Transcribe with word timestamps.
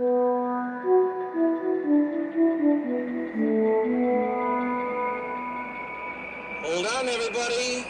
Hold 0.00 0.46
on, 6.86 7.08
everybody. 7.08 7.89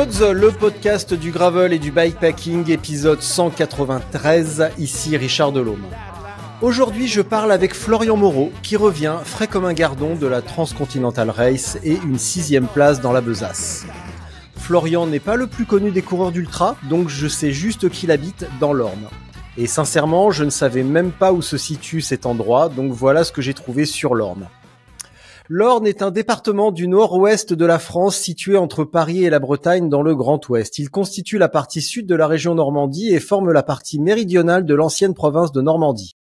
Le 0.00 0.48
podcast 0.50 1.12
du 1.12 1.30
gravel 1.30 1.74
et 1.74 1.78
du 1.78 1.90
bikepacking, 1.90 2.70
épisode 2.70 3.20
193, 3.20 4.70
ici 4.78 5.14
Richard 5.18 5.52
Delhomme. 5.52 5.84
Aujourd'hui, 6.62 7.06
je 7.06 7.20
parle 7.20 7.52
avec 7.52 7.74
Florian 7.74 8.16
Moreau, 8.16 8.50
qui 8.62 8.76
revient 8.76 9.16
frais 9.22 9.46
comme 9.46 9.66
un 9.66 9.74
gardon 9.74 10.14
de 10.14 10.26
la 10.26 10.40
Transcontinental 10.40 11.28
Race 11.28 11.78
et 11.84 11.98
une 12.02 12.18
sixième 12.18 12.66
place 12.66 13.02
dans 13.02 13.12
la 13.12 13.20
besace. 13.20 13.84
Florian 14.56 15.06
n'est 15.06 15.20
pas 15.20 15.36
le 15.36 15.46
plus 15.46 15.66
connu 15.66 15.90
des 15.90 16.00
coureurs 16.00 16.32
d'ultra, 16.32 16.76
donc 16.88 17.10
je 17.10 17.28
sais 17.28 17.52
juste 17.52 17.90
qu'il 17.90 18.10
habite 18.10 18.46
dans 18.58 18.72
l'Orne. 18.72 19.08
Et 19.58 19.66
sincèrement, 19.66 20.30
je 20.30 20.44
ne 20.44 20.50
savais 20.50 20.82
même 20.82 21.10
pas 21.10 21.34
où 21.34 21.42
se 21.42 21.58
situe 21.58 22.00
cet 22.00 22.24
endroit, 22.24 22.70
donc 22.70 22.90
voilà 22.90 23.22
ce 23.22 23.32
que 23.32 23.42
j'ai 23.42 23.52
trouvé 23.52 23.84
sur 23.84 24.14
l'Orne. 24.14 24.48
L'Orne 25.52 25.88
est 25.88 26.00
un 26.00 26.12
département 26.12 26.70
du 26.70 26.86
nord-ouest 26.86 27.52
de 27.52 27.66
la 27.66 27.80
France 27.80 28.16
situé 28.16 28.56
entre 28.56 28.84
Paris 28.84 29.24
et 29.24 29.30
la 29.30 29.40
Bretagne 29.40 29.88
dans 29.88 30.00
le 30.00 30.14
Grand 30.14 30.48
Ouest. 30.48 30.78
Il 30.78 30.90
constitue 30.90 31.38
la 31.38 31.48
partie 31.48 31.82
sud 31.82 32.06
de 32.06 32.14
la 32.14 32.28
région 32.28 32.54
Normandie 32.54 33.12
et 33.12 33.18
forme 33.18 33.50
la 33.50 33.64
partie 33.64 33.98
méridionale 33.98 34.64
de 34.64 34.74
l'ancienne 34.76 35.12
province 35.12 35.50
de 35.50 35.60
Normandie. 35.60 36.14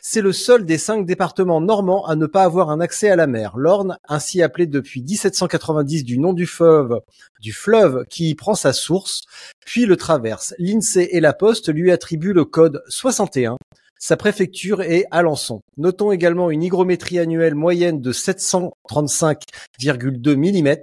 C'est 0.00 0.22
le 0.22 0.32
seul 0.32 0.64
des 0.64 0.78
cinq 0.78 1.04
départements 1.04 1.60
normands 1.60 2.06
à 2.06 2.16
ne 2.16 2.24
pas 2.24 2.44
avoir 2.44 2.70
un 2.70 2.80
accès 2.80 3.10
à 3.10 3.16
la 3.16 3.26
mer. 3.26 3.58
L'Orne, 3.58 3.98
ainsi 4.08 4.40
appelée 4.40 4.66
depuis 4.66 5.02
1790 5.02 6.02
du 6.02 6.18
nom 6.18 6.32
du 6.32 6.46
fleuve, 6.46 7.00
du 7.38 7.52
fleuve 7.52 8.06
qui 8.08 8.30
y 8.30 8.34
prend 8.34 8.54
sa 8.54 8.72
source, 8.72 9.20
puis 9.66 9.84
le 9.84 9.98
traverse. 9.98 10.54
L'INSEE 10.58 11.10
et 11.12 11.20
la 11.20 11.34
Poste 11.34 11.70
lui 11.70 11.90
attribuent 11.90 12.32
le 12.32 12.46
code 12.46 12.82
61. 12.88 13.58
Sa 14.02 14.16
préfecture 14.16 14.80
est 14.80 15.04
Alençon. 15.10 15.60
Notons 15.76 16.10
également 16.10 16.50
une 16.50 16.62
hygrométrie 16.62 17.18
annuelle 17.18 17.54
moyenne 17.54 18.00
de 18.00 18.12
735,2 18.12 20.36
mm. 20.36 20.76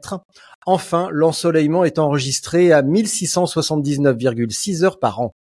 Enfin, 0.68 1.10
l'ensoleillement 1.12 1.84
est 1.84 1.98
enregistré 1.98 2.72
à 2.72 2.84
1679,6 2.84 4.84
heures 4.84 5.00
par 5.00 5.20
an. 5.20 5.34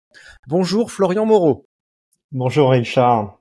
Bonjour 0.47 0.93
Florian 0.93 1.27
Moreau. 1.27 1.67
Bonjour 2.31 2.71
Richard. 2.71 3.41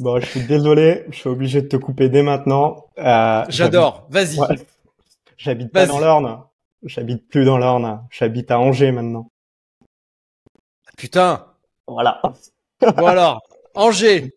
Bon, 0.00 0.18
je 0.18 0.26
suis 0.26 0.44
désolé, 0.44 1.04
je 1.10 1.18
suis 1.18 1.28
obligé 1.28 1.62
de 1.62 1.68
te 1.68 1.76
couper 1.76 2.08
dès 2.08 2.24
maintenant. 2.24 2.86
Euh, 2.98 3.44
J'adore, 3.48 4.08
vas-y. 4.10 4.40
Ouais. 4.40 4.56
J'habite 5.36 5.70
pas 5.70 5.86
dans 5.86 6.00
l'Orne. 6.00 6.42
J'habite 6.82 7.28
plus 7.28 7.44
dans 7.44 7.58
l'Orne. 7.58 8.04
J'habite 8.10 8.50
à 8.50 8.58
Angers 8.58 8.90
maintenant. 8.90 9.28
Putain, 10.96 11.46
Voilà. 11.86 12.20
Bon 12.80 13.06
alors, 13.06 13.40
Angers, 13.74 14.34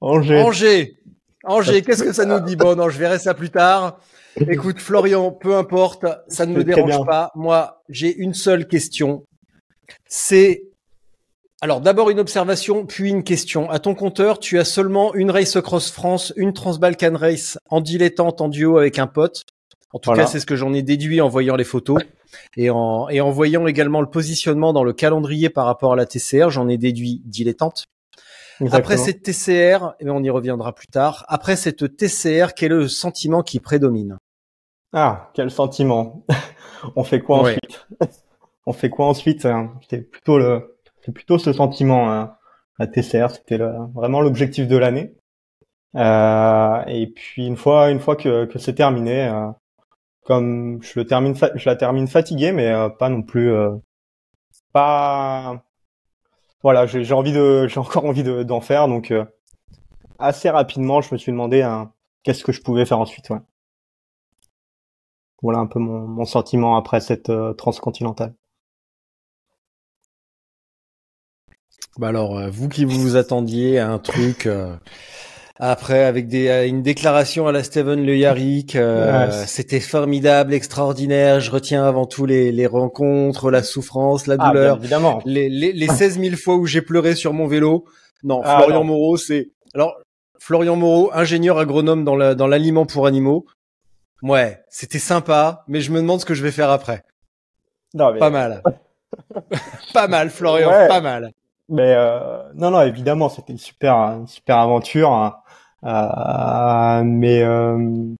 Angers. 0.00 0.40
Angers, 0.40 0.96
Angers, 1.44 1.82
qu'est-ce 1.82 2.02
que 2.02 2.12
ça 2.12 2.24
nous 2.24 2.40
dit 2.40 2.56
Bon, 2.56 2.76
non, 2.76 2.88
je 2.88 2.98
verrai 2.98 3.18
ça 3.18 3.34
plus 3.34 3.50
tard. 3.50 3.98
Écoute, 4.36 4.80
Florian, 4.80 5.30
peu 5.30 5.56
importe, 5.56 6.06
ça 6.28 6.46
ne 6.46 6.54
me 6.54 6.64
dérange 6.64 7.04
pas. 7.06 7.30
Moi, 7.34 7.82
j'ai 7.88 8.14
une 8.16 8.34
seule 8.34 8.66
question. 8.66 9.24
C'est 10.06 10.62
alors 11.60 11.80
d'abord 11.80 12.10
une 12.10 12.18
observation, 12.18 12.86
puis 12.86 13.10
une 13.10 13.22
question. 13.22 13.70
À 13.70 13.78
ton 13.78 13.94
compteur, 13.94 14.40
tu 14.40 14.58
as 14.58 14.64
seulement 14.64 15.14
une 15.14 15.30
Race 15.30 15.60
Cross 15.60 15.92
France, 15.92 16.32
une 16.36 16.52
Transbalkan 16.52 17.16
Race 17.16 17.56
en 17.70 17.80
dilettante, 17.80 18.40
en 18.40 18.48
duo 18.48 18.78
avec 18.78 18.98
un 18.98 19.06
pote. 19.06 19.44
En 19.92 19.98
tout 19.98 20.08
Voilà. 20.10 20.24
cas, 20.24 20.28
c'est 20.30 20.40
ce 20.40 20.46
que 20.46 20.56
j'en 20.56 20.72
ai 20.72 20.82
déduit 20.82 21.20
en 21.20 21.28
voyant 21.28 21.54
les 21.56 21.64
photos 21.64 22.02
et 22.56 22.70
en, 22.70 23.08
et 23.10 23.20
en 23.20 23.30
voyant 23.30 23.66
également 23.66 24.00
le 24.00 24.08
positionnement 24.08 24.72
dans 24.72 24.84
le 24.84 24.92
calendrier 24.92 25.50
par 25.50 25.66
rapport 25.66 25.92
à 25.92 25.96
la 25.96 26.06
TCR. 26.06 26.48
J'en 26.50 26.68
ai 26.68 26.78
déduit 26.78 27.20
dilettante. 27.26 27.86
Après 28.70 28.96
cette 28.96 29.22
TCR, 29.22 29.94
et 30.00 30.08
on 30.08 30.22
y 30.22 30.30
reviendra 30.30 30.72
plus 30.74 30.86
tard. 30.86 31.24
Après 31.28 31.56
cette 31.56 31.96
TCR, 31.96 32.54
quel 32.54 32.72
est 32.72 32.76
le 32.76 32.88
sentiment 32.88 33.42
qui 33.42 33.58
prédomine? 33.60 34.18
Ah, 34.92 35.30
quel 35.34 35.50
sentiment. 35.50 36.24
On 36.96 37.02
fait 37.04 37.20
quoi 37.20 37.42
Ouais. 37.42 37.56
ensuite? 37.56 37.86
On 38.66 38.72
fait 38.72 38.90
quoi 38.90 39.06
ensuite 39.06 39.44
hein? 39.46 39.72
C'est 39.90 40.02
plutôt 40.10 40.38
le, 40.38 40.76
c'est 41.04 41.12
plutôt 41.12 41.38
ce 41.38 41.52
sentiment. 41.52 42.12
hein. 42.12 42.34
La 42.78 42.86
TCR, 42.86 43.30
c'était 43.30 43.58
vraiment 43.94 44.20
l'objectif 44.20 44.66
de 44.68 44.76
l'année. 44.76 45.14
Euh, 45.96 46.82
et 46.86 47.06
puis 47.08 47.46
une 47.46 47.56
fois, 47.56 47.90
une 47.90 48.00
fois 48.00 48.16
que, 48.16 48.46
que 48.46 48.58
c'est 48.58 48.74
terminé, 48.74 49.26
euh, 49.28 49.48
comme 50.24 50.80
je 50.82 51.00
la 51.66 51.76
termine 51.76 52.08
fatigué, 52.08 52.52
mais 52.52 52.68
euh, 52.68 52.88
pas 52.88 53.08
non 53.08 53.22
plus, 53.22 53.50
euh, 53.52 53.70
pas. 54.72 55.62
Voilà, 56.62 56.86
j'ai 56.86 57.12
envie 57.14 57.32
de, 57.32 57.66
j'ai 57.68 57.78
encore 57.78 58.04
envie 58.04 58.22
de- 58.22 58.42
d'en 58.42 58.60
faire, 58.60 58.88
donc 58.88 59.10
euh, 59.10 59.24
assez 60.18 60.50
rapidement, 60.50 61.00
je 61.02 61.14
me 61.14 61.18
suis 61.18 61.32
demandé 61.32 61.62
hein, 61.62 61.92
qu'est-ce 62.24 62.44
que 62.44 62.52
je 62.52 62.62
pouvais 62.62 62.86
faire 62.86 63.00
ensuite. 63.00 63.30
Voilà 65.42 65.58
un 65.58 65.66
peu 65.66 65.78
mon, 65.78 66.06
mon 66.08 66.24
sentiment 66.24 66.74
après 66.78 67.02
cette 67.02 67.28
euh, 67.28 67.52
transcontinentale. 67.52 68.34
Bah 71.98 72.08
alors, 72.08 72.50
vous 72.50 72.68
qui 72.68 72.84
vous 72.84 73.16
attendiez 73.16 73.78
à 73.78 73.90
un 73.90 73.98
truc 73.98 74.46
après 75.58 76.04
avec 76.04 76.28
des 76.28 76.50
à 76.50 76.64
une 76.64 76.82
déclaration 76.82 77.46
à 77.46 77.52
la 77.52 77.62
Steven 77.62 78.04
Le 78.04 78.16
Yarrick, 78.16 78.74
euh, 78.76 79.28
Ouais, 79.28 79.46
c'était 79.46 79.80
formidable, 79.80 80.54
extraordinaire. 80.54 81.40
Je 81.40 81.50
retiens 81.50 81.84
avant 81.84 82.06
tout 82.06 82.26
les, 82.26 82.52
les 82.52 82.66
rencontres, 82.66 83.50
la 83.50 83.62
souffrance, 83.62 84.26
la 84.26 84.36
Ah, 84.38 84.48
douleur, 84.48 84.76
évidemment. 84.78 85.20
les, 85.24 85.48
les, 85.48 85.72
les 85.72 85.88
16 85.88 86.18
000 86.20 86.36
fois 86.36 86.56
où 86.56 86.66
j'ai 86.66 86.82
pleuré 86.82 87.14
sur 87.14 87.32
mon 87.32 87.46
vélo. 87.46 87.84
Non, 88.24 88.40
Ah, 88.44 88.58
Florian 88.58 88.78
non. 88.80 88.84
Moreau, 88.84 89.16
c'est 89.16 89.50
alors 89.74 89.96
Florian 90.38 90.76
Moreau, 90.76 91.10
ingénieur 91.14 91.58
agronome 91.58 92.04
dans 92.04 92.16
la, 92.16 92.34
dans 92.34 92.46
l'aliment 92.46 92.86
pour 92.86 93.06
animaux. 93.06 93.46
Ouais, 94.22 94.60
c'était 94.70 94.98
sympa, 94.98 95.64
mais 95.68 95.80
je 95.80 95.90
me 95.92 96.00
demande 96.00 96.20
ce 96.20 96.24
que 96.24 96.34
je 96.34 96.42
vais 96.42 96.50
faire 96.52 96.70
après. 96.70 97.02
Non, 97.94 98.12
mais, 98.12 98.18
Pas 98.18 98.30
mal. 98.30 98.62
pas 99.94 100.08
mal, 100.08 100.30
Florian, 100.30 100.70
Ouais. 100.70 100.88
pas 100.88 101.00
mal. 101.00 101.32
Mais 101.68 101.94
euh, 101.96 102.42
non, 102.54 102.70
non, 102.70 102.82
évidemment, 102.82 103.28
c'était 103.28 103.52
une 103.52 103.58
super, 103.58 103.94
une 103.96 104.26
super 104.26 104.58
aventure. 104.58 105.12
hein. 105.12 105.36
Euh, 105.84 107.02
mais 107.04 107.42
euh, 107.42 108.14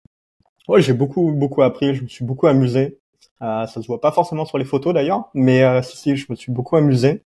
ouais, 0.69 0.83
j'ai 0.83 0.93
beaucoup, 0.95 1.33
beaucoup 1.33 1.63
appris. 1.63 1.95
Je 1.95 2.03
me 2.03 2.09
suis 2.09 2.25
beaucoup 2.25 2.47
amusé. 2.47 2.99
Euh, 3.43 3.67
ça 3.67 3.83
se 3.83 3.87
voit 3.87 4.01
pas 4.01 4.13
forcément 4.13 4.45
sur 4.45 4.59
les 4.59 4.65
photos 4.65 4.95
d'ailleurs, 4.95 5.31
mais 5.35 5.83
si, 5.83 5.97
si, 5.97 6.17
je 6.17 6.27
me 6.31 6.37
suis 6.37 6.53
beaucoup 6.53 6.77
amusé. 6.77 7.25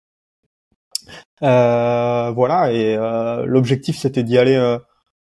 Voilà, 1.42 2.72
et 2.72 2.96
l'objectif 3.46 3.98
c'était 3.98 4.24
d'y 4.24 4.38
aller 4.38 4.56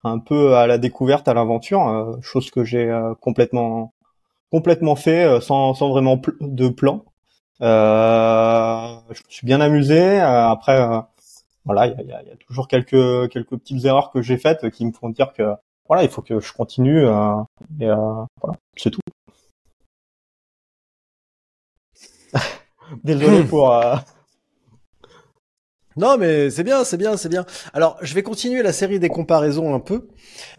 un 0.04 0.18
peu 0.18 0.54
à 0.56 0.66
la 0.66 0.78
découverte, 0.78 1.28
à 1.28 1.34
l'aventure, 1.34 2.18
chose 2.22 2.50
que 2.50 2.64
j'ai 2.64 2.90
complètement, 3.20 3.92
complètement 4.52 4.96
fait 4.96 5.40
sans, 5.40 5.74
sans 5.74 5.90
vraiment 5.90 6.20
de 6.40 6.68
plan. 6.68 7.04
Euh, 7.62 8.96
je 9.10 9.22
me 9.22 9.30
suis 9.30 9.46
bien 9.46 9.60
amusé. 9.60 10.20
Euh, 10.20 10.48
après, 10.48 10.80
euh, 10.80 11.00
voilà, 11.64 11.86
il 11.86 11.94
y 11.94 11.96
a, 12.00 12.02
y 12.04 12.12
a- 12.12 12.22
il 12.22 12.28
y 12.28 12.32
a 12.32 12.36
toujours 12.36 12.68
quelques 12.68 13.30
quelques 13.30 13.56
petites 13.56 13.84
erreurs 13.84 14.10
que 14.10 14.22
j'ai 14.22 14.38
faites 14.38 14.70
qui 14.70 14.86
me 14.86 14.92
font 14.92 15.10
dire 15.10 15.32
que 15.32 15.54
voilà, 15.88 16.02
il 16.04 16.10
faut 16.10 16.22
que 16.22 16.40
je 16.40 16.52
continue. 16.52 17.06
euh, 17.06 17.34
et 17.80 17.88
euh, 17.88 17.96
voilà, 18.42 18.58
c'est 18.76 18.90
tout. 18.90 19.00
Désolé 23.04 23.44
pour. 23.48 23.72
Non, 25.96 26.18
mais 26.18 26.50
c'est 26.50 26.62
bien, 26.62 26.84
c'est 26.84 26.98
bien, 26.98 27.16
c'est 27.16 27.30
bien. 27.30 27.46
Alors, 27.72 27.96
je 28.02 28.12
vais 28.14 28.22
continuer 28.22 28.62
la 28.62 28.74
série 28.74 28.98
des 28.98 29.08
comparaisons 29.08 29.74
un 29.74 29.80
peu, 29.80 30.08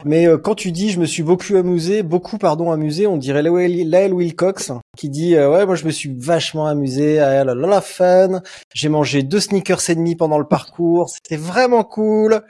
mais 0.04 0.28
euh, 0.28 0.39
quand 0.39 0.56
tu 0.56 0.72
dis 0.72 0.89
je 0.89 1.00
me 1.00 1.06
suis 1.06 1.22
beaucoup 1.22 1.56
amusé, 1.56 2.01
beaucoup 2.01 2.39
pardon 2.39 2.72
amusé, 2.72 3.06
on 3.06 3.18
dirait 3.18 3.44
Lael 3.44 4.13
Wilcox 4.13 4.72
qui 4.98 5.10
dit 5.10 5.36
euh, 5.36 5.51
ouais 5.51 5.68
moi 5.68 5.75
je 5.75 5.86
me 5.86 5.92
suis 5.92 6.12
vachement 6.18 6.66
amusé, 6.66 7.19
ah 7.19 7.44
là 7.44 7.54
là 7.54 7.68
la 7.68 7.81
fun, 7.81 8.42
j'ai 8.74 8.89
mangé 8.89 9.22
deux 9.22 9.39
sneakers 9.39 9.88
et 9.89 9.95
demi 9.95 10.16
pendant 10.16 10.39
le 10.39 10.48
parcours, 10.48 11.10
c'était 11.10 11.38
vraiment 11.38 11.84
cool. 11.84 12.42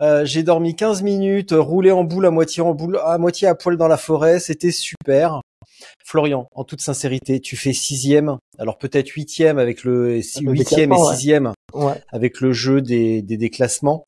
Euh, 0.00 0.24
j'ai 0.24 0.44
dormi 0.44 0.76
15 0.76 1.02
minutes, 1.02 1.52
roulé 1.52 1.90
en 1.90 2.04
boule 2.04 2.26
à 2.26 2.30
moitié 2.30 2.62
en 2.62 2.72
boule, 2.72 3.00
à 3.04 3.18
moitié 3.18 3.48
à 3.48 3.56
poil 3.56 3.76
dans 3.76 3.88
la 3.88 3.96
forêt, 3.96 4.38
c'était 4.38 4.70
super. 4.70 5.40
Florian, 6.04 6.48
en 6.54 6.64
toute 6.64 6.80
sincérité, 6.80 7.40
tu 7.40 7.56
fais 7.56 7.72
sixième, 7.72 8.38
alors 8.58 8.78
peut-être 8.78 9.08
huitième 9.10 9.58
avec 9.58 9.84
le 9.84 10.14
huitième 10.40 10.92
et 10.92 10.96
ouais. 10.96 11.14
sixième 11.14 11.52
Ouais. 11.74 12.00
avec 12.12 12.40
le 12.40 12.52
jeu 12.52 12.80
des, 12.80 13.22
des 13.22 13.36
déclassements 13.36 14.04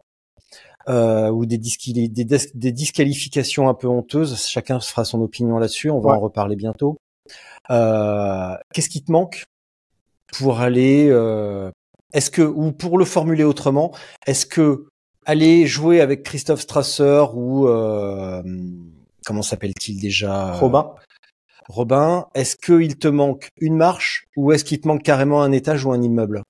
euh, 0.88 1.28
ou 1.30 1.44
des, 1.46 1.58
disquali- 1.58 2.10
des, 2.10 2.24
dis- 2.24 2.50
des 2.54 2.72
disqualifications 2.72 3.68
un 3.68 3.74
peu 3.74 3.86
honteuses. 3.86 4.46
Chacun 4.46 4.80
fera 4.80 5.04
son 5.04 5.20
opinion 5.20 5.58
là-dessus. 5.58 5.90
On 5.90 6.00
va 6.00 6.10
Ouais. 6.12 6.16
en 6.16 6.20
reparler 6.20 6.56
bientôt. 6.56 6.96
Euh, 7.70 8.54
Qu'est-ce 8.72 8.88
qui 8.88 9.02
te 9.04 9.12
manque 9.12 9.44
pour 10.38 10.60
aller 10.60 11.08
euh, 11.10 11.70
Est-ce 12.12 12.30
que 12.30 12.42
ou 12.42 12.72
pour 12.72 12.98
le 12.98 13.04
formuler 13.04 13.44
autrement, 13.44 13.92
est-ce 14.26 14.46
que 14.46 14.86
aller 15.26 15.66
jouer 15.66 16.00
avec 16.00 16.22
Christophe 16.22 16.62
Strasser 16.62 17.24
ou 17.34 17.68
euh, 17.68 18.42
comment 19.26 19.42
s'appelle-t-il 19.42 20.00
déjà? 20.00 20.54
Robin. 20.54 20.94
Robin, 21.70 22.26
est-ce 22.34 22.56
qu'il 22.56 22.98
te 22.98 23.08
manque 23.08 23.50
une 23.60 23.76
marche 23.76 24.26
ou 24.36 24.52
est-ce 24.52 24.64
qu'il 24.64 24.80
te 24.80 24.88
manque 24.88 25.02
carrément 25.02 25.42
un 25.42 25.52
étage 25.52 25.84
ou 25.84 25.92
un 25.92 26.02
immeuble? 26.02 26.42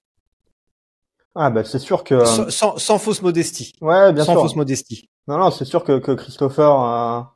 Ah 1.35 1.51
bah 1.51 1.63
c'est 1.65 1.79
sûr 1.79 2.03
que 2.03 2.25
sans, 2.25 2.51
sans, 2.51 2.77
sans 2.77 2.99
fausse 2.99 3.23
modestie. 3.23 3.73
ouais 3.81 4.13
bien 4.13 4.25
sans 4.25 4.33
sûr. 4.33 4.43
fausse 4.43 4.57
modestie. 4.57 5.09
Non 5.29 5.39
non 5.39 5.51
c'est 5.51 5.65
sûr 5.65 5.85
que, 5.85 5.99
que 5.99 6.13
Christopher 6.13 7.27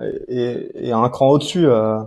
euh, 0.00 0.10
est, 0.28 0.70
est 0.86 0.92
un 0.92 1.08
cran 1.10 1.28
au-dessus. 1.30 1.66
euh, 1.66 2.00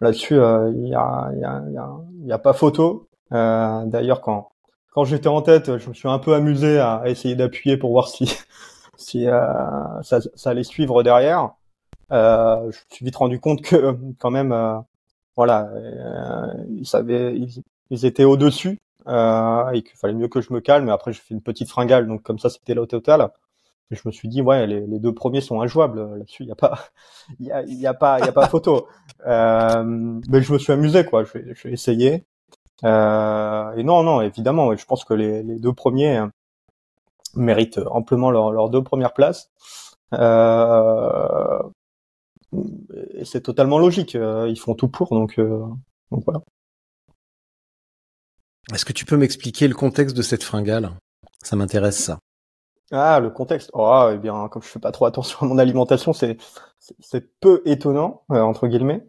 Là-dessus 0.00 0.34
euh, 0.38 0.70
il 0.74 0.88
y 0.88 0.94
a 0.94 1.30
y 1.34 1.44
a 1.44 1.62
y 1.70 1.76
a, 1.76 1.90
y 2.26 2.32
a 2.32 2.38
pas 2.38 2.52
photo. 2.52 3.08
Euh, 3.32 3.84
D'ailleurs 3.86 4.20
quand 4.20 4.50
quand 4.92 5.04
j'étais 5.04 5.28
en 5.28 5.42
tête 5.42 5.78
je 5.78 5.88
me 5.88 5.94
suis 5.94 6.08
un 6.08 6.18
peu 6.20 6.34
amusé 6.34 6.78
à 6.78 7.02
essayer 7.06 7.34
d'appuyer 7.34 7.76
pour 7.76 7.90
voir 7.90 8.08
si 8.08 8.32
si 8.96 9.26
euh, 9.28 9.42
ça, 10.02 10.20
ça 10.34 10.50
allait 10.50 10.62
suivre 10.64 11.02
derrière. 11.02 11.50
Euh, 12.12 12.60
je 12.62 12.66
me 12.66 12.94
suis 12.94 13.04
vite 13.04 13.16
rendu 13.16 13.40
compte 13.40 13.62
que 13.62 13.96
quand 14.18 14.30
même 14.30 14.52
euh, 14.52 14.78
voilà 15.36 15.68
euh, 15.74 16.52
ils 16.70 16.86
savaient 16.86 17.34
ils, 17.34 17.62
ils 17.90 18.04
étaient 18.06 18.24
au 18.24 18.36
dessus 18.36 18.78
euh, 19.08 19.70
et 19.70 19.82
qu'il 19.82 19.96
fallait 19.96 20.14
mieux 20.14 20.28
que 20.28 20.40
je 20.40 20.52
me 20.52 20.60
calme. 20.60 20.86
Mais 20.86 20.92
après, 20.92 21.12
j'ai 21.12 21.20
fait 21.20 21.34
une 21.34 21.42
petite 21.42 21.68
fringale, 21.68 22.06
donc 22.06 22.22
comme 22.22 22.38
ça, 22.38 22.50
c'était 22.50 22.74
là 22.74 22.82
au 22.82 22.86
total. 22.86 23.30
Et 23.90 23.96
je 23.96 24.02
me 24.06 24.12
suis 24.12 24.28
dit, 24.28 24.42
ouais, 24.42 24.66
les, 24.66 24.86
les 24.86 24.98
deux 24.98 25.12
premiers 25.12 25.40
sont 25.40 25.60
injouables 25.60 26.16
là-dessus. 26.16 26.44
Il 26.44 26.48
y 26.48 26.52
a 26.52 26.56
pas, 26.56 26.78
il 27.40 27.46
y 27.46 27.52
a, 27.52 27.62
il 27.62 27.78
y 27.80 27.86
a 27.86 27.94
pas, 27.94 28.18
il 28.20 28.26
y 28.26 28.28
a 28.28 28.32
pas 28.32 28.48
photo. 28.48 28.86
Euh, 29.26 29.84
mais 30.28 30.42
je 30.42 30.52
me 30.52 30.58
suis 30.58 30.74
amusé, 30.74 31.06
quoi. 31.06 31.24
Je 31.24 31.32
vais, 31.32 31.54
je 31.54 31.66
vais 31.66 31.72
essayer. 31.72 32.26
Euh, 32.84 33.72
et 33.72 33.82
non, 33.82 34.02
non, 34.02 34.20
évidemment, 34.20 34.66
ouais, 34.66 34.76
je 34.76 34.84
pense 34.84 35.02
que 35.02 35.14
les, 35.14 35.42
les 35.42 35.58
deux 35.58 35.72
premiers 35.72 36.18
euh, 36.18 36.26
méritent 37.34 37.80
amplement 37.90 38.30
leurs 38.30 38.68
deux 38.68 38.82
premières 38.82 39.14
places. 39.14 39.50
Euh, 40.12 41.58
et 41.62 41.83
c'est 43.24 43.42
totalement 43.42 43.78
logique. 43.78 44.14
euh, 44.16 44.48
Ils 44.48 44.58
font 44.58 44.74
tout 44.74 44.88
pour, 44.88 45.08
donc, 45.10 45.38
euh, 45.38 45.64
donc 46.10 46.24
voilà. 46.24 46.40
Est-ce 48.72 48.84
que 48.84 48.92
tu 48.92 49.04
peux 49.04 49.16
m'expliquer 49.16 49.68
le 49.68 49.74
contexte 49.74 50.16
de 50.16 50.22
cette 50.22 50.42
fringale? 50.42 50.90
Ça 51.42 51.56
m'intéresse 51.56 51.98
ça. 52.02 52.18
Ah, 52.92 53.18
le 53.20 53.30
contexte. 53.30 53.70
Oh, 53.72 54.10
eh 54.12 54.18
bien, 54.18 54.48
comme 54.48 54.62
je 54.62 54.68
fais 54.68 54.78
pas 54.78 54.92
trop 54.92 55.06
attention 55.06 55.38
à 55.42 55.46
mon 55.46 55.58
alimentation, 55.58 56.12
c'est 56.12 56.36
c'est- 56.78 57.26
peu 57.40 57.62
étonnant 57.64 58.22
euh, 58.30 58.40
entre 58.42 58.66
guillemets. 58.68 59.04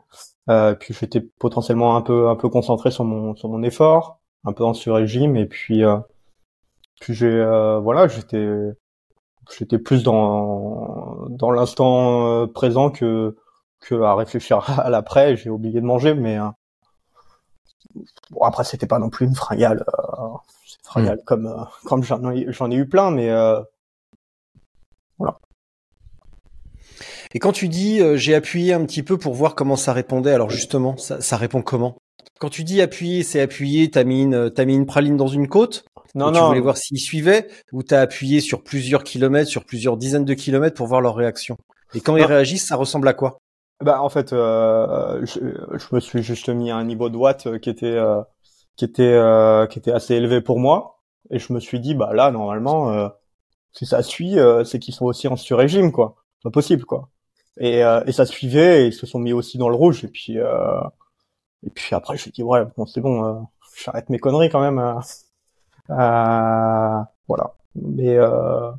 Euh, 0.50 0.76
puis 0.76 0.94
j'étais 0.94 1.22
potentiellement 1.22 1.96
un 1.98 2.02
peu 2.02 2.30
un 2.30 2.36
peu 2.36 2.50
concentré 2.50 2.92
sur 2.92 3.04
mon 3.04 3.36
sur 3.36 3.50
mon 3.50 3.64
effort, 3.64 4.20
un 4.46 4.54
peu 4.54 4.64
en 4.64 4.74
sur-régime, 4.74 5.36
et 5.36 5.46
puis 5.46 5.84
euh, 5.84 5.98
puis 7.02 7.14
j'ai 7.14 7.28
euh, 7.28 7.80
voilà, 7.80 8.08
j'étais 8.08 8.38
j'étais 9.58 9.80
plus 9.80 10.04
dans 10.04 11.26
dans 11.30 11.52
l'instant 11.52 12.28
euh, 12.28 12.48
présent 12.48 12.90
que 12.90 13.36
que 13.82 13.96
à 14.02 14.16
réfléchir 14.16 14.70
à 14.80 14.90
l'après. 14.90 15.36
J'ai 15.38 15.50
oublié 15.50 15.82
de 15.82 15.86
manger, 15.86 16.14
mais 16.14 16.40
euh, 16.40 16.48
bon 18.32 18.42
après 18.42 18.64
c'était 18.64 18.88
pas 18.88 19.00
non 19.00 19.10
plus 19.10 19.26
une 19.26 19.36
fringale. 19.36 19.86
Euh, 20.00 20.28
fringale 20.84 21.20
comme 21.26 21.48
euh, 21.48 21.64
comme 21.86 22.04
j'en 22.04 22.32
ai 22.32 22.46
j'en 22.52 22.72
ai 22.72 22.76
eu 22.76 22.88
plein, 22.88 23.12
mais 23.12 23.30
euh, 23.30 23.62
Et 27.34 27.40
quand 27.40 27.52
tu 27.52 27.68
dis 27.68 28.00
euh, 28.02 28.16
j'ai 28.16 28.34
appuyé 28.34 28.74
un 28.74 28.86
petit 28.86 29.04
peu 29.04 29.18
pour 29.18 29.34
voir 29.34 29.56
comment 29.56 29.76
ça 29.76 29.92
répondait, 29.94 30.32
alors 30.32 30.50
justement, 30.50 30.96
ça, 30.96 31.20
ça 31.20 31.36
répond 31.38 31.62
comment? 31.62 31.98
Quand 32.40 32.50
tu 32.50 32.64
dis 32.64 32.82
appuyer, 32.82 33.24
c'est 33.24 33.42
appuyer, 33.42 33.90
t'as 33.92 34.04
mis 34.06 34.24
une, 34.24 34.50
t'as 34.52 34.66
mis 34.66 34.76
une 34.76 34.86
praline 34.86 35.18
dans 35.18 35.28
une 35.28 35.48
côte? 35.48 35.86
Non 36.16 36.30
et 36.30 36.32
tu 36.32 36.40
non 36.40 36.48
voulais 36.48 36.60
voir 36.62 36.78
s'ils 36.78 37.00
suivaient 37.00 37.48
ou 37.72 37.84
t'as 37.84 38.02
appuyé 38.02 38.40
sur 38.42 38.64
plusieurs 38.64 39.04
kilomètres, 39.04 39.50
sur 39.50 39.66
plusieurs 39.66 39.98
dizaines 39.98 40.26
de 40.26 40.34
kilomètres 40.34 40.76
pour 40.76 40.88
voir 40.88 41.02
leur 41.02 41.16
réaction. 41.16 41.58
Et 41.94 42.02
quand 42.02 42.16
ils 42.18 42.22
Non. 42.22 42.28
réagissent, 42.28 42.68
ça 42.68 42.76
ressemble 42.76 43.08
à 43.08 43.14
quoi? 43.14 43.38
Bah 43.82 44.02
en 44.02 44.10
fait, 44.10 44.32
euh, 44.32 45.26
je, 45.26 45.40
je 45.78 45.86
me 45.96 46.00
suis 46.00 46.24
juste 46.24 46.48
mis 46.50 46.72
à 46.72 46.78
un 46.78 46.86
niveau 46.86 47.10
de 47.10 47.18
watt 47.18 47.46
euh, 47.46 47.60
qui 47.60 47.70
était 47.70 47.88
euh, 47.88 48.22
qui 48.78 48.86
était 48.86 49.04
euh, 49.04 49.68
qui 49.68 49.80
était 49.80 49.92
assez 49.92 50.16
élevé 50.16 50.40
pour 50.42 50.60
moi, 50.60 51.02
et 51.30 51.40
je 51.40 51.52
me 51.52 51.60
suis 51.60 51.80
dit 51.82 51.94
bah 51.94 52.14
là 52.14 52.32
normalement 52.32 52.92
euh, 52.94 53.10
si 53.74 53.86
ça 53.86 54.02
suit, 54.02 54.40
euh, 54.40 54.64
c'est 54.64 54.80
qu'ils 54.80 54.94
sont 54.94 55.06
aussi 55.06 55.28
en 55.28 55.36
sur-régime 55.36 55.92
quoi, 55.92 56.16
pas 56.44 56.52
possible 56.52 56.86
quoi. 56.86 57.10
Et, 57.60 57.84
euh, 57.84 58.02
et 58.08 58.14
ça 58.14 58.26
suivait, 58.26 58.84
et 58.84 58.88
ils 58.88 58.94
se 58.94 59.06
sont 59.06 59.20
mis 59.20 59.34
aussi 59.34 59.58
dans 59.58 59.70
le 59.70 59.76
rouge, 59.76 60.06
et 60.06 60.08
puis 60.10 60.40
euh, 60.40 60.80
et 61.66 61.70
puis 61.70 61.96
après 61.96 62.18
je 62.18 62.30
me 62.30 62.34
dit 62.34 62.44
ouais 62.44 62.64
bon 62.78 62.86
c'est 62.86 63.02
bon, 63.02 63.26
euh, 63.26 63.42
j'arrête 63.84 64.10
mes 64.10 64.20
conneries 64.20 64.50
quand 64.50 64.62
même. 64.62 64.80
Euh, 65.90 67.00
voilà, 67.28 67.54
mais 67.76 68.16
euh, 68.18 68.72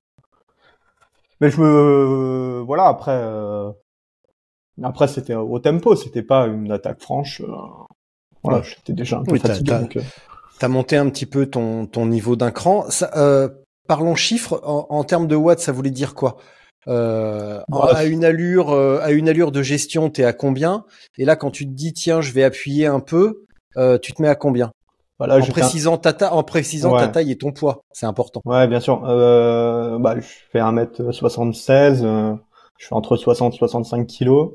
mais 1.41 1.51
je 1.51 1.61
me 1.61 2.63
voilà 2.67 2.87
après. 2.89 3.13
euh, 3.13 3.71
après, 4.83 5.09
c'était 5.09 5.35
au 5.35 5.59
tempo, 5.59 5.97
c'était 5.97 6.23
pas 6.23 6.47
une 6.47 6.71
attaque 6.71 7.01
franche. 7.01 7.41
Voilà, 8.43 8.59
Ouais. 8.59 8.69
j'étais 8.69 8.93
déjà 8.93 9.19
un 9.19 9.25
peu 9.25 9.33
Oui, 9.33 9.39
fatigué. 9.41 9.71
t'as- 9.71 9.81
donc, 9.81 9.99
T'as 10.59 10.69
monté 10.69 10.97
un 10.97 11.11
petit 11.11 11.27
peu 11.27 11.47
ton, 11.47 11.87
ton 11.87 12.07
niveau 12.07 12.35
d'un 12.37 12.51
cran. 12.51 12.89
Ça, 12.91 13.11
euh, 13.17 13.49
parlons 13.89 14.15
chiffres. 14.15 14.61
En, 14.65 14.87
en 14.89 15.05
termes 15.05 15.27
de 15.27 15.37
watts, 15.37 15.61
ça 15.61 15.73
voulait 15.73 15.91
dire 15.91 16.15
quoi? 16.15 16.39
Euh, 16.89 17.61
Bah, 17.69 17.91
à 17.95 18.05
une 18.05 18.25
allure, 18.25 18.71
euh, 18.71 18.99
à 19.03 19.11
une 19.13 19.29
allure 19.29 19.53
de 19.53 19.63
gestion, 19.63 20.09
t'es 20.09 20.25
à 20.25 20.33
combien? 20.33 20.85
Et 21.19 21.25
là, 21.27 21.37
quand 21.37 21.51
tu 21.51 21.67
te 21.67 21.73
dis 21.73 21.93
tiens, 21.93 22.21
je 22.23 22.33
vais 22.33 22.43
appuyer 22.45 22.87
un 22.87 23.01
peu, 23.01 23.45
euh, 23.77 23.99
tu 23.99 24.15
te 24.15 24.23
mets 24.23 24.29
à 24.29 24.35
combien? 24.35 24.71
Voilà, 25.19 25.39
En 25.39 25.47
précisant 25.47 25.97
ta 25.99 26.13
taille, 26.13 26.31
en 26.33 26.43
précisant 26.43 26.91
ta 26.97 27.07
Ouais. 27.07 27.13
taille 27.13 27.31
et 27.33 27.39
ton 27.39 27.53
poids, 27.53 27.83
c'est 27.93 28.07
important. 28.07 28.41
Ouais, 28.45 28.67
bien 28.69 28.81
sûr. 28.81 29.03
Euh, 29.07 29.99
bah, 29.99 30.17
je 30.21 30.27
fais 30.53 30.61
1m76, 30.61 32.03
euh, 32.05 32.35
je 32.79 32.87
fais 32.87 32.95
entre 32.95 33.17
60 33.17 33.55
et 33.55 33.57
65 33.59 34.07
kilos. 34.07 34.53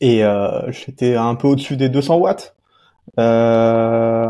Et 0.00 0.24
euh, 0.24 0.70
j'étais 0.70 1.16
un 1.16 1.34
peu 1.34 1.48
au-dessus 1.48 1.76
des 1.76 1.88
200 1.88 2.16
watts. 2.18 2.54
Euh, 3.18 4.28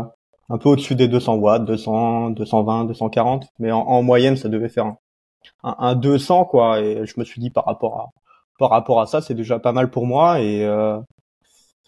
un 0.49 0.57
peu 0.57 0.69
au-dessus 0.69 0.95
des 0.95 1.07
200 1.07 1.35
watts, 1.35 1.65
200, 1.65 2.31
220, 2.31 2.85
240. 2.85 3.47
Mais 3.59 3.71
en, 3.71 3.79
en 3.81 4.01
moyenne, 4.03 4.37
ça 4.37 4.49
devait 4.49 4.69
faire 4.69 4.85
un, 4.85 4.97
un, 5.63 5.75
un 5.79 5.95
200, 5.95 6.45
quoi. 6.45 6.81
Et 6.81 7.05
je 7.05 7.13
me 7.19 7.25
suis 7.25 7.41
dit, 7.41 7.49
par 7.49 7.65
rapport 7.65 7.97
à, 7.99 8.09
par 8.59 8.69
rapport 8.71 9.01
à 9.01 9.07
ça, 9.07 9.21
c'est 9.21 9.33
déjà 9.35 9.59
pas 9.59 9.71
mal 9.73 9.89
pour 9.91 10.05
moi. 10.07 10.39
Et, 10.41 10.65
euh, 10.65 10.99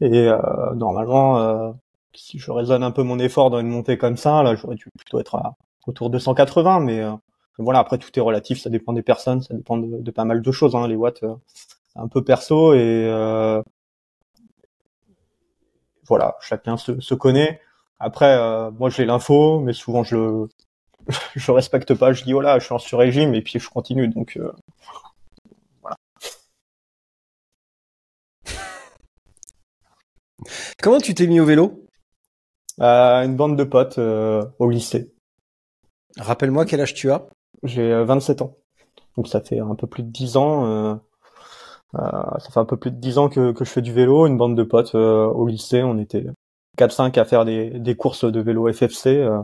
et 0.01 0.27
euh, 0.29 0.39
normalement, 0.75 1.39
euh, 1.39 1.71
si 2.15 2.39
je 2.39 2.51
raisonne 2.51 2.83
un 2.83 2.91
peu 2.91 3.03
mon 3.03 3.19
effort 3.19 3.49
dans 3.49 3.59
une 3.59 3.69
montée 3.69 3.97
comme 3.97 4.17
ça, 4.17 4.43
là, 4.43 4.55
j'aurais 4.55 4.75
dû 4.75 4.85
plutôt 4.97 5.19
être 5.19 5.35
à, 5.35 5.55
autour 5.87 6.09
de 6.09 6.19
180, 6.19 6.79
mais 6.81 6.99
euh, 7.01 7.11
voilà, 7.57 7.79
après 7.79 7.97
tout 7.97 8.09
est 8.17 8.21
relatif, 8.21 8.59
ça 8.61 8.69
dépend 8.69 8.93
des 8.93 9.03
personnes, 9.03 9.41
ça 9.41 9.53
dépend 9.53 9.77
de, 9.77 10.01
de 10.01 10.11
pas 10.11 10.25
mal 10.25 10.41
de 10.41 10.51
choses, 10.51 10.75
hein, 10.75 10.87
les 10.87 10.95
watts, 10.95 11.23
euh, 11.23 11.35
c'est 11.93 11.99
un 11.99 12.07
peu 12.07 12.23
perso 12.23 12.73
et 12.73 13.05
euh, 13.07 13.61
voilà, 16.07 16.35
chacun 16.41 16.77
se, 16.77 16.99
se 16.99 17.13
connaît. 17.13 17.61
Après, 17.99 18.35
euh, 18.37 18.71
moi 18.71 18.89
j'ai 18.89 19.05
l'info, 19.05 19.59
mais 19.59 19.73
souvent 19.73 20.03
je 20.03 20.47
je 21.35 21.51
respecte 21.51 21.93
pas, 21.95 22.13
je 22.13 22.23
dis 22.23 22.33
oh 22.33 22.41
là, 22.41 22.59
je 22.59 22.65
suis 22.65 22.73
en 22.73 22.79
sur-régime 22.79 23.33
et 23.35 23.41
puis 23.41 23.59
je 23.59 23.69
continue, 23.69 24.07
donc 24.07 24.37
euh, 24.37 24.51
Comment 30.81 30.99
tu 30.99 31.13
t'es 31.13 31.27
mis 31.27 31.39
au 31.39 31.45
vélo? 31.45 31.85
Euh, 32.79 33.23
une 33.23 33.35
bande 33.35 33.57
de 33.57 33.63
potes 33.63 33.97
euh, 33.99 34.43
au 34.59 34.69
lycée. 34.69 35.11
Rappelle-moi 36.17 36.65
quel 36.65 36.81
âge 36.81 36.93
tu 36.93 37.11
as. 37.11 37.27
J'ai 37.63 37.91
euh, 37.91 38.05
27 38.05 38.41
ans, 38.41 38.55
donc 39.17 39.27
ça 39.27 39.41
fait 39.41 39.59
un 39.59 39.75
peu 39.75 39.87
plus 39.87 40.03
de 40.03 40.09
10 40.09 40.37
ans. 40.37 40.65
Euh, 40.65 40.95
euh, 41.95 42.39
ça 42.39 42.49
fait 42.51 42.59
un 42.59 42.65
peu 42.65 42.77
plus 42.77 42.91
de 42.91 42.97
10 42.97 43.17
ans 43.17 43.29
que, 43.29 43.51
que 43.51 43.65
je 43.65 43.69
fais 43.69 43.81
du 43.81 43.93
vélo. 43.93 44.27
Une 44.27 44.37
bande 44.37 44.55
de 44.55 44.63
potes 44.63 44.95
euh, 44.95 45.25
au 45.27 45.47
lycée, 45.47 45.83
on 45.83 45.97
était 45.99 46.25
4-5 46.77 47.17
à 47.19 47.25
faire 47.25 47.45
des, 47.45 47.69
des 47.71 47.95
courses 47.95 48.25
de 48.25 48.39
vélo 48.41 48.71
FFC. 48.71 49.17
euh, 49.17 49.41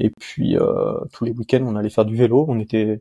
et 0.00 0.10
puis 0.10 0.56
euh, 0.58 0.94
tous 1.12 1.24
les 1.24 1.32
week-ends, 1.32 1.64
on 1.66 1.76
allait 1.76 1.90
faire 1.90 2.04
du 2.04 2.16
vélo. 2.16 2.46
On 2.48 2.58
était 2.60 3.00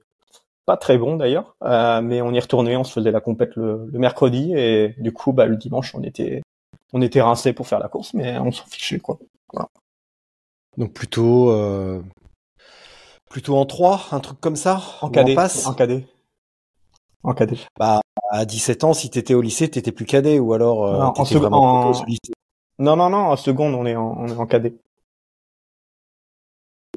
pas 0.65 0.77
très 0.77 0.97
bon 0.97 1.17
d'ailleurs, 1.17 1.55
euh, 1.63 2.01
mais 2.01 2.21
on 2.21 2.33
y 2.33 2.39
retournait. 2.39 2.77
On 2.77 2.83
se 2.83 2.93
faisait 2.93 3.11
la 3.11 3.21
compète 3.21 3.55
le, 3.55 3.87
le 3.91 3.99
mercredi 3.99 4.53
et 4.55 4.95
du 4.99 5.13
coup, 5.13 5.33
bah, 5.33 5.45
le 5.47 5.57
dimanche, 5.57 5.95
on 5.95 6.03
était 6.03 6.41
on 6.93 7.01
était 7.01 7.21
rincés 7.21 7.53
pour 7.53 7.67
faire 7.67 7.79
la 7.79 7.89
course, 7.89 8.13
mais 8.13 8.37
on 8.39 8.51
s'en 8.51 8.65
fichait 8.67 8.99
quoi. 8.99 9.19
Donc 10.77 10.93
plutôt, 10.93 11.49
euh, 11.51 12.01
plutôt 13.29 13.57
en 13.57 13.65
3, 13.65 14.07
un 14.11 14.19
truc 14.19 14.39
comme 14.39 14.55
ça 14.55 14.81
En 15.01 15.09
cadet, 15.09 15.35
passe 15.35 15.65
en 15.65 15.73
cadet, 15.73 16.07
en 17.23 17.33
cadet. 17.33 17.57
Bah, 17.77 18.01
à 18.29 18.45
17 18.45 18.83
ans, 18.83 18.93
si 18.93 19.09
t'étais 19.09 19.33
au 19.33 19.41
lycée, 19.41 19.69
t'étais 19.69 19.91
plus 19.91 20.05
cadet 20.05 20.39
ou 20.39 20.53
alors 20.53 20.85
euh, 20.85 20.99
Non, 20.99 21.13
en 21.15 21.23
vraiment 21.23 21.91
lycée. 22.07 22.33
Non, 22.79 22.95
non, 22.95 23.09
non, 23.09 23.17
en 23.17 23.35
seconde, 23.35 23.75
on 23.75 23.85
est 23.85 23.95
en, 23.95 24.15
on 24.17 24.27
est 24.27 24.37
en 24.37 24.47
cadet. 24.47 24.75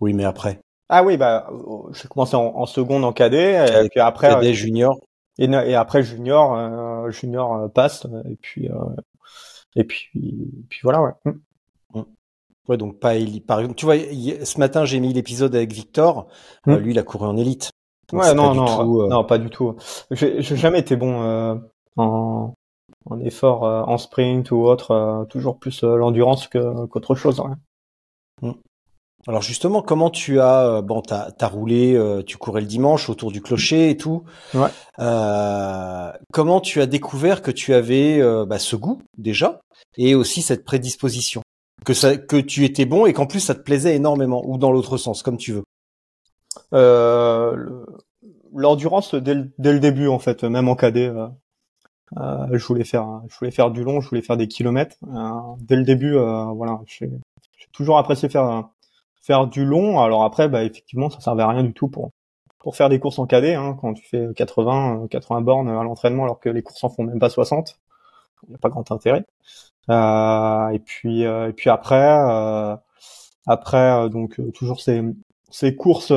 Oui, 0.00 0.12
mais 0.12 0.24
après. 0.24 0.60
Ah 0.88 1.02
oui, 1.02 1.16
bah, 1.16 1.48
euh, 1.50 1.92
j'ai 1.92 2.08
commencé 2.08 2.36
en, 2.36 2.44
en 2.44 2.66
seconde 2.66 3.04
en 3.04 3.12
cadet, 3.12 3.84
et 3.84 3.88
puis 3.88 4.00
après, 4.00 4.28
Cadet, 4.28 4.50
euh, 4.50 4.54
junior. 4.54 5.00
et, 5.38 5.74
après 5.74 6.02
junior, 6.02 7.10
junior 7.10 7.70
passe, 7.72 8.06
et 8.30 8.36
puis, 8.36 8.68
euh, 8.70 8.74
et 9.76 9.84
puis, 9.84 10.10
puis 10.68 10.80
voilà, 10.82 11.02
ouais. 11.02 11.32
Ouais, 12.68 12.76
donc 12.76 12.98
pas 12.98 13.14
élite. 13.14 13.46
Par 13.46 13.60
exemple, 13.60 13.76
tu 13.76 13.84
vois, 13.84 13.96
ce 13.96 14.58
matin 14.58 14.84
j'ai 14.84 15.00
mis 15.00 15.12
l'épisode 15.12 15.54
avec 15.54 15.72
Victor. 15.72 16.26
Euh, 16.68 16.78
lui, 16.78 16.92
il 16.92 16.98
a 16.98 17.02
couru 17.02 17.26
en 17.26 17.36
élite. 17.36 17.70
ouais, 18.12 18.34
non, 18.34 18.54
non, 18.54 19.08
non, 19.08 19.24
pas 19.24 19.38
du 19.38 19.50
tout. 19.50 19.76
J'ai 20.10 20.42
jamais 20.42 20.80
été 20.80 20.96
bon 20.96 21.60
en, 21.96 22.54
en 23.06 23.20
effort, 23.20 23.62
en 23.62 23.98
sprint 23.98 24.50
ou 24.50 24.64
autre. 24.64 25.26
toujours 25.28 25.58
plus 25.58 25.82
l'endurance 25.82 26.48
qu'autre 26.48 27.14
chose. 27.14 27.40
Ouais. 27.40 28.50
Mm. 28.50 28.54
Alors 29.26 29.40
justement, 29.40 29.80
comment 29.80 30.10
tu 30.10 30.40
as 30.40 30.66
euh, 30.66 30.82
bon, 30.82 31.00
t'as 31.00 31.30
as 31.40 31.46
roulé, 31.46 31.94
euh, 31.94 32.22
tu 32.22 32.36
courais 32.36 32.60
le 32.60 32.66
dimanche 32.66 33.08
autour 33.08 33.32
du 33.32 33.40
clocher 33.40 33.88
et 33.88 33.96
tout. 33.96 34.24
Ouais. 34.52 34.68
Euh, 34.98 36.12
comment 36.32 36.60
tu 36.60 36.82
as 36.82 36.86
découvert 36.86 37.40
que 37.40 37.50
tu 37.50 37.72
avais 37.72 38.20
bah, 38.46 38.58
ce 38.58 38.76
goût 38.76 39.00
déjà 39.16 39.60
et 39.96 40.14
aussi 40.14 40.42
cette 40.42 40.64
prédisposition, 40.64 41.42
que 41.84 41.94
ça, 41.94 42.16
que 42.16 42.36
tu 42.36 42.64
étais 42.64 42.86
bon 42.86 43.06
et 43.06 43.12
qu'en 43.12 43.26
plus 43.26 43.40
ça 43.40 43.54
te 43.54 43.60
plaisait 43.60 43.96
énormément 43.96 44.42
ou 44.46 44.58
dans 44.58 44.72
l'autre 44.72 44.96
sens, 44.96 45.22
comme 45.22 45.36
tu 45.36 45.52
veux. 45.52 45.64
L'endurance 48.56 49.14
dès, 49.14 49.34
dès, 49.58 49.72
le 49.72 49.80
début 49.80 50.08
en 50.08 50.18
fait, 50.18 50.44
même 50.44 50.68
en 50.68 50.76
cadet. 50.76 51.12
je 52.16 52.66
voulais 52.66 52.84
faire, 52.84 53.22
je 53.28 53.38
voulais 53.38 53.50
faire 53.50 53.70
du 53.70 53.82
long, 53.84 54.00
je 54.00 54.08
voulais 54.08 54.22
faire 54.22 54.36
des 54.36 54.48
kilomètres. 54.48 54.96
dès 55.60 55.76
le 55.76 55.84
début, 55.84 56.14
voilà, 56.14 56.80
j'ai 56.86 57.10
toujours 57.72 57.98
apprécié 57.98 58.28
faire 58.28 58.68
faire 59.24 59.46
du 59.46 59.64
long. 59.64 60.00
Alors 60.00 60.24
après, 60.24 60.48
bah, 60.48 60.64
effectivement, 60.64 61.10
ça 61.10 61.20
servait 61.20 61.42
à 61.42 61.48
rien 61.48 61.64
du 61.64 61.72
tout 61.72 61.88
pour 61.88 62.12
pour 62.58 62.76
faire 62.76 62.88
des 62.88 62.98
courses 62.98 63.18
en 63.18 63.26
cadet. 63.26 63.54
Hein, 63.54 63.76
quand 63.80 63.94
tu 63.94 64.06
fais 64.06 64.26
80 64.34 65.08
80 65.10 65.40
bornes 65.42 65.68
à 65.68 65.82
l'entraînement, 65.82 66.24
alors 66.24 66.40
que 66.40 66.48
les 66.48 66.62
courses 66.62 66.82
en 66.84 66.88
font 66.88 67.04
même 67.04 67.18
pas 67.18 67.30
60, 67.30 67.78
il 68.44 68.50
n'y 68.50 68.54
a 68.54 68.58
pas 68.58 68.70
grand 68.70 68.90
intérêt. 68.90 69.24
Euh, 69.90 70.68
et 70.70 70.78
puis 70.78 71.26
euh, 71.26 71.48
et 71.50 71.52
puis 71.52 71.68
après 71.70 72.18
euh, 72.18 72.74
après 73.46 74.08
donc 74.08 74.40
toujours 74.54 74.80
ces 74.80 75.02
ces 75.50 75.76
courses 75.76 76.12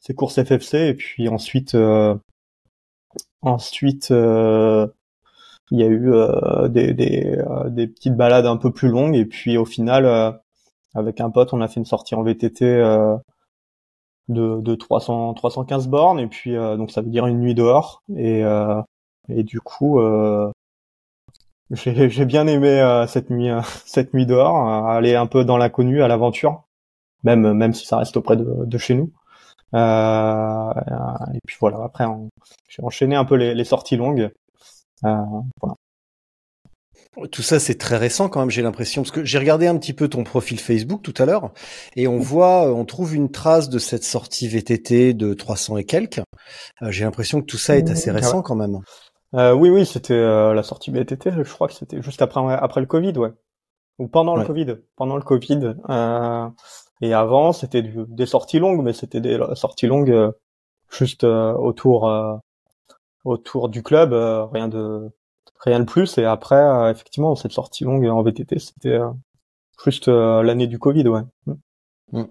ces 0.00 0.14
courses 0.14 0.42
FFC 0.42 0.74
et 0.88 0.94
puis 0.94 1.28
ensuite 1.28 1.76
ensuite 3.42 4.10
il 5.70 5.78
y 5.78 5.82
a 5.82 5.86
eu 5.86 6.10
des, 6.70 6.94
des, 6.94 7.38
des 7.66 7.86
petites 7.86 8.16
balades 8.16 8.46
un 8.46 8.56
peu 8.56 8.72
plus 8.72 8.88
longues 8.88 9.16
et 9.16 9.26
puis 9.26 9.56
au 9.58 9.64
final 9.64 10.40
avec 10.94 11.20
un 11.20 11.30
pote, 11.30 11.52
on 11.52 11.60
a 11.60 11.68
fait 11.68 11.80
une 11.80 11.86
sortie 11.86 12.14
en 12.14 12.22
VTT 12.22 12.64
euh, 12.64 13.16
de, 14.28 14.60
de 14.60 14.74
300, 14.74 15.34
315 15.34 15.88
bornes, 15.88 16.20
et 16.20 16.26
puis 16.26 16.56
euh, 16.56 16.76
donc 16.76 16.90
ça 16.90 17.00
veut 17.00 17.10
dire 17.10 17.26
une 17.26 17.40
nuit 17.40 17.54
dehors. 17.54 18.02
Et, 18.16 18.44
euh, 18.44 18.80
et 19.28 19.42
du 19.42 19.60
coup, 19.60 20.00
j'ai 21.70 22.24
bien 22.24 22.46
aimé 22.46 23.04
cette 23.08 23.30
nuit, 23.30 23.50
cette 23.86 24.14
nuit 24.14 24.26
dehors, 24.26 24.88
aller 24.88 25.14
un 25.14 25.26
peu 25.26 25.44
dans 25.44 25.56
l'inconnu, 25.56 26.02
à 26.02 26.08
l'aventure, 26.08 26.64
même 27.24 27.52
même 27.52 27.74
si 27.74 27.86
ça 27.86 27.98
reste 27.98 28.16
auprès 28.16 28.36
de, 28.36 28.64
de 28.64 28.78
chez 28.78 28.94
nous. 28.94 29.12
et 29.74 31.40
puis 31.46 31.56
voilà, 31.60 31.82
après 31.84 32.04
j'ai 32.68 32.82
enchaîné 32.82 33.16
un 33.16 33.24
peu 33.24 33.36
les, 33.36 33.54
les 33.54 33.64
sorties 33.64 33.96
longues. 33.96 34.30
voilà. 35.02 35.74
Tout 37.32 37.42
ça, 37.42 37.58
c'est 37.58 37.74
très 37.74 37.96
récent 37.96 38.28
quand 38.28 38.40
même, 38.40 38.50
j'ai 38.50 38.62
l'impression, 38.62 39.02
parce 39.02 39.10
que 39.10 39.24
j'ai 39.24 39.38
regardé 39.38 39.66
un 39.66 39.76
petit 39.76 39.92
peu 39.92 40.08
ton 40.08 40.22
profil 40.22 40.60
Facebook 40.60 41.02
tout 41.02 41.14
à 41.18 41.24
l'heure, 41.26 41.52
et 41.96 42.06
on 42.06 42.18
voit, 42.18 42.72
on 42.72 42.84
trouve 42.84 43.14
une 43.14 43.30
trace 43.30 43.68
de 43.68 43.78
cette 43.78 44.04
sortie 44.04 44.46
VTT 44.46 45.14
de 45.14 45.34
300 45.34 45.78
et 45.78 45.84
quelques. 45.84 46.20
Euh, 46.82 46.92
j'ai 46.92 47.04
l'impression 47.04 47.40
que 47.40 47.46
tout 47.46 47.58
ça 47.58 47.76
est 47.76 47.90
assez 47.90 48.12
mmh, 48.12 48.14
récent 48.14 48.42
quand 48.42 48.54
même. 48.54 48.78
Euh, 49.34 49.52
oui, 49.52 49.70
oui, 49.70 49.84
c'était 49.84 50.14
euh, 50.14 50.54
la 50.54 50.62
sortie 50.62 50.90
VTT, 50.90 51.32
je 51.44 51.52
crois 51.52 51.68
que 51.68 51.74
c'était 51.74 52.00
juste 52.02 52.22
après 52.22 52.40
après 52.54 52.80
le 52.80 52.86
Covid, 52.86 53.12
ouais, 53.18 53.32
ou 53.98 54.08
pendant 54.08 54.36
le 54.36 54.44
Covid, 54.44 54.76
pendant 54.96 55.16
le 55.16 55.22
Covid. 55.22 55.74
et 57.02 57.12
avant, 57.12 57.52
c'était 57.52 57.82
des 57.82 58.26
sorties 58.26 58.58
longues, 58.58 58.82
mais 58.82 58.92
c'était 58.92 59.20
des 59.20 59.38
sorties 59.54 59.86
longues 59.86 60.32
juste 60.90 61.24
autour 61.24 62.40
autour 63.24 63.68
du 63.68 63.82
club, 63.82 64.12
rien 64.52 64.68
de 64.68 65.10
rien 65.60 65.80
de 65.80 65.84
plus. 65.84 66.18
Et 66.18 66.24
après, 66.24 66.56
euh, 66.56 66.90
effectivement, 66.90 67.34
cette 67.34 67.52
sortie 67.52 67.84
longue 67.84 68.06
en 68.06 68.22
VTT, 68.22 68.58
c'était 68.58 68.90
euh, 68.90 69.10
juste 69.84 70.08
euh, 70.08 70.42
l'année 70.42 70.66
du 70.66 70.78
Covid, 70.78 71.08
ouais. 71.08 71.22
Mm. 71.46 71.54
Mm. 72.12 72.26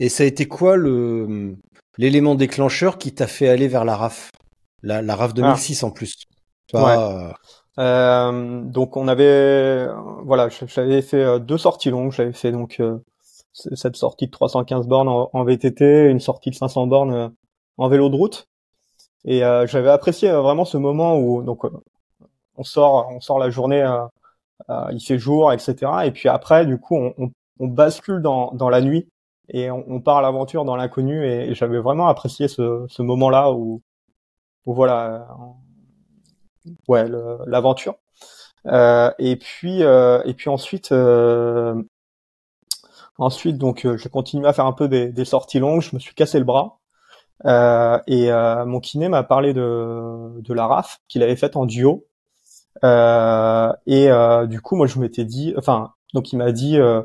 Et 0.00 0.08
ça 0.08 0.24
a 0.24 0.26
été 0.26 0.46
quoi 0.46 0.76
le 0.76 1.56
l'élément 1.96 2.34
déclencheur 2.34 2.98
qui 2.98 3.12
t'a 3.12 3.26
fait 3.26 3.48
aller 3.48 3.68
vers 3.68 3.84
la 3.84 3.96
RAF? 3.96 4.30
La, 4.82 5.02
la 5.02 5.16
RAF 5.16 5.34
2006 5.34 5.82
ah. 5.82 5.86
en 5.86 5.90
plus 5.90 6.24
ouais. 6.72 7.32
euh, 7.78 8.62
donc 8.62 8.96
on 8.96 9.08
avait 9.08 9.86
voilà 10.24 10.48
j'avais 10.48 11.02
fait 11.02 11.40
deux 11.40 11.58
sorties 11.58 11.90
longues 11.90 12.12
j'avais 12.12 12.32
fait 12.32 12.52
donc 12.52 12.80
cette 13.52 13.96
sortie 13.96 14.26
de 14.26 14.30
315 14.30 14.86
bornes 14.86 15.08
en, 15.08 15.30
en, 15.32 15.44
VTT 15.44 16.08
une 16.10 16.20
sortie 16.20 16.50
de 16.50 16.54
500 16.54 16.86
bornes 16.86 17.32
en 17.76 17.88
vélo 17.88 18.08
de 18.08 18.16
route 18.16 18.48
et 19.24 19.40
j'avais 19.40 19.90
apprécié 19.90 20.30
vraiment 20.30 20.64
ce 20.64 20.76
moment 20.76 21.18
où 21.18 21.42
donc 21.42 21.64
on 22.58 22.64
sort, 22.64 23.08
on 23.10 23.20
sort 23.20 23.38
la 23.38 23.48
journée, 23.48 23.82
euh, 23.82 24.04
euh, 24.68 24.88
il 24.92 25.00
fait 25.00 25.18
jour, 25.18 25.52
etc. 25.52 25.76
Et 26.04 26.10
puis 26.10 26.28
après, 26.28 26.66
du 26.66 26.78
coup, 26.78 26.96
on, 26.96 27.30
bascule 27.60 28.20
dans, 28.20 28.68
la 28.68 28.80
nuit 28.80 29.08
et 29.48 29.70
on, 29.70 30.00
part 30.00 30.18
à 30.18 30.22
l'aventure 30.22 30.64
dans 30.64 30.76
l'inconnu. 30.76 31.24
Et, 31.24 31.54
j'avais 31.54 31.78
vraiment 31.78 32.08
apprécié 32.08 32.48
ce, 32.48 33.02
moment-là 33.02 33.52
où, 33.52 33.80
voilà, 34.74 35.28
euh, 36.66 36.70
ouais, 36.88 37.06
l'aventure. 37.46 37.96
et 38.66 39.36
puis, 39.36 39.80
et 39.82 40.34
puis 40.34 40.50
ensuite, 40.50 40.92
ensuite, 43.18 43.58
donc, 43.58 43.86
j'ai 43.96 44.08
continué 44.08 44.48
à 44.48 44.52
faire 44.52 44.66
un 44.66 44.72
peu 44.72 44.88
des, 44.88 45.24
sorties 45.24 45.58
longues. 45.58 45.82
Je 45.82 45.94
me 45.94 46.00
suis 46.00 46.14
cassé 46.14 46.38
le 46.38 46.44
bras. 46.44 46.78
et 48.06 48.30
mon 48.66 48.80
kiné 48.80 49.08
m'a 49.08 49.22
parlé 49.22 49.52
de, 49.54 50.40
de 50.40 50.54
la 50.54 50.66
RAF 50.66 51.00
qu'il 51.08 51.22
avait 51.22 51.36
faite 51.36 51.56
en 51.56 51.66
duo 51.66 52.08
euh, 52.84 53.72
et 53.86 54.10
euh, 54.10 54.46
du 54.46 54.60
coup, 54.60 54.76
moi, 54.76 54.86
je 54.86 54.98
m'étais 54.98 55.24
dit, 55.24 55.54
enfin, 55.56 55.92
donc 56.14 56.32
il 56.32 56.36
m'a 56.36 56.52
dit, 56.52 56.78
euh, 56.78 57.02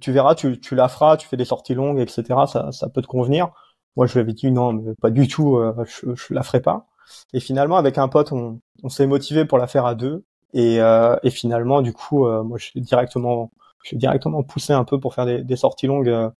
tu 0.00 0.12
verras, 0.12 0.34
tu, 0.34 0.60
tu 0.60 0.74
la 0.74 0.88
feras, 0.88 1.16
tu 1.16 1.28
fais 1.28 1.36
des 1.36 1.44
sorties 1.44 1.74
longues, 1.74 2.00
etc. 2.00 2.24
Ça, 2.46 2.72
ça 2.72 2.88
peut 2.88 3.02
te 3.02 3.06
convenir. 3.06 3.50
Moi, 3.96 4.06
je 4.06 4.14
lui 4.14 4.20
avais 4.20 4.32
dit 4.32 4.50
non, 4.50 4.72
mais 4.72 4.94
pas 5.00 5.10
du 5.10 5.28
tout, 5.28 5.58
je, 5.86 6.14
je 6.14 6.34
la 6.34 6.42
ferai 6.42 6.60
pas. 6.60 6.86
Et 7.32 7.40
finalement, 7.40 7.76
avec 7.76 7.98
un 7.98 8.08
pote, 8.08 8.32
on, 8.32 8.60
on 8.82 8.88
s'est 8.88 9.06
motivé 9.06 9.44
pour 9.44 9.58
la 9.58 9.66
faire 9.66 9.86
à 9.86 9.94
deux. 9.94 10.24
Et, 10.52 10.80
euh, 10.80 11.16
et 11.22 11.30
finalement, 11.30 11.82
du 11.82 11.92
coup, 11.92 12.26
moi, 12.44 12.58
je 12.58 12.78
directement, 12.78 13.50
j'ai 13.84 13.96
directement 13.96 14.42
poussé 14.42 14.72
un 14.72 14.84
peu 14.84 15.00
pour 15.00 15.14
faire 15.14 15.26
des, 15.26 15.42
des 15.44 15.56
sorties 15.56 15.86
longues, 15.86 16.08
euh, 16.08 16.30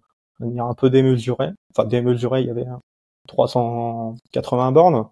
manière 0.40 0.66
un 0.66 0.74
peu 0.74 0.90
démesurée. 0.90 1.50
Enfin, 1.76 1.86
démesurée, 1.88 2.42
il 2.42 2.46
y 2.48 2.50
avait 2.50 2.66
380 3.26 4.72
bornes 4.72 5.06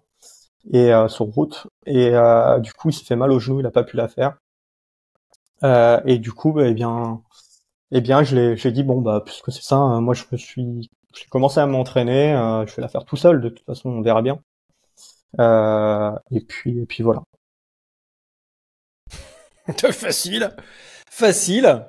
et 0.71 0.93
euh, 0.93 1.07
sur 1.07 1.25
route. 1.27 1.67
Et 1.85 2.09
euh, 2.15 2.59
du 2.59 2.73
coup, 2.73 2.89
il 2.89 2.93
s'est 2.93 3.05
fait 3.05 3.15
mal 3.15 3.31
au 3.31 3.39
genou, 3.39 3.59
il 3.61 3.65
a 3.65 3.71
pas 3.71 3.83
pu 3.83 3.97
la 3.97 4.07
faire. 4.07 4.37
Euh, 5.63 5.99
et 6.05 6.19
du 6.19 6.31
coup, 6.31 6.51
bah, 6.53 6.67
eh 6.67 6.73
bien, 6.73 7.21
eh 7.91 8.01
bien, 8.01 8.23
je 8.23 8.35
l'ai, 8.35 8.57
j'ai 8.57 8.71
dit 8.71 8.83
bon 8.83 9.01
bah 9.01 9.21
puisque 9.25 9.51
c'est 9.51 9.63
ça, 9.63 9.77
hein, 9.77 10.01
moi 10.01 10.13
je 10.15 10.25
me 10.31 10.37
suis, 10.37 10.91
j'ai 11.15 11.25
commencé 11.29 11.59
à 11.59 11.65
m'entraîner, 11.65 12.33
je 12.67 12.75
vais 12.75 12.81
la 12.81 12.87
faire 12.87 13.05
tout 13.05 13.17
seul. 13.17 13.41
De 13.41 13.49
toute 13.49 13.65
façon, 13.65 13.89
on 13.89 14.01
verra 14.01 14.21
bien. 14.21 14.39
et 15.39 16.41
puis, 16.41 16.79
et 16.79 16.85
puis 16.85 17.03
voilà. 17.03 17.23
facile, 19.91 20.51
facile. 21.09 21.85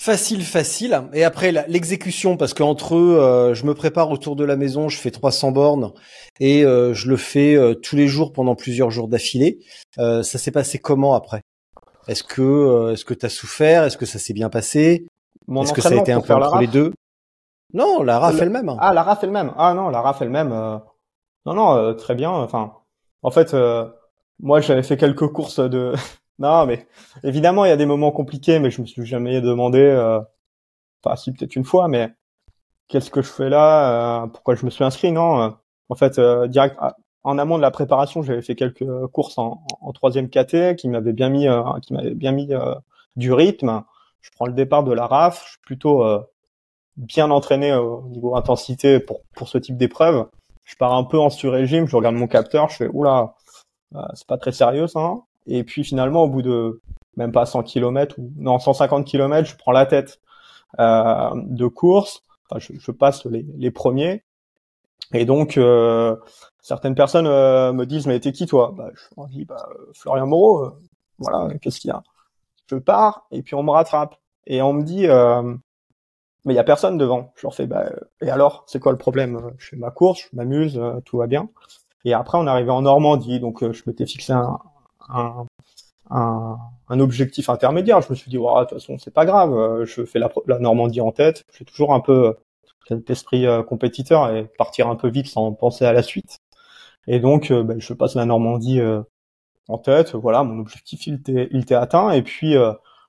Facile, 0.00 0.44
facile. 0.44 1.02
Et 1.12 1.24
après 1.24 1.50
l'exécution, 1.50 2.36
parce 2.36 2.54
qu'entre 2.54 2.94
eux, 2.94 3.18
euh, 3.18 3.52
je 3.54 3.66
me 3.66 3.74
prépare 3.74 4.12
autour 4.12 4.36
de 4.36 4.44
la 4.44 4.54
maison, 4.54 4.88
je 4.88 4.96
fais 4.96 5.10
300 5.10 5.50
bornes 5.50 5.92
et 6.38 6.64
euh, 6.64 6.94
je 6.94 7.08
le 7.08 7.16
fais 7.16 7.56
euh, 7.56 7.74
tous 7.74 7.96
les 7.96 8.06
jours 8.06 8.32
pendant 8.32 8.54
plusieurs 8.54 8.92
jours 8.92 9.08
d'affilée. 9.08 9.58
ça 9.96 10.22
s'est 10.22 10.52
passé 10.52 10.78
comment 10.78 11.14
après? 11.14 11.40
Est-ce 12.06 12.22
que 12.22 12.92
est-ce 12.92 13.04
que 13.04 13.12
t'as 13.12 13.28
souffert? 13.28 13.82
Est-ce 13.82 13.96
que 13.96 14.06
ça 14.06 14.20
s'est 14.20 14.32
bien 14.32 14.48
passé? 14.48 15.04
Est-ce 15.62 15.72
que 15.72 15.80
ça 15.80 15.90
a 15.90 15.96
été 15.96 16.12
un 16.12 16.20
peu 16.20 16.32
entre 16.32 16.58
les 16.58 16.68
deux? 16.68 16.92
Non, 17.74 18.02
la 18.02 18.18
RAF 18.18 18.40
elle-même. 18.40 18.74
Ah, 18.78 18.94
la 18.94 19.02
RAF 19.02 19.22
elle-même. 19.24 19.52
Ah 19.56 19.74
non, 19.74 19.90
la 19.90 20.00
RAF 20.00 20.22
elle-même. 20.22 20.50
Non, 21.46 21.54
non, 21.54 21.94
très 21.94 22.14
bien. 22.14 22.30
Enfin, 22.30 22.72
en 23.22 23.30
fait, 23.30 23.54
moi 24.40 24.60
j'avais 24.60 24.82
fait 24.82 24.96
quelques 24.96 25.28
courses 25.28 25.60
de 25.60 25.94
non, 26.38 26.66
mais 26.66 26.86
évidemment, 27.24 27.64
il 27.64 27.68
y 27.68 27.72
a 27.72 27.76
des 27.76 27.86
moments 27.86 28.12
compliqués, 28.12 28.58
mais 28.60 28.70
je 28.70 28.80
me 28.80 28.86
suis 28.86 29.04
jamais 29.04 29.40
demandé, 29.40 29.80
euh... 29.80 30.20
enfin, 31.02 31.16
si 31.16 31.32
peut-être 31.32 31.56
une 31.56 31.64
fois, 31.64 31.88
mais 31.88 32.12
qu'est-ce 32.88 33.10
que 33.10 33.22
je 33.22 33.28
fais 33.28 33.48
là 33.48 34.24
euh, 34.24 34.26
Pourquoi 34.28 34.54
je 34.54 34.64
me 34.64 34.70
suis 34.70 34.84
inscrit 34.84 35.12
Non, 35.12 35.42
euh, 35.42 35.50
en 35.88 35.94
fait, 35.94 36.18
euh, 36.18 36.46
direct 36.48 36.76
ah, 36.80 36.96
en 37.24 37.38
amont 37.38 37.56
de 37.56 37.62
la 37.62 37.70
préparation, 37.70 38.22
j'avais 38.22 38.42
fait 38.42 38.54
quelques 38.54 38.86
courses 39.08 39.38
en, 39.38 39.62
en 39.80 39.92
troisième 39.92 40.30
KT 40.30 40.76
qui 40.76 40.88
m'avaient 40.88 41.12
bien 41.12 41.28
mis, 41.28 41.46
qui 41.82 41.92
m'avaient 41.92 42.14
bien 42.14 42.32
mis 42.32 42.50
du 43.16 43.32
rythme. 43.32 43.82
Je 44.22 44.30
prends 44.30 44.46
le 44.46 44.52
départ 44.52 44.84
de 44.84 44.92
la 44.92 45.06
RAF, 45.06 45.44
je 45.44 45.50
suis 45.50 45.60
plutôt 45.60 46.04
bien 46.98 47.30
entraîné 47.30 47.74
au 47.74 48.02
niveau 48.08 48.36
intensité 48.36 49.00
pour 49.00 49.22
pour 49.34 49.48
ce 49.48 49.58
type 49.58 49.76
d'épreuve. 49.76 50.26
Je 50.64 50.76
pars 50.76 50.92
un 50.92 51.04
peu 51.04 51.18
en 51.18 51.30
sur-régime, 51.30 51.86
je 51.86 51.96
regarde 51.96 52.16
mon 52.16 52.26
capteur, 52.26 52.68
je 52.68 52.76
fais 52.76 52.88
oula, 52.92 53.34
c'est 54.14 54.26
pas 54.26 54.36
très 54.36 54.52
sérieux 54.52 54.86
ça. 54.86 55.14
Et 55.46 55.64
puis 55.64 55.82
finalement, 55.82 56.24
au 56.24 56.28
bout 56.28 56.42
de 56.42 56.82
même 57.16 57.32
pas 57.32 57.46
100 57.46 57.64
km 57.64 58.16
ou 58.18 58.30
non 58.36 58.58
150 58.58 59.06
km, 59.06 59.48
je 59.48 59.56
prends 59.56 59.72
la 59.72 59.86
tête 59.86 60.20
euh, 60.78 61.30
de 61.34 61.66
course. 61.66 62.22
Enfin, 62.50 62.60
je, 62.60 62.78
je, 62.78 62.90
passe 62.90 63.26
les, 63.26 63.44
les, 63.56 63.70
premiers. 63.70 64.24
Et 65.12 65.24
donc 65.24 65.56
euh, 65.56 66.16
certaines 66.60 66.94
personnes 66.94 67.26
euh, 67.26 67.72
me 67.72 67.86
disent 67.86 68.06
mais 68.06 68.20
t'es 68.20 68.32
qui 68.32 68.46
toi? 68.46 68.74
Bah, 68.76 68.90
Je 68.94 69.32
dis 69.32 69.44
bah, 69.44 69.68
Florian 69.94 70.26
Moreau. 70.26 70.64
Euh, 70.64 70.80
voilà, 71.18 71.52
qu'est-ce 71.58 71.80
qu'il 71.80 71.88
y 71.88 71.92
a? 71.92 72.02
Je 72.70 72.76
pars 72.76 73.26
et 73.30 73.42
puis 73.42 73.54
on 73.54 73.62
me 73.62 73.70
rattrape 73.70 74.16
et 74.46 74.62
on 74.62 74.72
me 74.72 74.82
dit 74.82 75.06
mais 76.48 76.54
il 76.54 76.56
y 76.56 76.60
a 76.60 76.64
personne 76.64 76.98
devant. 76.98 77.32
Je 77.36 77.42
leur 77.46 77.54
fais 77.54 77.66
bah 77.66 77.90
et 78.20 78.30
alors 78.30 78.64
c'est 78.66 78.80
quoi 78.80 78.90
le 78.90 78.98
problème? 78.98 79.52
Je 79.58 79.68
fais 79.68 79.76
ma 79.76 79.90
course, 79.90 80.28
je 80.30 80.36
m'amuse, 80.36 80.80
tout 81.04 81.18
va 81.18 81.28
bien. 81.28 81.48
Et 82.04 82.12
après 82.14 82.38
on 82.38 82.46
arrivait 82.46 82.70
en 82.70 82.82
Normandie, 82.82 83.38
donc 83.38 83.60
je 83.72 83.82
m'étais 83.86 84.06
fixé 84.06 84.32
un, 84.32 84.58
un, 85.08 85.46
un, 86.10 87.00
objectif 87.00 87.48
intermédiaire. 87.48 88.00
Je 88.02 88.10
me 88.10 88.14
suis 88.14 88.30
dit, 88.30 88.36
de 88.36 88.60
toute 88.60 88.70
façon, 88.70 88.98
c'est 88.98 89.12
pas 89.12 89.26
grave. 89.26 89.52
Euh, 89.52 89.84
je 89.84 90.04
fais 90.04 90.18
la, 90.18 90.30
la 90.46 90.58
Normandie 90.58 91.00
en 91.00 91.12
tête. 91.12 91.44
J'ai 91.56 91.64
toujours 91.64 91.94
un 91.94 92.00
peu 92.00 92.36
cet 92.86 93.08
esprit 93.10 93.46
euh, 93.46 93.62
compétiteur 93.62 94.34
et 94.34 94.46
partir 94.58 94.88
un 94.88 94.96
peu 94.96 95.08
vite 95.08 95.26
sans 95.26 95.52
penser 95.52 95.84
à 95.84 95.92
la 95.92 96.02
suite. 96.02 96.38
Et 97.06 97.20
donc, 97.20 97.50
euh, 97.50 97.62
ben, 97.62 97.80
je 97.80 97.92
passe 97.92 98.14
la 98.14 98.24
Normandie 98.24 98.80
en 99.68 99.78
tête. 99.78 100.14
Voilà, 100.14 100.44
mon 100.44 100.60
objectif, 100.60 101.06
il 101.06 101.20
était 101.26 101.74
atteint. 101.74 102.10
Et 102.10 102.22
puis, 102.22 102.54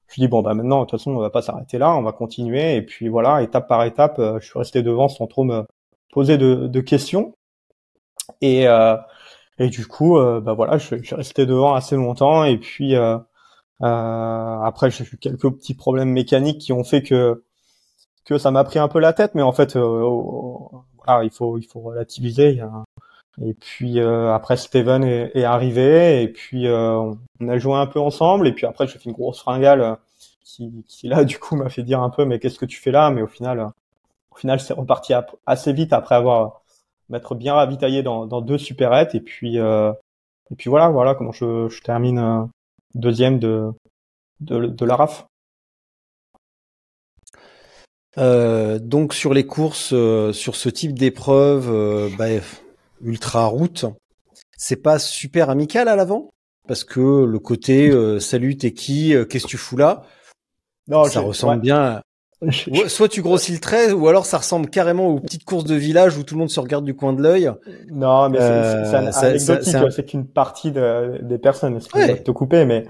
je 0.09 0.21
dis 0.21 0.27
bon, 0.27 0.41
bah 0.41 0.53
maintenant, 0.53 0.79
de 0.79 0.85
toute 0.85 0.99
façon, 0.99 1.11
on 1.11 1.19
va 1.19 1.29
pas 1.29 1.41
s'arrêter 1.41 1.77
là. 1.77 1.95
On 1.95 2.01
va 2.01 2.11
continuer. 2.11 2.75
Et 2.75 2.81
puis 2.81 3.09
voilà, 3.09 3.41
étape 3.43 3.67
par 3.67 3.83
étape, 3.83 4.19
je 4.19 4.45
suis 4.45 4.57
resté 4.59 4.81
devant 4.83 5.07
sans 5.07 5.27
trop 5.27 5.43
me 5.43 5.65
poser 6.11 6.37
de, 6.37 6.67
de 6.67 6.81
questions. 6.81 7.33
Et 8.41 8.67
et 9.59 9.69
du 9.69 9.85
coup, 9.85 10.17
euh, 10.17 10.39
bah 10.39 10.53
voilà, 10.53 10.77
je, 10.77 10.95
suis 10.95 11.15
resté 11.15 11.45
devant 11.45 11.73
assez 11.73 11.95
longtemps. 11.95 12.45
Et 12.45 12.57
puis 12.57 12.95
euh, 12.95 13.17
euh, 13.83 14.59
après, 14.63 14.89
j'ai 14.89 15.03
eu 15.03 15.17
quelques 15.17 15.49
petits 15.51 15.75
problèmes 15.75 16.09
mécaniques 16.09 16.59
qui 16.59 16.73
ont 16.73 16.83
fait 16.83 17.03
que 17.03 17.43
que 18.25 18.37
ça 18.37 18.51
m'a 18.51 18.63
pris 18.63 18.79
un 18.79 18.87
peu 18.87 18.99
la 18.99 19.13
tête. 19.13 19.35
Mais 19.35 19.41
en 19.41 19.51
fait, 19.51 19.75
voilà, 19.77 21.23
il 21.23 21.31
faut 21.31 21.57
il 21.57 21.67
faut 21.67 21.81
relativiser. 21.81 22.61
Et 23.45 23.53
puis 23.53 23.99
après, 23.99 24.57
Steven 24.57 25.03
est, 25.03 25.31
est, 25.35 25.43
arrivé. 25.43 26.23
Et 26.23 26.27
puis 26.27 26.67
on 26.69 27.17
a 27.47 27.57
joué 27.57 27.75
un 27.75 27.87
peu 27.87 27.99
ensemble. 27.99 28.47
Et 28.47 28.53
puis 28.53 28.65
après, 28.65 28.87
j'ai 28.87 28.99
fait 28.99 29.05
une 29.05 29.13
grosse 29.13 29.39
fringale 29.39 29.97
qui, 30.43 30.83
qui 30.87 31.07
là, 31.07 31.23
du 31.25 31.39
coup, 31.39 31.55
m'a 31.55 31.69
fait 31.69 31.83
dire 31.83 32.01
un 32.01 32.09
peu, 32.09 32.25
mais 32.25 32.39
qu'est-ce 32.39 32.59
que 32.59 32.65
tu 32.65 32.79
fais 32.79 32.91
là? 32.91 33.11
Mais 33.11 33.21
au 33.21 33.27
final, 33.27 33.71
au 34.31 34.35
final, 34.35 34.59
c'est 34.59 34.73
reparti 34.73 35.13
assez 35.45 35.73
vite 35.73 35.93
après 35.93 36.15
avoir 36.15 36.61
m'être 37.09 37.35
bien 37.35 37.55
ravitaillé 37.55 38.03
dans, 38.03 38.25
dans 38.27 38.41
deux 38.41 38.57
supérettes 38.57 39.15
et 39.15 39.19
puis 39.19 39.59
euh, 39.59 39.91
et 40.51 40.55
puis 40.55 40.69
voilà 40.69 40.89
voilà 40.89 41.15
comment 41.15 41.31
je, 41.31 41.67
je 41.67 41.81
termine 41.81 42.19
euh, 42.19 42.43
deuxième 42.95 43.39
de, 43.39 43.71
de, 44.41 44.67
de 44.67 44.85
la 44.85 44.95
RAF. 44.95 45.25
Euh, 48.17 48.79
donc 48.79 49.13
sur 49.13 49.33
les 49.33 49.45
courses, 49.45 49.91
euh, 49.93 50.33
sur 50.33 50.55
ce 50.55 50.67
type 50.67 50.97
d'épreuve, 50.97 51.69
euh, 51.69 52.09
bah, 52.17 52.25
ultra 53.01 53.45
route, 53.45 53.85
c'est 54.57 54.81
pas 54.81 54.99
super 54.99 55.49
amical 55.49 55.87
à 55.87 55.95
l'avant? 55.95 56.29
Parce 56.67 56.83
que 56.83 57.23
le 57.23 57.39
côté 57.39 57.91
salut 58.19 58.57
t'es 58.57 58.73
qui, 58.73 59.15
qu'est-ce 59.29 59.45
que 59.45 59.49
tu 59.49 59.57
fous 59.57 59.77
là, 59.77 60.03
non, 60.89 61.05
ça 61.05 61.21
ressemble 61.21 61.61
bien 61.61 62.01
Soit 62.87 63.09
tu 63.09 63.21
grossis 63.21 63.51
le 63.51 63.59
trait, 63.59 63.91
ou 63.91 64.07
alors 64.07 64.25
ça 64.25 64.37
ressemble 64.37 64.69
carrément 64.69 65.07
aux 65.07 65.19
petites 65.19 65.43
courses 65.43 65.65
de 65.65 65.75
village 65.75 66.17
où 66.17 66.23
tout 66.23 66.35
le 66.35 66.39
monde 66.39 66.49
se 66.49 66.59
regarde 66.59 66.85
du 66.85 66.95
coin 66.95 67.13
de 67.13 67.21
l'œil. 67.21 67.51
Non, 67.91 68.29
mais 68.29 68.37
c'est 68.37 68.43
euh, 68.43 69.11
anecdotique, 69.11 69.91
c'est 69.91 70.05
qu'une 70.05 70.25
partie 70.25 70.71
de, 70.71 71.19
des 71.21 71.37
personnes. 71.37 71.79
Ce 71.81 71.89
ouais. 71.95 72.23
te 72.23 72.31
couper, 72.31 72.63
mais, 72.63 72.85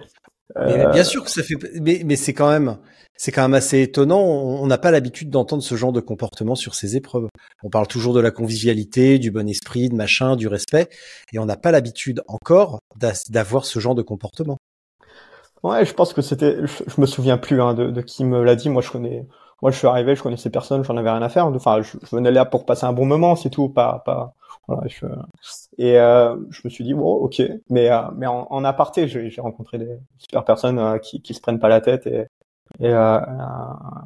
euh... 0.58 0.92
bien 0.92 1.04
sûr 1.04 1.24
que 1.24 1.32
ça 1.32 1.42
fait, 1.42 1.56
mais, 1.82 2.04
mais 2.06 2.16
c'est 2.16 2.34
quand 2.34 2.50
même, 2.50 2.78
c'est 3.20 3.34
quand 3.34 3.42
même 3.42 3.54
assez 3.54 3.82
étonnant. 3.82 4.22
On 4.22 4.66
n'a 4.66 4.78
pas 4.78 4.92
l'habitude 4.92 5.30
d'entendre 5.30 5.62
ce 5.62 5.76
genre 5.76 5.92
de 5.92 6.00
comportement 6.00 6.56
sur 6.56 6.74
ces 6.74 6.96
épreuves. 6.96 7.28
On 7.64 7.70
parle 7.70 7.86
toujours 7.86 8.14
de 8.14 8.22
la 8.22 8.32
convivialité, 8.32 9.20
du 9.20 9.30
bon 9.30 9.48
esprit, 9.48 9.90
de 9.90 9.96
machin, 9.96 10.38
du 10.38 10.48
respect, 10.48 10.88
et 11.34 11.40
on 11.40 11.46
n'a 11.46 11.58
pas 11.58 11.72
l'habitude 11.72 12.24
encore 12.30 12.80
d'avoir 13.30 13.66
ce 13.66 13.80
genre 13.80 13.94
de 13.94 14.02
comportement. 14.02 14.58
Ouais, 15.64 15.86
je 15.86 15.94
pense 15.94 16.14
que 16.14 16.22
c'était, 16.22 16.66
je, 16.66 17.02
me 17.02 17.06
souviens 17.06 17.38
plus 17.38 17.62
hein, 17.62 17.74
de, 17.74 18.02
qui 18.02 18.24
me 18.24 18.42
l'a 18.42 18.56
dit. 18.56 18.70
Moi, 18.70 18.82
je 18.82 18.90
connais, 18.90 19.28
moi, 19.62 19.70
je 19.72 19.78
suis 19.78 19.88
arrivé, 19.88 20.16
je 20.16 20.24
connaissais 20.24 20.50
personne, 20.50 20.86
j'en 20.86 20.96
avais 20.96 21.12
rien 21.12 21.22
à 21.22 21.28
faire. 21.28 21.48
Enfin, 21.48 21.82
je, 21.82 21.98
je, 22.02 22.16
venais 22.16 22.32
là 22.32 22.46
pour 22.46 22.66
passer 22.66 22.86
un 22.86 22.94
bon 22.94 23.06
moment, 23.06 23.36
c'est 23.36 23.50
tout, 23.50 23.68
pas, 23.68 24.02
pas. 24.06 24.34
Voilà, 24.70 24.84
je... 24.88 25.06
Et 25.78 26.00
euh, 26.00 26.38
je 26.52 26.62
me 26.64 26.70
suis 26.70 26.86
dit 26.86 26.94
bon, 26.94 27.12
ok, 27.16 27.42
mais 27.70 27.92
euh, 27.92 28.02
mais 28.16 28.28
en, 28.28 28.64
aparté, 28.64 29.10
j'ai 29.10 29.42
rencontré 29.42 29.78
des 29.78 30.00
super 30.20 30.46
personnes 30.46 30.80
euh, 30.80 30.98
qui 31.00 31.22
qui 31.22 31.34
se 31.34 31.42
prennent 31.42 31.60
pas 31.60 31.68
la 31.68 31.82
tête 31.82 32.08
et 32.08 32.28
et, 32.80 32.90
euh, 32.90 33.20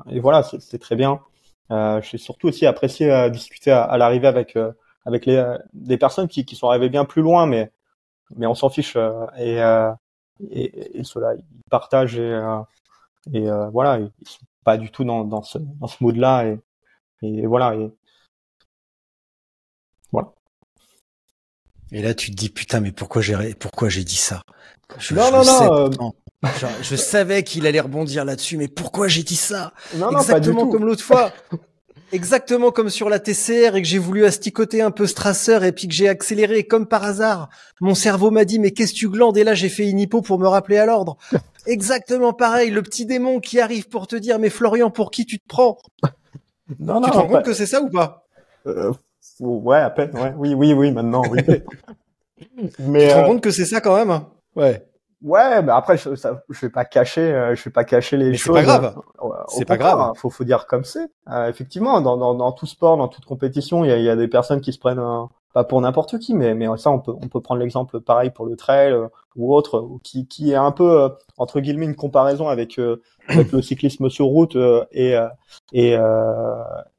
et 0.09 0.19
voilà, 0.19 0.43
c'est 0.43 0.79
très 0.79 0.95
bien. 0.95 1.21
j'ai 1.69 2.17
surtout 2.17 2.47
aussi 2.47 2.65
apprécié 2.65 3.29
discuter 3.29 3.71
à, 3.71 3.83
à 3.83 3.97
l'arrivée 3.97 4.27
avec 4.27 4.57
avec 5.05 5.25
les 5.25 5.43
des 5.73 5.97
personnes 5.97 6.27
qui 6.27 6.45
qui 6.45 6.55
sont 6.55 6.69
arrivées 6.69 6.89
bien 6.89 7.05
plus 7.05 7.21
loin, 7.21 7.45
mais 7.45 7.71
mais 8.35 8.47
on 8.47 8.55
s'en 8.55 8.69
fiche 8.69 8.97
et 9.37 9.61
et, 10.51 10.99
et 10.99 11.03
ceux-là, 11.03 11.35
ils 11.35 11.43
partagent 11.69 12.17
et, 12.17 12.21
euh, 12.21 12.59
et 13.33 13.49
euh, 13.49 13.69
voilà, 13.69 13.99
ils 13.99 14.27
sont 14.27 14.45
pas 14.63 14.77
du 14.77 14.91
tout 14.91 15.03
dans, 15.03 15.23
dans 15.23 15.43
ce, 15.43 15.57
dans 15.57 15.87
ce 15.87 16.03
mood-là 16.03 16.45
et, 16.45 16.59
et 17.21 17.45
voilà. 17.45 17.75
Et, 17.75 17.91
voilà. 20.11 20.33
Et 21.91 22.01
là, 22.01 22.13
tu 22.13 22.31
te 22.31 22.35
dis 22.35 22.49
putain, 22.49 22.79
mais 22.79 22.91
pourquoi 22.91 23.21
j'ai 23.21 23.53
pourquoi 23.55 23.89
j'ai 23.89 24.03
dit 24.03 24.15
ça? 24.15 24.41
Je, 24.97 25.15
Non, 25.15 25.31
non, 25.31 25.43
non. 25.43 25.73
Euh, 25.73 25.89
je 26.81 26.95
savais 26.95 27.43
qu'il 27.43 27.65
allait 27.67 27.79
rebondir 27.79 28.25
là-dessus, 28.25 28.57
mais 28.57 28.67
pourquoi 28.67 29.07
j'ai 29.07 29.23
dit 29.23 29.35
ça? 29.35 29.73
Non, 29.95 30.09
Exactement 30.11 30.67
comme 30.67 30.85
l'autre 30.85 31.03
fois. 31.03 31.31
Exactement 32.11 32.71
comme 32.71 32.89
sur 32.89 33.09
la 33.09 33.17
TCR 33.19 33.75
et 33.75 33.81
que 33.81 33.87
j'ai 33.87 33.97
voulu 33.97 34.25
asticoter 34.25 34.83
un 34.83 34.91
peu 34.91 35.07
Strasser 35.07 35.59
et 35.63 35.71
puis 35.71 35.87
que 35.87 35.93
j'ai 35.95 36.07
accéléré 36.07 36.63
comme 36.63 36.85
par 36.85 37.03
hasard. 37.03 37.49
Mon 37.81 37.95
cerveau 37.95 38.29
m'a 38.29 38.45
dit 38.45 38.59
mais 38.59 38.69
qu'est-ce 38.69 38.93
que 38.93 38.99
tu 38.99 39.09
glandes? 39.09 39.35
Et 39.37 39.43
là 39.43 39.55
j'ai 39.55 39.69
fait 39.69 39.89
une 39.89 39.99
hypo 39.99 40.21
pour 40.21 40.37
me 40.37 40.47
rappeler 40.47 40.77
à 40.77 40.85
l'ordre. 40.85 41.17
Exactement 41.65 42.31
pareil, 42.31 42.69
le 42.69 42.83
petit 42.83 43.07
démon 43.07 43.39
qui 43.39 43.59
arrive 43.59 43.87
pour 43.89 44.05
te 44.05 44.15
dire 44.15 44.37
mais 44.37 44.51
Florian 44.51 44.91
pour 44.91 45.09
qui 45.09 45.25
tu 45.25 45.39
te 45.39 45.47
prends? 45.47 45.79
Non, 46.79 47.01
Tu 47.01 47.09
te 47.09 47.17
rends 47.17 47.27
compte 47.27 47.45
que 47.45 47.53
c'est 47.53 47.65
ça 47.65 47.81
ou 47.81 47.89
pas? 47.89 48.27
Euh, 48.67 48.93
Ouais, 49.39 49.77
à 49.77 49.89
peine. 49.89 50.11
Ouais. 50.15 50.33
Oui, 50.37 50.53
oui, 50.53 50.73
oui, 50.73 50.91
maintenant, 50.91 51.23
oui. 51.29 51.39
mais 52.79 53.07
tu 53.07 53.07
te 53.07 53.13
rends 53.13 53.23
euh, 53.23 53.27
compte 53.27 53.41
que 53.41 53.51
c'est 53.51 53.65
ça 53.65 53.81
quand 53.81 53.95
même? 53.95 54.21
Ouais. 54.55 54.85
Ouais, 55.23 55.61
mais 55.61 55.71
après 55.71 55.97
je, 55.97 56.15
ça, 56.15 56.43
je 56.49 56.59
vais 56.65 56.69
pas 56.69 56.83
cacher, 56.83 57.21
euh, 57.21 57.55
je 57.55 57.63
vais 57.63 57.71
pas 57.71 57.85
cacher 57.85 58.17
les 58.17 58.35
choses. 58.35 58.57
C'est 58.57 58.65
pas 58.65 58.79
grave. 58.79 59.01
c'est 59.47 59.65
pas 59.65 59.77
grave. 59.77 59.99
Hein, 59.99 60.13
faut, 60.17 60.29
faut 60.29 60.43
dire 60.43 60.67
comme 60.67 60.83
c'est. 60.83 61.09
Euh, 61.29 61.47
effectivement, 61.47 62.01
dans, 62.01 62.17
dans, 62.17 62.35
dans, 62.35 62.51
tout 62.51 62.65
sport, 62.65 62.97
dans 62.97 63.07
toute 63.07 63.23
compétition, 63.23 63.85
il 63.85 63.89
y 63.89 63.93
a, 63.93 63.97
y 63.97 64.09
a, 64.09 64.17
des 64.17 64.27
personnes 64.27 64.59
qui 64.59 64.73
se 64.73 64.79
prennent 64.79 65.01
pas 65.53 65.63
pour 65.63 65.79
n'importe 65.79 66.19
qui, 66.19 66.33
mais 66.33 66.53
mais 66.55 66.65
ça 66.77 66.91
on 66.91 66.99
peut 66.99 67.13
on 67.21 67.29
peut 67.29 67.39
prendre 67.39 67.61
l'exemple 67.61 68.01
pareil 68.01 68.31
pour 68.31 68.45
le 68.45 68.57
trail 68.57 68.91
euh, 68.91 69.07
ou 69.37 69.55
autre, 69.55 69.87
qui 70.03 70.27
qui 70.27 70.51
est 70.51 70.55
un 70.55 70.73
peu 70.73 71.09
entre 71.37 71.61
guillemets 71.61 71.85
une 71.85 71.95
comparaison 71.95 72.49
avec 72.49 72.77
avec 73.29 73.51
le 73.53 73.61
cyclisme 73.61 74.09
sur 74.09 74.25
route 74.25 74.57
et 74.91 75.17
et 75.71 75.97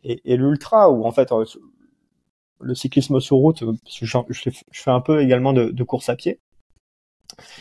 et, 0.02 0.20
et 0.24 0.36
l'ultra 0.38 0.90
où 0.90 1.04
en 1.04 1.10
fait 1.10 1.30
le 2.60 2.74
cyclisme 2.74 3.20
sur 3.20 3.36
route, 3.36 3.62
je, 3.90 4.06
je, 4.06 4.50
fais 4.72 4.90
un 4.90 5.00
peu 5.00 5.20
également 5.20 5.52
de, 5.52 5.66
de 5.66 5.84
course 5.84 6.08
à 6.08 6.16
pied. 6.16 6.40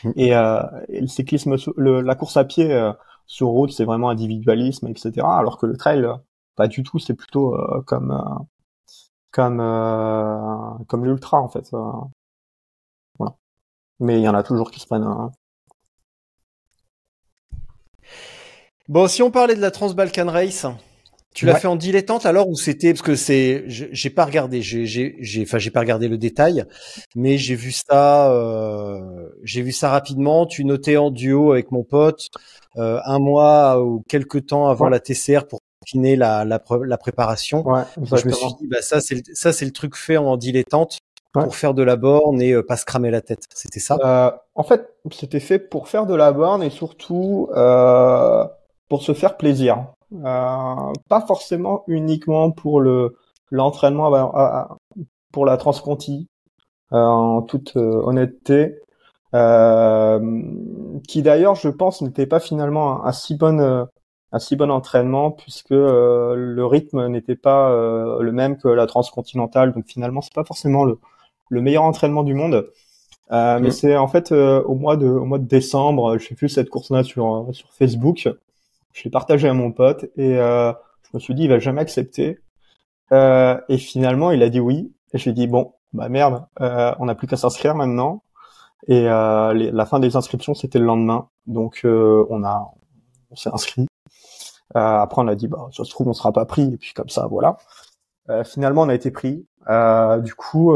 Mm. 0.03 0.12
Et, 0.15 0.36
euh, 0.36 0.62
et, 0.89 1.01
le 1.01 1.07
cyclisme, 1.07 1.55
le, 1.77 2.01
la 2.01 2.15
course 2.15 2.38
à 2.38 2.45
pied 2.45 2.71
euh, 2.71 2.91
sur 3.27 3.47
route, 3.47 3.71
c'est 3.71 3.86
vraiment 3.86 4.09
individualisme, 4.09 4.88
etc. 4.88 5.25
Alors 5.25 5.57
que 5.57 5.65
le 5.65 5.77
trail, 5.77 6.05
pas 6.55 6.67
du 6.67 6.83
tout, 6.83 6.99
c'est 6.99 7.15
plutôt 7.15 7.55
euh, 7.55 7.81
comme 7.86 8.12
euh, 8.12 8.43
comme 9.31 9.59
euh, 9.59 10.83
comme 10.88 11.05
l'ultra 11.05 11.39
en 11.41 11.49
fait. 11.49 11.69
voilà. 13.17 13.36
Mais 13.99 14.19
il 14.19 14.23
y 14.23 14.29
en 14.29 14.36
a 14.36 14.43
toujours 14.43 14.71
qui 14.71 14.79
se 14.79 14.88
prennent. 14.88 15.07
Bon, 18.89 19.07
si 19.07 19.23
on 19.23 19.31
parlait 19.31 19.55
de 19.55 19.62
la 19.62 19.71
Transbalkan 19.71 20.29
Race, 20.29 20.65
tu 21.34 21.46
l'as 21.46 21.56
fait 21.56 21.67
en 21.67 21.76
dilettante 21.76 22.26
alors 22.26 22.50
ou 22.50 22.56
c'était 22.56 22.93
parce 22.93 23.02
que 23.02 23.15
c'est 23.15 23.63
j'ai 23.67 24.10
pas 24.10 24.26
regardé 24.26 24.62
j'ai 24.62 24.86
j'ai 24.86 25.41
enfin 25.41 25.58
j'ai 25.58 25.72
pas 25.72 25.80
regardé 25.80 26.08
le 26.08 26.17
détail 26.17 26.65
mais 27.15 27.38
j'ai 27.38 27.56
vu 27.56 27.72
ça 27.72 28.32
euh, 28.32 29.30
j'ai 29.43 29.62
vu 29.62 29.72
ça 29.72 29.89
rapidement. 29.89 30.46
Tu 30.46 30.65
notais 30.65 30.98
en 30.98 31.12
duo 31.12 31.52
avec 31.52 31.72
mon 31.72 31.84
pote 31.84 32.30
euh, 32.78 33.00
un 33.06 33.19
mois 33.19 33.84
ou 33.84 34.04
quelques 34.08 34.48
temps 34.48 34.67
avant 34.67 34.89
la 34.89 35.00
TCR 35.00 35.46
pour 35.48 35.60
finir 35.86 36.17
la 36.17 36.46
la, 36.46 36.62
la 36.86 36.98
préparation. 36.98 37.67
Ouais, 37.67 37.84
je 37.98 38.28
me 38.28 38.32
suis 38.32 38.54
dit 38.60 38.67
bah 38.67 38.82
ça 38.82 39.02
c'est 39.02 39.22
ça 39.34 39.54
c'est 39.54 39.65
le 39.65 39.72
truc 39.72 39.96
fait 39.96 40.17
en 40.17 40.38
dilettante 40.38 41.00
pour 41.34 41.56
faire 41.56 41.74
de 41.74 41.84
la 41.84 41.96
borne 41.96 42.41
et 42.41 42.54
euh, 42.54 42.63
pas 42.63 42.78
se 42.78 42.86
cramer 42.86 43.12
la 43.12 43.22
tête. 43.22 43.43
C'était 43.54 43.80
ça? 43.80 43.98
Euh, 44.04 44.32
en 44.56 44.63
fait 44.63 44.93
c'était 45.12 45.39
fait 45.39 45.60
pour 45.60 45.88
faire 45.88 46.06
de 46.06 46.15
la 46.15 46.32
borne 46.32 46.63
et 46.63 46.69
surtout 46.69 47.50
euh, 47.56 48.46
pour 48.88 49.02
se 49.02 49.13
faire 49.13 49.38
plaisir 49.38 49.86
pas 50.21 51.21
forcément 51.28 51.84
uniquement 51.88 52.52
pour 52.52 52.82
le 52.82 53.15
l'entraînement 53.52 54.10
bah, 54.12 54.78
pour 55.32 55.45
la 55.45 55.58
transconti, 55.58 56.28
euh, 56.93 56.97
en 56.97 57.41
toute 57.41 57.76
euh, 57.78 58.02
honnêteté. 58.04 58.76
qui 61.08 61.21
d'ailleurs, 61.23 61.56
je 61.56 61.69
pense, 61.69 62.02
n'était 62.02 62.28
pas 62.28 62.39
finalement 62.39 63.06
un, 63.06 63.12
si 63.12 63.36
bon 63.36 63.88
un 64.32 64.39
si 64.39 64.56
bon 64.56 64.71
entraînement 64.71 65.32
puisque 65.32 65.71
le 65.71 66.65
rythme 66.65 67.08
n'était 67.08 67.36
pas 67.36 67.69
le 68.19 68.32
même 68.32 68.58
que 68.58 68.67
la 68.67 68.88
transcontinentale. 68.88 69.73
Donc 69.73 69.86
finalement, 69.88 70.21
c'est 70.21 70.34
pas 70.34 70.43
forcément 70.43 70.86
le, 70.86 70.99
le 71.49 71.62
meilleur 71.62 71.84
entraînement 71.84 72.23
du 72.23 72.34
monde. 72.34 72.69
Euh, 73.32 73.60
mais 73.60 73.71
c'est 73.71 73.97
en 73.97 74.08
fait 74.08 74.32
au 74.32 74.76
mois 74.76 74.97
de 74.97 75.08
au 75.08 75.26
mois 75.26 75.39
de 75.39 75.47
décembre, 75.47 76.17
j'ai 76.19 76.36
vu 76.36 76.49
cette 76.49 76.69
course-là 76.69 77.04
sur 77.04 77.47
sur 77.54 77.71
Facebook. 77.73 78.30
Je 78.93 79.03
l'ai 79.03 79.10
partagé 79.10 79.47
à 79.47 79.53
mon 79.53 79.71
pote 79.71 80.06
et 80.17 80.36
je 80.36 81.10
me 81.13 81.19
suis 81.19 81.34
dit 81.36 81.43
il 81.43 81.49
va 81.49 81.60
jamais 81.60 81.82
accepter. 81.82 82.39
et 83.12 83.77
finalement, 83.77 84.32
il 84.32 84.43
a 84.43 84.49
dit 84.49 84.60
oui. 84.60 84.93
Et 85.13 85.17
j'ai 85.19 85.32
dit 85.34 85.47
bon, 85.47 85.73
bah 85.93 86.10
merde, 86.10 86.45
euh, 86.62 86.93
on 86.99 87.06
n'a 87.06 87.15
plus 87.15 87.27
qu'à 87.27 87.38
s'inscrire 87.38 87.75
maintenant. 87.75 88.23
Et 88.88 89.08
euh, 89.10 89.53
la 89.53 89.86
fin 89.86 89.99
des 89.99 90.15
inscriptions, 90.15 90.56
c'était 90.56 90.79
le 90.79 90.86
lendemain. 90.86 91.29
Donc 91.47 91.82
euh, 91.86 92.25
on 92.29 92.43
a, 92.43 92.71
on 93.32 93.36
s'est 93.36 93.51
inscrit. 93.53 93.88
après, 94.75 95.21
on 95.21 95.27
a 95.27 95.36
dit 95.36 95.47
bah 95.47 95.69
ça 95.71 95.84
se 95.84 95.91
trouve 95.91 96.08
on 96.08 96.13
sera 96.13 96.34
pas 96.34 96.45
pris. 96.45 96.73
Et 96.73 96.77
puis 96.77 96.93
comme 96.93 97.10
ça, 97.10 97.27
voilà. 97.27 97.58
finalement, 98.45 98.84
on 98.84 98.89
a 98.89 98.95
été 98.95 99.12
pris. 99.12 99.45
du 100.23 100.36
coup, 100.36 100.73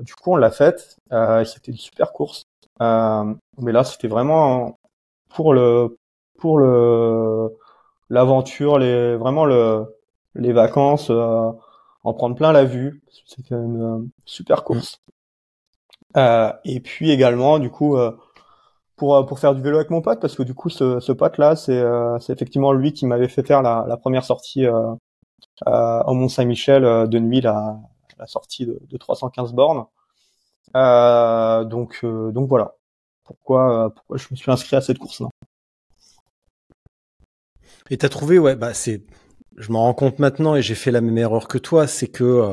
du 0.00 0.14
coup, 0.14 0.32
on 0.32 0.36
l'a 0.36 0.50
faite. 0.50 0.98
c'était 1.44 1.72
une 1.72 1.78
super 1.78 2.12
course. 2.12 2.44
mais 2.80 3.72
là, 3.72 3.84
c'était 3.84 4.08
vraiment 4.08 4.78
pour 5.30 5.54
le, 5.54 5.98
pour 6.38 6.58
le, 6.58 7.50
l'aventure, 8.10 8.78
les, 8.78 9.16
vraiment 9.16 9.44
le, 9.44 9.84
les 10.34 10.52
vacances 10.52 11.10
en 12.06 12.14
prendre 12.14 12.36
plein 12.36 12.52
la 12.52 12.64
vue. 12.64 13.02
C'était 13.26 13.56
une 13.56 13.82
euh, 13.82 14.06
super 14.24 14.62
course. 14.64 15.02
Euh, 16.16 16.52
et 16.64 16.80
puis 16.80 17.10
également, 17.10 17.58
du 17.58 17.70
coup, 17.70 17.96
euh, 17.96 18.12
pour 18.96 19.26
pour 19.26 19.38
faire 19.40 19.54
du 19.54 19.62
vélo 19.62 19.76
avec 19.78 19.90
mon 19.90 20.02
pote, 20.02 20.20
parce 20.20 20.36
que 20.36 20.42
du 20.44 20.54
coup, 20.54 20.70
ce, 20.70 21.00
ce 21.00 21.12
pote 21.12 21.38
là, 21.38 21.56
c'est 21.56 21.82
c'est 22.20 22.32
effectivement 22.32 22.72
lui 22.72 22.92
qui 22.92 23.06
m'avait 23.06 23.28
fait 23.28 23.42
faire 23.46 23.62
la, 23.62 23.84
la 23.88 23.96
première 23.98 24.24
sortie 24.24 24.66
euh, 24.66 24.94
au 25.66 26.14
Mont 26.14 26.28
Saint-Michel 26.28 27.08
de 27.08 27.18
nuit, 27.18 27.40
la, 27.40 27.78
la 28.18 28.26
sortie 28.26 28.66
de, 28.66 28.78
de 28.88 28.96
315 28.98 29.52
bornes. 29.54 29.86
donc 30.74 32.04
donc 32.04 32.48
voilà. 32.48 32.74
Pourquoi 33.24 33.92
pourquoi 33.94 34.16
je 34.18 34.28
me 34.30 34.36
suis 34.36 34.50
inscrit 34.50 34.76
à 34.76 34.80
cette 34.80 34.98
course 34.98 35.20
là. 35.20 35.28
Et 37.90 37.98
t'as 37.98 38.08
trouvé, 38.08 38.38
ouais, 38.38 38.56
bah 38.56 38.74
c'est 38.74 39.02
je 39.56 39.72
m'en 39.72 39.82
rends 39.84 39.94
compte 39.94 40.18
maintenant 40.18 40.54
et 40.54 40.62
j'ai 40.62 40.74
fait 40.74 40.90
la 40.90 41.00
même 41.00 41.16
erreur 41.16 41.48
que 41.48 41.56
toi, 41.58 41.86
c'est 41.86 42.08
que 42.08 42.24
euh, 42.24 42.52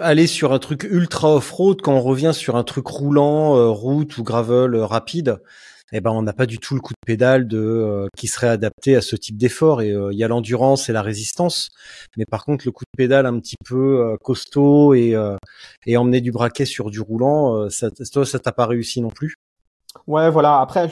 aller 0.00 0.26
sur 0.28 0.52
un 0.52 0.58
truc 0.60 0.84
ultra 0.84 1.34
off-road 1.34 1.80
quand 1.82 1.92
on 1.94 2.00
revient 2.00 2.32
sur 2.34 2.54
un 2.56 2.62
truc 2.64 2.86
roulant, 2.86 3.56
euh, 3.56 3.68
route 3.68 4.16
ou 4.18 4.22
gravel 4.22 4.74
euh, 4.74 4.86
rapide, 4.86 5.38
eh 5.92 6.00
ben 6.00 6.10
on 6.12 6.22
n'a 6.22 6.32
pas 6.32 6.46
du 6.46 6.58
tout 6.58 6.74
le 6.74 6.80
coup 6.80 6.92
de 6.92 7.06
pédale 7.06 7.48
de 7.48 8.08
qui 8.16 8.28
serait 8.28 8.48
adapté 8.48 8.96
à 8.96 9.00
ce 9.02 9.16
type 9.16 9.36
d'effort. 9.36 9.82
Et 9.82 9.90
il 9.90 10.18
y 10.18 10.24
a 10.24 10.28
l'endurance 10.28 10.88
et 10.88 10.92
la 10.92 11.02
résistance, 11.02 11.70
mais 12.16 12.24
par 12.26 12.44
contre 12.44 12.64
le 12.66 12.72
coup 12.72 12.84
de 12.84 12.96
pédale 12.96 13.26
un 13.26 13.38
petit 13.40 13.56
peu 13.64 14.16
costaud 14.22 14.94
et 14.94 15.14
et 15.86 15.96
emmener 15.96 16.20
du 16.20 16.32
braquet 16.32 16.64
sur 16.64 16.90
du 16.90 17.00
roulant, 17.00 17.70
ça 17.70 17.90
toi 17.90 18.26
ça 18.26 18.38
t'a 18.40 18.52
pas 18.52 18.66
réussi 18.66 19.00
non 19.02 19.10
plus? 19.10 19.36
Ouais, 20.06 20.30
voilà. 20.30 20.60
Après, 20.60 20.90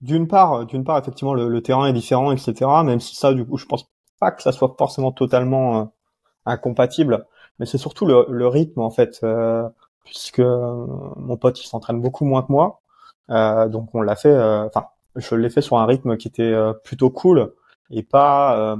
d'une 0.00 0.28
part, 0.28 0.66
d'une 0.66 0.84
part, 0.84 0.98
effectivement, 0.98 1.34
le, 1.34 1.62
terrain 1.62 1.86
est 1.86 1.92
différent, 1.92 2.32
etc. 2.32 2.54
Même 2.84 3.00
si 3.00 3.16
ça, 3.16 3.32
du 3.32 3.46
coup, 3.46 3.56
je 3.56 3.66
pense 3.66 3.88
pas 4.20 4.30
que 4.30 4.42
ça 4.42 4.52
soit 4.52 4.74
forcément 4.78 5.12
totalement 5.12 5.80
euh, 5.80 5.84
incompatible, 6.46 7.26
mais 7.58 7.66
c'est 7.66 7.78
surtout 7.78 8.06
le, 8.06 8.26
le, 8.28 8.48
rythme 8.48 8.80
en 8.80 8.90
fait, 8.90 9.20
euh, 9.24 9.68
puisque 10.04 10.40
euh, 10.40 10.86
mon 11.16 11.36
pote 11.36 11.60
il 11.62 11.66
s'entraîne 11.66 12.00
beaucoup 12.00 12.24
moins 12.24 12.42
que 12.42 12.52
moi, 12.52 12.80
donc 13.68 13.94
on 13.94 14.02
l'a 14.02 14.16
fait, 14.16 14.34
enfin 14.66 14.86
je 15.16 15.34
l'ai 15.34 15.50
fait 15.50 15.62
sur 15.62 15.78
un 15.78 15.86
rythme 15.86 16.16
qui 16.16 16.28
était 16.28 16.54
plutôt 16.84 17.10
cool 17.10 17.54
et 17.90 18.02
pas 18.02 18.76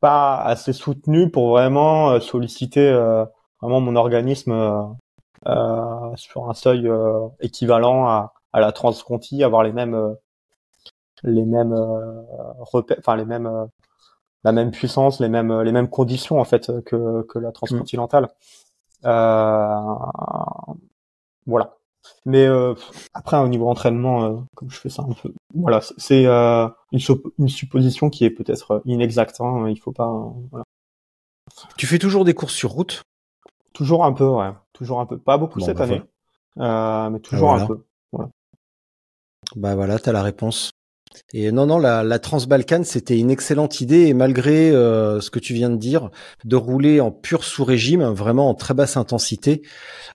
pas 0.00 0.36
assez 0.42 0.72
soutenu 0.72 1.30
pour 1.30 1.50
vraiment 1.50 2.20
solliciter 2.20 2.92
vraiment 3.62 3.80
mon 3.80 3.96
organisme 3.96 4.52
euh, 4.52 4.82
sur 6.16 6.48
un 6.48 6.54
seuil 6.54 6.90
équivalent 7.40 8.06
à, 8.06 8.34
à 8.52 8.60
la 8.60 8.72
transconti, 8.72 9.42
avoir 9.44 9.62
les 9.62 9.72
mêmes 9.72 10.16
les 11.24 11.44
mêmes 11.44 11.74
repères, 12.58 12.96
enfin 12.98 13.16
les 13.16 13.24
mêmes 13.24 13.68
la 14.44 14.52
même 14.52 14.70
puissance, 14.70 15.20
les 15.20 15.28
mêmes 15.28 15.62
les 15.62 15.72
mêmes 15.72 15.88
conditions 15.88 16.40
en 16.40 16.44
fait 16.44 16.70
que 16.84 17.22
que 17.22 17.38
la 17.38 17.52
transcontinentale. 17.52 18.28
Euh, 19.04 19.74
voilà. 21.46 21.76
Mais 22.24 22.46
euh, 22.46 22.74
après 23.14 23.38
au 23.38 23.48
niveau 23.48 23.68
entraînement, 23.68 24.24
euh, 24.24 24.36
comme 24.54 24.70
je 24.70 24.78
fais 24.78 24.88
ça 24.88 25.02
un 25.02 25.12
peu, 25.12 25.32
voilà, 25.54 25.80
c'est 25.98 26.26
euh, 26.26 26.68
une, 26.92 27.00
une, 27.38 27.48
supposition 27.48 28.10
qui 28.10 28.24
est 28.24 28.30
peut-être 28.30 28.82
inexacte. 28.84 29.40
Hein, 29.40 29.68
il 29.68 29.78
faut 29.78 29.92
pas. 29.92 30.10
voilà. 30.50 30.64
Tu 31.76 31.86
fais 31.86 31.98
toujours 31.98 32.24
des 32.24 32.34
courses 32.34 32.54
sur 32.54 32.70
route? 32.70 33.02
Toujours 33.72 34.04
un 34.04 34.12
peu, 34.12 34.26
ouais. 34.26 34.50
Toujours 34.82 35.00
un 35.00 35.06
peu. 35.06 35.18
Pas 35.18 35.38
beaucoup 35.38 35.60
cette 35.60 35.78
bah, 35.78 35.84
année, 35.84 36.02
mais 36.56 37.20
toujours 37.20 37.52
un 37.52 37.66
peu. 37.66 37.84
Voilà. 38.10 38.30
Bah 39.54 39.74
voilà, 39.74 39.98
t'as 39.98 40.12
la 40.12 40.22
réponse. 40.22 40.72
Et 41.32 41.52
non, 41.52 41.66
non, 41.66 41.78
la, 41.78 42.02
la 42.02 42.18
Transbalkane, 42.18 42.84
c'était 42.84 43.18
une 43.18 43.30
excellente 43.30 43.80
idée. 43.80 44.06
Et 44.06 44.14
malgré 44.14 44.70
euh, 44.70 45.20
ce 45.20 45.30
que 45.30 45.38
tu 45.38 45.54
viens 45.54 45.70
de 45.70 45.76
dire, 45.76 46.10
de 46.44 46.56
rouler 46.56 47.00
en 47.00 47.10
pur 47.10 47.44
sous-régime, 47.44 48.02
vraiment 48.04 48.48
en 48.48 48.54
très 48.54 48.74
basse 48.74 48.96
intensité. 48.96 49.62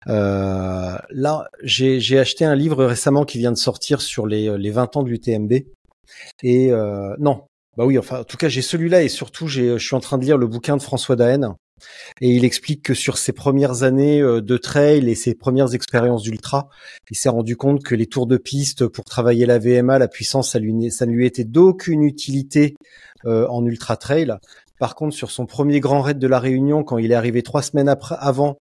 Euh, 0.07 0.97
là, 1.09 1.47
j'ai 1.63 2.19
acheté 2.19 2.45
un 2.45 2.55
livre 2.55 2.83
récemment 2.83 3.25
qui 3.25 3.37
vient 3.37 3.51
de 3.51 3.57
sortir 3.57 4.01
sur 4.01 4.27
les, 4.27 4.57
les 4.57 4.71
20 4.71 4.97
ans 4.97 5.03
de 5.03 5.09
l'UTMB. 5.09 5.53
Et 6.43 6.71
euh, 6.71 7.15
non, 7.19 7.43
bah 7.77 7.85
oui, 7.85 7.97
enfin, 7.97 8.21
en 8.21 8.23
tout 8.23 8.37
cas, 8.37 8.49
j'ai 8.49 8.61
celui-là 8.61 9.03
et 9.03 9.09
surtout, 9.09 9.47
je 9.47 9.77
suis 9.77 9.95
en 9.95 9.99
train 9.99 10.17
de 10.17 10.25
lire 10.25 10.37
le 10.37 10.47
bouquin 10.47 10.77
de 10.77 10.81
François 10.81 11.15
Daen. 11.15 11.55
Et 12.21 12.29
il 12.29 12.45
explique 12.45 12.83
que 12.83 12.93
sur 12.93 13.17
ses 13.17 13.33
premières 13.33 13.83
années 13.83 14.21
euh, 14.21 14.41
de 14.41 14.57
trail 14.57 15.09
et 15.09 15.15
ses 15.15 15.35
premières 15.35 15.73
expériences 15.73 16.23
d'ultra, 16.23 16.69
il 17.09 17.17
s'est 17.17 17.29
rendu 17.29 17.55
compte 17.55 17.83
que 17.83 17.95
les 17.95 18.07
tours 18.07 18.27
de 18.27 18.37
piste 18.37 18.87
pour 18.87 19.05
travailler 19.05 19.45
la 19.45 19.59
VMA, 19.59 19.99
la 19.99 20.07
puissance, 20.07 20.51
ça, 20.51 20.59
ne 20.59 21.11
lui 21.11 21.25
était 21.25 21.43
d'aucune 21.43 22.03
utilité 22.03 22.75
euh, 23.25 23.47
en 23.47 23.65
ultra 23.65 23.97
trail. 23.97 24.33
Par 24.79 24.95
contre, 24.95 25.15
sur 25.15 25.31
son 25.31 25.45
premier 25.45 25.79
grand 25.79 26.01
raid 26.01 26.19
de 26.19 26.27
la 26.27 26.39
Réunion, 26.39 26.83
quand 26.83 26.97
il 26.97 27.11
est 27.11 27.15
arrivé 27.15 27.43
trois 27.43 27.61
semaines 27.61 27.93
avant 28.11 28.57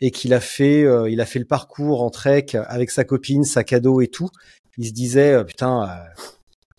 et 0.00 0.10
qu'il 0.10 0.34
a 0.34 0.40
fait, 0.40 0.84
euh, 0.84 1.20
a 1.20 1.26
fait 1.26 1.38
le 1.38 1.44
parcours 1.44 2.02
en 2.02 2.10
trek 2.10 2.46
avec 2.66 2.90
sa 2.90 3.04
copine, 3.04 3.44
sa 3.44 3.64
cadeau 3.64 4.00
et 4.00 4.08
tout, 4.08 4.28
il 4.78 4.86
se 4.86 4.92
disait 4.92 5.42
putain 5.44 5.88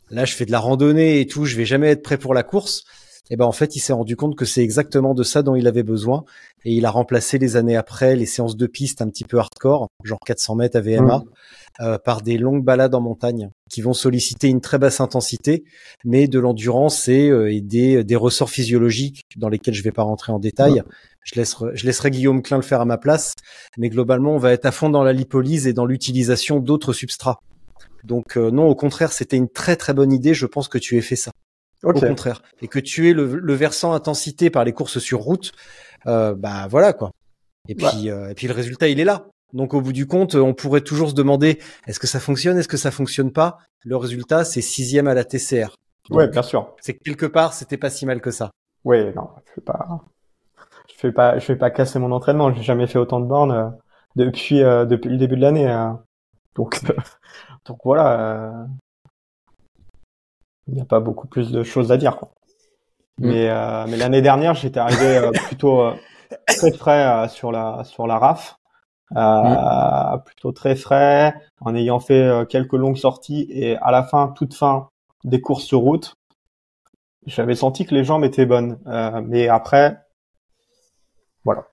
là 0.10 0.23
je 0.23 0.36
fais 0.36 0.45
de 0.45 0.52
la 0.52 0.60
randonnée 0.60 1.19
et 1.19 1.26
tout, 1.26 1.45
je 1.45 1.58
vais 1.58 1.65
jamais 1.65 1.88
être 1.88 2.04
prêt 2.04 2.17
pour 2.17 2.34
la 2.34 2.43
course. 2.43 2.84
Et 3.30 3.36
ben 3.36 3.46
en 3.46 3.52
fait, 3.52 3.76
il 3.76 3.80
s'est 3.80 3.94
rendu 3.94 4.16
compte 4.16 4.36
que 4.36 4.46
c'est 4.46 4.63
exactement 4.63 5.13
de 5.13 5.24
ça 5.24 5.42
dont 5.42 5.56
il 5.56 5.68
avait 5.68 5.84
besoin 5.84 6.24
et 6.63 6.74
il 6.74 6.86
a 6.86 6.92
remplacé 6.92 7.38
les 7.38 7.56
années 7.58 7.76
après 7.76 8.16
les 8.16 8.26
séances 8.26 8.56
de 8.56 8.68
piste 8.68 9.02
un 9.02 9.10
petit 9.10 9.26
peu 9.26 9.38
hardcore, 9.38 9.88
genre 10.04 10.20
400 10.26 10.56
mètres 10.56 10.78
à 10.78 10.82
VMA, 10.82 11.24
euh, 11.82 11.98
par 11.98 12.22
des 12.22 12.38
longues 12.38 12.63
balades 12.63 12.96
en 12.96 13.02
montagne 13.02 13.50
qui 13.70 13.82
vont 13.82 13.94
solliciter 13.94 14.48
une 14.48 14.62
très 14.62 14.78
basse 14.78 15.02
intensité, 15.02 15.66
mais 16.06 16.28
de 16.28 16.40
l'endurance 16.40 17.08
et, 17.10 17.30
euh, 17.30 17.54
et 17.54 17.62
des, 17.62 18.04
des, 18.04 18.16
ressorts 18.16 18.50
physiologiques 18.50 19.24
dans 19.36 19.50
lesquels 19.50 19.74
je 19.74 19.84
vais 19.84 19.92
pas 19.92 20.04
rentrer 20.04 20.32
en 20.32 20.40
détail. 20.40 20.84
Je, 21.24 21.36
laisserai, 21.36 21.72
je 21.76 21.86
laisserai 21.86 22.12
Guillaume 22.12 22.42
Klein 22.42 22.58
le 22.58 22.63
faire 22.63 22.80
à 22.80 22.86
ma 22.86 22.98
place, 22.98 23.34
mais 23.78 23.90
globalement, 23.90 24.36
on 24.36 24.38
va 24.38 24.54
être 24.54 24.66
à 24.66 24.72
fond 24.72 24.90
dans 24.90 25.04
la 25.04 25.12
lipolyse 25.12 25.68
et 25.68 25.74
dans 25.74 25.86
l'utilisation 25.86 26.60
d'autres 26.60 26.94
substrats. 26.94 27.42
Donc 28.06 28.38
euh, 28.38 28.52
non, 28.52 28.68
au 28.68 28.76
contraire, 28.76 29.12
c'était 29.12 29.38
une 29.38 29.50
très 29.50 29.76
très 29.76 29.94
bonne 29.94 30.13
idée. 30.13 30.34
Je 30.34 30.46
pense 30.46 30.70
que 30.70 30.78
tu 30.78 30.98
aies 30.98 31.02
fait 31.02 31.18
ça. 31.18 31.32
Au 31.84 31.94
contraire, 31.94 32.42
et 32.62 32.68
que 32.68 32.80
tu 32.80 33.10
aies 33.10 33.13
le, 33.13 33.54
versant 33.54 33.94
intensité 33.94 34.50
par 34.50 34.63
les 34.63 34.74
courses 34.74 35.00
sur 35.00 35.20
route, 35.20 35.52
euh, 36.08 36.34
bah 36.34 36.68
voilà 36.70 36.94
quoi. 36.94 37.12
Et 37.70 37.76
puis 37.76 38.10
euh, 38.10 38.30
et 38.30 38.34
puis 38.34 38.48
le 38.48 38.54
résultat 38.54 38.88
il 38.88 39.00
est 39.00 39.06
là. 39.06 39.28
Donc 39.54 39.74
au 39.74 39.82
bout 39.82 39.94
du 39.94 40.08
compte, 40.08 40.36
on 40.36 40.54
pourrait 40.54 40.82
toujours 40.82 41.10
se 41.10 41.13
demander 41.13 41.60
est-ce 41.86 42.00
que 42.00 42.08
ça 42.08 42.20
fonctionne, 42.20 42.58
est-ce 42.58 42.68
que 42.68 42.78
ça 42.78 42.92
fonctionne 42.92 43.32
pas? 43.32 43.60
Le 43.84 43.96
résultat 43.96 44.44
c'est 44.44 44.62
sixième 44.62 45.08
à 45.08 45.13
la 45.13 45.24
TCR. 45.24 45.76
ouais, 46.10 46.28
bien 46.28 46.42
sûr. 46.42 46.76
C'est 46.82 46.94
que 46.96 47.04
quelque 47.04 47.26
part 47.26 47.54
c'était 47.54 47.78
pas 47.78 47.90
si 47.90 48.06
mal 48.06 48.22
que 48.22 48.32
ça. 48.32 48.52
Oui, 48.84 49.13
non, 49.16 49.30
je 49.46 49.54
fais 49.54 49.62
pas, 49.62 50.02
je 50.90 50.96
fais 50.96 51.12
pas, 51.12 51.40
je 51.40 51.46
fais 51.46 51.56
pas 51.56 51.70
casser 51.70 52.00
mon 52.00 52.12
entraînement. 52.12 52.54
J'ai 52.54 52.63
jamais 52.63 52.88
fait 52.88 53.00
autant 53.00 53.20
de 53.20 53.26
bornes 53.26 53.78
depuis 54.16 54.62
depuis 54.62 55.10
le 55.10 55.18
début 55.18 55.36
de 55.36 55.42
l'année. 55.42 55.68
Hein. 55.68 56.02
Donc 56.56 56.80
Donc 57.68 57.80
voilà, 57.84 58.20
euh, 58.20 58.66
il 60.67 60.75
n'y 60.75 60.82
a 60.82 60.86
pas 60.86 60.99
beaucoup 60.99 61.27
plus 61.27 61.51
de 61.51 61.63
choses 61.63 61.91
à 61.91 61.97
dire. 61.97 62.17
Quoi. 62.17 62.30
Mm. 63.19 63.27
Mais, 63.27 63.49
euh, 63.49 63.86
mais 63.88 63.97
l'année 63.97 64.21
dernière, 64.21 64.53
j'étais 64.53 64.80
arrivé 64.80 65.17
euh, 65.17 65.32
plutôt 65.32 65.91
très 66.45 66.71
frais 66.71 67.27
sur 67.30 67.51
la 67.51 67.84
sur 67.84 68.08
la 68.08 68.17
RAF, 68.17 68.60
mm. 69.12 70.23
plutôt 70.25 70.51
très 70.51 70.75
frais, 70.75 71.36
en 71.62 71.75
ayant 71.75 71.99
fait 71.99 72.47
quelques 72.49 72.73
longues 72.73 72.97
sorties 72.97 73.47
et 73.49 73.77
à 73.77 73.91
la 73.91 74.03
fin, 74.03 74.30
toute 74.30 74.53
fin 74.53 74.89
des 75.23 75.41
courses 75.41 75.63
sur 75.63 75.80
route, 75.80 76.15
j'avais 77.25 77.56
senti 77.56 77.86
que 77.86 77.95
les 77.95 78.03
jambes 78.03 78.23
étaient 78.23 78.45
bonnes. 78.45 78.77
mais 79.25 79.47
après, 79.47 79.97
voilà. 81.43 81.65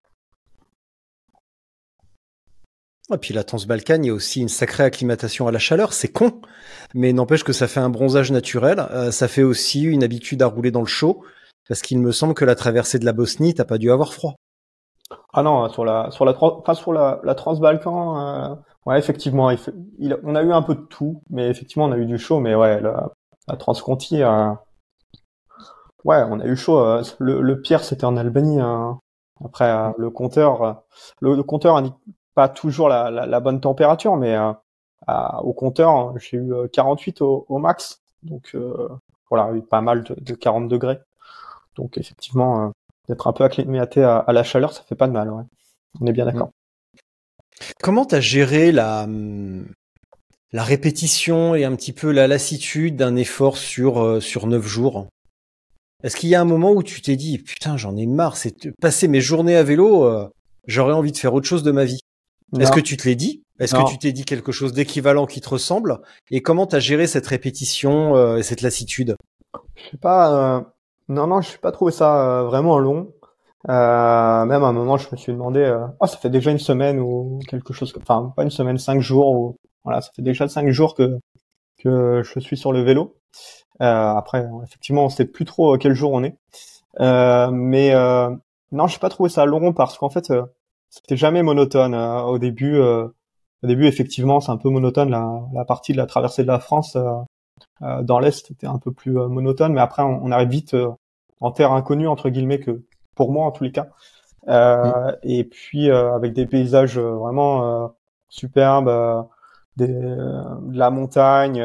Et 3.13 3.19
puis 3.19 3.35
la 3.35 3.45
Transbalkane, 3.45 4.05
il 4.05 4.09
y 4.09 4.11
a 4.11 4.15
aussi 4.15 4.41
une 4.41 4.49
sacrée 4.49 4.83
acclimatation 4.83 5.47
à 5.47 5.53
la 5.53 5.59
chaleur, 5.59 5.93
c'est 5.93 6.09
con, 6.09 6.41
mais 6.95 7.13
n'empêche 7.13 7.45
que 7.45 7.53
ça 7.53 7.69
fait 7.69 7.81
un 7.81 7.91
bronzage 7.91 8.33
naturel, 8.33 8.81
euh, 8.91 9.11
ça 9.11 9.29
fait 9.29 9.43
aussi 9.43 9.83
une 9.83 10.03
habitude 10.03 10.41
à 10.41 10.47
rouler 10.47 10.71
dans 10.71 10.81
le 10.81 10.87
chaud, 10.87 11.23
parce 11.69 11.83
qu'il 11.83 11.99
me 11.99 12.13
semble 12.13 12.33
que 12.33 12.47
la 12.47 12.55
traversée 12.55 12.99
de 12.99 13.05
la 13.05 13.13
Bosnie, 13.13 13.53
t'as 13.53 13.67
pas 13.67 13.77
dû 13.77 13.91
avoir 13.91 14.15
froid. 14.15 14.37
Ah 15.35 15.43
non, 15.43 15.69
sur 15.69 15.85
la 15.85 16.11
sur 16.13 16.25
la 16.25 16.35
enfin, 16.41 16.73
sur 16.73 16.95
la, 16.95 17.35
Transbalkan, 17.35 18.53
euh, 18.53 18.55
ouais 18.87 18.99
effectivement, 18.99 19.51
on 20.23 20.35
a 20.35 20.43
eu 20.43 20.53
un 20.53 20.63
peu 20.63 20.75
de 20.75 20.81
tout, 20.81 21.23
mais 21.29 21.51
effectivement 21.51 21.85
on 21.85 21.93
a 21.93 21.99
eu 21.99 22.07
du 22.07 22.19
chaud, 22.19 22.41
mais 22.41 22.55
ouais 22.55 22.81
la, 22.81 23.11
la 23.49 23.57
Transconti, 23.57 24.23
euh, 24.23 24.51
ouais 26.05 26.23
on 26.31 26.41
a 26.41 26.47
eu 26.47 26.57
chaud. 26.57 26.83
Le, 27.19 27.61
pire 27.61 27.85
c'était 27.85 28.07
en 28.07 28.17
Albanie. 28.17 28.61
Hein. 28.61 28.99
Après 29.45 29.93
le 29.99 30.09
compteur, 30.09 30.85
le, 31.21 31.35
le 31.35 31.43
compteur 31.43 31.77
indique 31.77 31.95
pas 32.35 32.49
toujours 32.49 32.89
la, 32.89 33.11
la, 33.11 33.41
bonne 33.41 33.61
température, 33.61 34.17
mais 34.17 34.37
euh, 34.37 34.53
au 35.43 35.53
compteur, 35.53 36.15
j'ai 36.19 36.37
eu 36.37 36.53
48 36.73 37.21
euh, 37.21 37.25
au, 37.25 37.47
au 37.49 37.59
max. 37.59 38.03
Donc 38.23 38.51
euh, 38.55 38.89
voilà, 39.31 39.53
pas 39.69 39.81
mal 39.81 40.03
de, 40.03 40.15
de 40.19 40.35
40 40.35 40.69
degrés. 40.69 40.99
Donc 41.77 41.99
effectivement, 41.99 42.73
d'être 43.09 43.27
un 43.27 43.33
peu 43.33 43.45
acclimaté 43.45 44.03
à, 44.03 44.19
à, 44.19 44.33
la 44.33 44.43
chaleur, 44.43 44.73
ça 44.73 44.83
fait 44.83 44.95
pas 44.95 45.07
de 45.07 45.13
mal. 45.13 45.31
Ouais. 45.31 45.43
On 46.01 46.07
est 46.07 46.13
bien 46.13 46.25
d'accord. 46.25 46.51
Comment 47.81 48.05
t'as 48.05 48.21
géré 48.21 48.73
la 48.73 49.07
la 50.53 50.63
répétition 50.63 51.55
et 51.55 51.65
un 51.65 51.75
petit 51.75 51.93
peu 51.93 52.13
la 52.13 52.29
lassitude 52.29 52.97
d'un 52.97 53.17
effort 53.17 53.57
sur 53.59 54.23
sur 54.23 54.47
neuf 54.47 54.67
jours? 54.67 55.07
Est-ce 56.03 56.17
qu'il 56.17 56.29
y 56.29 56.35
a 56.35 56.41
un 56.41 56.45
moment 56.45 56.73
où 56.73 56.83
tu 56.83 57.01
t'es 57.01 57.17
dit 57.17 57.39
putain 57.39 57.77
j'en 57.77 57.97
ai 57.97 58.07
marre, 58.07 58.37
c'est 58.37 58.71
passer 58.81 59.07
mes 59.09 59.21
journées 59.21 59.57
à 59.57 59.63
vélo, 59.63 60.29
j'aurais 60.67 60.93
envie 60.93 61.13
de 61.13 61.17
faire 61.17 61.35
autre 61.35 61.47
chose 61.47 61.63
de 61.63 61.71
ma 61.71 61.85
vie? 61.85 62.01
Est-ce 62.61 62.73
que 62.73 62.81
tu 62.81 62.97
te 62.97 63.09
l'es 63.09 63.17
dit? 63.17 63.45
Est-ce 63.61 63.75
que 63.75 63.89
tu 63.89 63.99
t'es 63.99 64.13
dit 64.13 64.25
quelque 64.25 64.53
chose 64.53 64.73
d'équivalent 64.73 65.27
qui 65.27 65.41
te 65.41 65.49
ressemble? 65.49 66.01
Et 66.31 66.43
comment 66.43 66.67
t'as 66.67 66.81
géré 66.81 67.07
cette 67.07 67.27
répétition 67.27 68.17
euh, 68.17 68.37
et 68.37 68.43
cette 68.43 68.63
lassitude? 68.63 69.17
Je 69.77 69.91
sais 69.91 69.97
pas. 69.97 70.59
Euh... 70.59 70.61
Non, 71.09 71.27
non, 71.27 71.41
je 71.41 71.53
n'ai 71.53 71.59
pas 71.59 71.71
trouvé 71.71 71.93
ça 71.93 72.41
euh, 72.41 72.45
vraiment 72.45 72.79
long. 72.79 73.13
Euh, 73.69 74.45
même 74.45 74.65
à 74.65 74.67
un 74.67 74.73
moment, 74.73 74.97
je 74.97 75.09
me 75.13 75.17
suis 75.17 75.33
demandé, 75.33 75.75
oh, 76.01 76.07
ça 76.07 76.17
fait 76.17 76.31
déjà 76.31 76.51
une 76.51 76.59
semaine 76.59 76.99
ou 76.99 77.39
quelque 77.49 77.73
chose, 77.73 77.95
enfin 77.97 78.33
pas 78.37 78.43
une 78.43 78.51
semaine, 78.51 78.79
cinq 78.79 79.01
jours. 79.01 79.31
Ou... 79.31 79.57
Voilà, 79.85 80.01
ça 80.01 80.11
fait 80.15 80.23
déjà 80.23 80.49
cinq 80.49 80.69
jours 80.71 80.95
que 80.95 81.19
que 81.83 82.23
je 82.25 82.41
suis 82.41 82.57
sur 82.57 82.73
le 82.73 82.83
vélo. 82.83 83.17
après, 83.79 84.47
effectivement, 84.65 85.05
on 85.05 85.09
sait 85.09 85.27
plus 85.27 85.45
trop 85.45 85.77
quel 85.79 85.95
jour 85.95 86.13
on 86.13 86.25
est. 86.25 86.37
mais 86.99 87.95
non, 88.73 88.87
je 88.87 88.97
n'ai 88.97 89.01
pas 89.01 89.09
trouvé 89.09 89.31
ça 89.31 89.45
long 89.45 89.73
parce 89.73 89.97
qu'en 89.97 90.11
fait, 90.11 90.33
c'était 90.95 91.17
jamais 91.17 91.43
monotone. 91.43 91.95
Euh, 91.95 92.23
au 92.23 92.39
début, 92.39 92.77
euh, 92.77 93.09
au 93.63 93.67
début, 93.67 93.87
effectivement, 93.87 94.41
c'est 94.41 94.53
un 94.53 94.57
peu 94.57 94.71
monotone. 94.71 95.11
La, 95.11 95.41
la, 95.53 95.65
partie 95.65 95.93
de 95.93 95.99
la 95.99 96.07
traversée 96.07 96.43
de 96.43 96.49
la 96.49 96.61
France 96.61 96.97
euh, 96.97 98.03
dans 98.03 98.21
l'est 98.21 98.51
était 98.51 98.67
un 98.67 98.79
peu 98.79 98.93
plus 98.93 99.13
monotone, 99.13 99.73
mais 99.73 99.81
après, 99.81 100.03
on, 100.03 100.31
arrive 100.31 100.49
vite 100.49 100.77
en 101.41 101.51
terre 101.51 101.73
inconnue 101.73 102.09
entre 102.09 102.31
guillemets 102.31 102.61
que 102.61 102.85
pour 103.15 103.33
moi 103.33 103.47
en 103.47 103.51
tous 103.51 103.65
les 103.65 103.73
cas. 103.73 103.89
Mm. 104.47 105.17
Et 105.23 105.45
puis 105.45 105.91
avec 105.91 106.33
des 106.35 106.47
paysages 106.47 106.99
vraiment 106.99 107.93
superbes, 108.29 109.27
des, 109.77 109.89
de 109.89 110.79
la 110.79 110.91
montagne, 110.91 111.65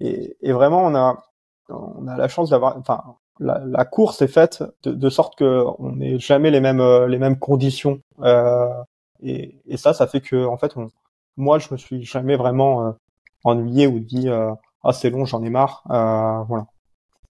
et, 0.00 0.36
et, 0.40 0.52
vraiment 0.52 0.84
on 0.84 0.94
a 0.94 1.22
on 1.68 2.06
a 2.06 2.16
la 2.16 2.28
chance 2.28 2.50
d'avoir, 2.50 2.76
enfin 2.78 3.02
la, 3.40 3.60
la, 3.64 3.84
course 3.84 4.22
est 4.22 4.28
faite 4.28 4.62
de, 4.82 4.92
de 4.92 5.10
sorte 5.10 5.36
que 5.36 5.64
on 5.78 5.92
n'ait 5.96 6.18
jamais 6.18 6.50
les 6.50 6.60
mêmes 6.60 6.80
euh, 6.80 7.06
les 7.06 7.18
mêmes 7.18 7.38
conditions 7.38 8.00
euh, 8.20 8.68
et, 9.22 9.56
et, 9.66 9.76
ça 9.76 9.94
ça 9.94 10.06
fait 10.06 10.20
que 10.20 10.44
en 10.46 10.56
fait 10.56 10.76
on, 10.76 10.88
moi 11.36 11.58
je 11.58 11.68
me 11.70 11.76
suis 11.76 12.04
jamais 12.04 12.36
vraiment 12.36 12.86
euh, 12.86 12.90
ennuyé 13.44 13.86
ou 13.86 14.00
dit 14.00 14.28
ah 14.28 14.92
c'est 14.92 15.10
long 15.10 15.24
j'en 15.24 15.42
ai 15.42 15.50
marre 15.50 15.82
voilà. 16.48 16.66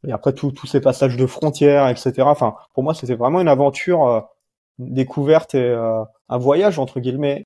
Et 0.06 0.12
après 0.12 0.34
tous 0.34 0.66
ces 0.66 0.80
passages 0.80 1.16
de 1.16 1.26
frontières 1.26 1.88
etc 1.88 2.14
enfin 2.22 2.54
pour 2.74 2.82
moi 2.82 2.94
c'était 2.94 3.14
vraiment 3.14 3.40
une 3.40 3.48
aventure 3.48 4.28
une 4.78 4.92
découverte 4.94 5.54
et 5.54 5.74
un 6.28 6.38
voyage 6.38 6.78
entre 6.78 7.00
guillemets 7.00 7.44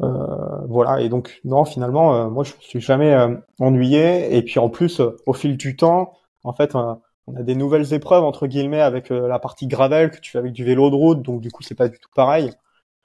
voilà, 0.00 1.00
et 1.00 1.08
donc 1.08 1.40
non, 1.44 1.64
finalement, 1.64 2.14
euh, 2.14 2.28
moi 2.28 2.44
je 2.44 2.54
me 2.54 2.60
suis 2.60 2.80
jamais 2.80 3.12
euh, 3.14 3.34
ennuyé. 3.58 4.36
Et 4.36 4.42
puis 4.42 4.58
en 4.58 4.68
plus, 4.68 5.00
au 5.26 5.32
fil 5.32 5.56
du 5.56 5.76
temps, 5.76 6.18
en 6.44 6.52
fait, 6.52 6.74
on 6.74 7.00
a 7.36 7.42
des 7.42 7.54
nouvelles 7.54 7.92
épreuves 7.92 8.24
entre 8.24 8.46
guillemets 8.46 8.80
avec 8.80 9.10
la 9.10 9.38
partie 9.38 9.66
gravel 9.66 10.10
que 10.10 10.18
tu 10.20 10.30
fais 10.32 10.38
avec 10.38 10.52
du 10.52 10.64
vélo 10.64 10.90
de 10.90 10.94
route, 10.94 11.22
donc 11.22 11.40
du 11.40 11.50
coup 11.50 11.62
c'est 11.62 11.74
pas 11.74 11.88
du 11.88 11.98
tout 11.98 12.10
pareil. 12.14 12.52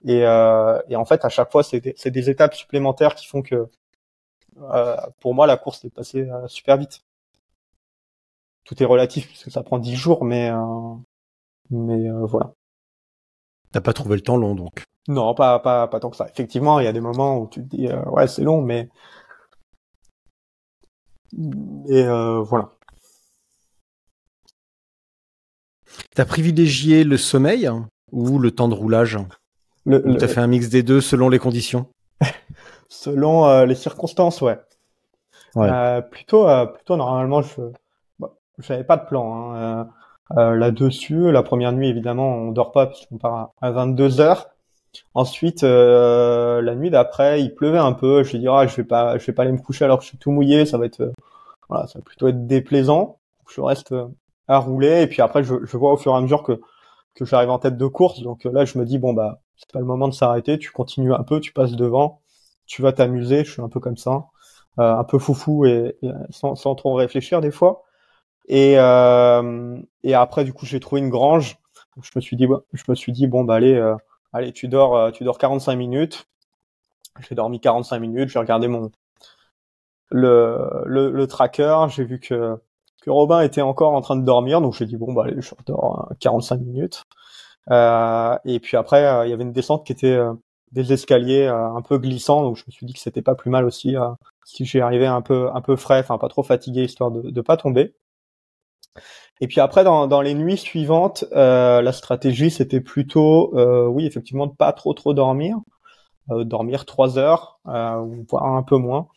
Et, 0.05 0.19
et 0.19 0.95
en 0.95 1.05
fait, 1.05 1.25
à 1.25 1.29
chaque 1.29 1.51
fois, 1.51 1.63
c'est 1.63 1.79
des, 1.79 2.11
des, 2.11 2.29
étapes 2.29 2.55
supplémentaires 2.55 3.15
qui 3.15 3.25
font 3.27 3.41
que 3.41 3.67
pour 5.19 5.33
moi 5.33 5.47
la 5.47 5.57
course 5.57 5.83
est 5.85 5.89
passée 5.89 6.27
super 6.47 6.77
vite. 6.77 7.01
Tout 8.65 8.81
est 8.81 8.85
relatif 8.85 9.27
puisque 9.27 9.51
ça 9.51 9.63
prend 9.63 9.79
dix 9.79 9.95
jours, 9.95 10.23
mais 10.25 10.51
mais 11.69 12.09
voilà. 12.23 12.53
T'as 13.71 13.81
pas 13.81 13.93
trouvé 13.93 14.15
le 14.15 14.21
temps 14.21 14.37
long 14.37 14.55
donc. 14.55 14.85
Non, 15.07 15.33
pas, 15.33 15.59
pas, 15.59 15.87
pas 15.87 15.99
tant 15.99 16.09
que 16.09 16.15
ça. 16.15 16.27
Effectivement, 16.29 16.79
il 16.79 16.85
y 16.85 16.87
a 16.87 16.93
des 16.93 17.01
moments 17.01 17.37
où 17.37 17.47
tu 17.47 17.61
te 17.61 17.75
dis, 17.75 17.87
euh, 17.87 18.01
ouais, 18.05 18.27
c'est 18.27 18.43
long, 18.43 18.61
mais. 18.61 18.89
Et 21.89 22.03
euh, 22.03 22.41
voilà. 22.41 22.69
T'as 26.15 26.25
privilégié 26.25 27.03
le 27.03 27.17
sommeil 27.17 27.69
ou 28.11 28.39
le 28.39 28.51
temps 28.51 28.67
de 28.67 28.75
roulage? 28.75 29.17
Le, 29.85 30.01
le... 30.05 30.17
T'as 30.17 30.27
fait 30.27 30.39
un 30.39 30.47
mix 30.47 30.69
des 30.69 30.83
deux 30.83 31.01
selon 31.01 31.29
les 31.29 31.39
conditions? 31.39 31.87
Selon 32.87 33.47
euh, 33.47 33.65
les 33.65 33.73
circonstances, 33.73 34.41
ouais. 34.41 34.59
ouais. 35.55 36.01
Plutôt, 36.11 36.47
euh, 36.47 36.67
plutôt 36.67 36.95
normalement, 36.95 37.41
je 37.41 37.61
j'avais 38.59 38.83
pas 38.83 38.97
de 38.97 39.07
plan. 39.07 39.53
Hein. 39.55 39.89
Là-dessus, 40.29 41.31
la 41.31 41.41
première 41.41 41.73
nuit, 41.73 41.89
évidemment, 41.89 42.27
on 42.35 42.51
dort 42.51 42.71
pas 42.71 42.85
puisqu'on 42.85 43.17
part 43.17 43.51
à 43.61 43.71
22 43.71 44.21
heures. 44.21 44.52
Ensuite, 45.13 45.63
euh, 45.63 46.61
la 46.61 46.75
nuit 46.75 46.89
d'après, 46.89 47.41
il 47.41 47.53
pleuvait 47.53 47.77
un 47.77 47.93
peu. 47.93 48.23
Je 48.23 48.35
me 48.35 48.41
dis, 48.41 48.47
ah, 48.47 48.67
je 48.67 48.75
vais 48.75 48.83
pas, 48.83 49.17
je 49.17 49.25
vais 49.25 49.33
pas 49.33 49.43
aller 49.43 49.51
me 49.51 49.59
coucher 49.59 49.85
alors 49.85 49.99
que 49.99 50.03
je 50.03 50.09
suis 50.09 50.17
tout 50.17 50.31
mouillé. 50.31 50.65
Ça 50.65 50.77
va 50.77 50.85
être, 50.85 51.01
euh, 51.01 51.13
voilà, 51.69 51.87
ça 51.87 51.99
va 51.99 52.03
plutôt 52.03 52.27
être 52.27 52.47
déplaisant. 52.47 53.19
Je 53.49 53.61
reste 53.61 53.91
euh, 53.91 54.07
à 54.47 54.57
rouler 54.59 55.01
et 55.03 55.07
puis 55.07 55.21
après, 55.21 55.43
je, 55.43 55.55
je, 55.63 55.77
vois 55.77 55.93
au 55.93 55.97
fur 55.97 56.13
et 56.13 56.17
à 56.17 56.21
mesure 56.21 56.43
que 56.43 56.59
que 57.15 57.25
j'arrive 57.25 57.49
en 57.51 57.59
tête 57.59 57.77
de 57.77 57.87
course. 57.87 58.21
Donc 58.21 58.43
là, 58.45 58.65
je 58.65 58.77
me 58.79 58.85
dis, 58.85 58.97
bon 58.99 59.13
bah, 59.13 59.41
c'est 59.57 59.71
pas 59.71 59.79
le 59.79 59.85
moment 59.85 60.07
de 60.07 60.13
s'arrêter. 60.13 60.57
Tu 60.59 60.71
continues 60.71 61.13
un 61.13 61.23
peu, 61.23 61.39
tu 61.39 61.53
passes 61.53 61.73
devant, 61.73 62.21
tu 62.65 62.81
vas 62.81 62.93
t'amuser. 62.93 63.43
Je 63.45 63.51
suis 63.51 63.61
un 63.61 63.69
peu 63.69 63.79
comme 63.79 63.97
ça, 63.97 64.27
euh, 64.79 64.95
un 64.97 65.03
peu 65.03 65.19
foufou 65.19 65.65
et, 65.65 65.97
sans, 66.31 66.55
sans, 66.55 66.75
trop 66.75 66.95
réfléchir 66.95 67.41
des 67.41 67.51
fois. 67.51 67.83
Et 68.47 68.75
euh, 68.79 69.79
et 70.03 70.13
après, 70.15 70.43
du 70.45 70.53
coup, 70.53 70.65
j'ai 70.65 70.79
trouvé 70.79 71.01
une 71.01 71.09
grange. 71.09 71.57
Je 72.01 72.11
me 72.15 72.21
suis 72.21 72.35
dit, 72.37 72.47
je 72.73 72.83
me 72.87 72.95
suis 72.95 73.11
dit, 73.11 73.27
bon 73.27 73.43
bah 73.43 73.55
allez 73.55 73.79
allez, 74.33 74.51
tu 74.53 74.67
dors, 74.67 74.95
euh, 74.95 75.11
tu 75.11 75.23
dors 75.23 75.37
45 75.37 75.75
minutes. 75.75 76.25
J'ai 77.19 77.35
dormi 77.35 77.59
45 77.59 77.99
minutes, 77.99 78.29
j'ai 78.29 78.39
regardé 78.39 78.67
mon 78.67 78.91
le, 80.09 80.83
le, 80.85 81.11
le 81.11 81.27
tracker, 81.27 81.85
j'ai 81.89 82.03
vu 82.05 82.19
que 82.19 82.57
que 83.01 83.09
Robin 83.09 83.41
était 83.41 83.61
encore 83.61 83.93
en 83.93 84.01
train 84.01 84.15
de 84.15 84.23
dormir, 84.23 84.61
donc 84.61 84.73
j'ai 84.75 84.85
dit 84.85 84.95
bon 84.95 85.13
bah 85.13 85.23
allez, 85.25 85.41
je 85.41 85.51
dors 85.65 86.09
45 86.19 86.61
minutes. 86.61 87.03
Euh, 87.71 88.37
et 88.45 88.59
puis 88.59 88.77
après, 88.77 89.05
euh, 89.05 89.25
il 89.25 89.29
y 89.29 89.33
avait 89.33 89.43
une 89.43 89.53
descente 89.53 89.85
qui 89.85 89.91
était 89.93 90.07
euh, 90.07 90.33
des 90.71 90.93
escaliers 90.93 91.47
un 91.47 91.81
peu 91.81 91.97
glissants, 91.99 92.43
donc 92.43 92.57
je 92.57 92.63
me 92.67 92.71
suis 92.71 92.85
dit 92.85 92.93
que 92.93 92.99
c'était 92.99 93.21
pas 93.21 93.35
plus 93.35 93.51
mal 93.51 93.65
aussi 93.65 93.95
si 94.45 94.65
j'y 94.65 94.79
arrivais 94.81 95.05
un 95.05 95.21
peu 95.21 95.49
un 95.53 95.61
peu 95.61 95.75
frais, 95.75 95.99
enfin 95.99 96.17
pas 96.17 96.29
trop 96.29 96.43
fatigué 96.43 96.83
histoire 96.83 97.11
de 97.11 97.29
de 97.29 97.41
pas 97.41 97.57
tomber. 97.57 97.93
Et 99.41 99.47
puis 99.47 99.59
après, 99.59 99.83
dans, 99.83 100.07
dans 100.07 100.21
les 100.21 100.33
nuits 100.35 100.57
suivantes, 100.57 101.25
euh, 101.33 101.81
la 101.81 101.91
stratégie 101.91 102.51
c'était 102.51 102.81
plutôt, 102.81 103.53
euh, 103.57 103.87
oui, 103.87 104.05
effectivement, 104.05 104.47
de 104.47 104.53
pas 104.53 104.71
trop 104.73 104.93
trop 104.93 105.13
dormir, 105.13 105.57
euh, 106.31 106.43
dormir 106.45 106.85
trois 106.85 107.17
heures, 107.19 107.59
euh, 107.67 108.05
voire 108.29 108.45
un 108.45 108.63
peu 108.63 108.77
moins. 108.77 109.07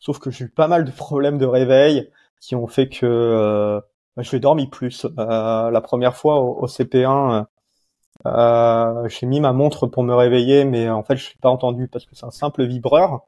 Sauf 0.00 0.18
que 0.20 0.30
j'ai 0.30 0.46
eu 0.46 0.50
pas 0.50 0.68
mal 0.68 0.84
de 0.84 0.90
problèmes 0.92 1.38
de 1.38 1.46
réveil 1.46 2.10
qui 2.40 2.56
ont 2.56 2.66
fait 2.68 2.88
que 2.88 3.06
euh, 3.06 3.80
bah, 4.16 4.22
je 4.22 4.30
vais 4.32 4.40
dormir 4.40 4.70
plus. 4.70 5.06
Euh, 5.18 5.70
la 5.70 5.80
première 5.80 6.16
fois 6.16 6.40
au, 6.40 6.64
au 6.64 6.68
CP1, 6.68 7.46
j'ai 9.08 9.26
mis 9.26 9.40
ma 9.40 9.52
montre 9.52 9.86
pour 9.86 10.02
me 10.04 10.14
réveiller, 10.14 10.64
mais 10.64 10.88
en 10.90 11.02
fait, 11.02 11.16
je 11.16 11.30
l'ai 11.30 11.38
pas 11.40 11.50
entendu 11.50 11.88
parce 11.88 12.06
que 12.06 12.14
c'est 12.14 12.26
un 12.26 12.30
simple 12.30 12.64
vibreur. 12.64 13.22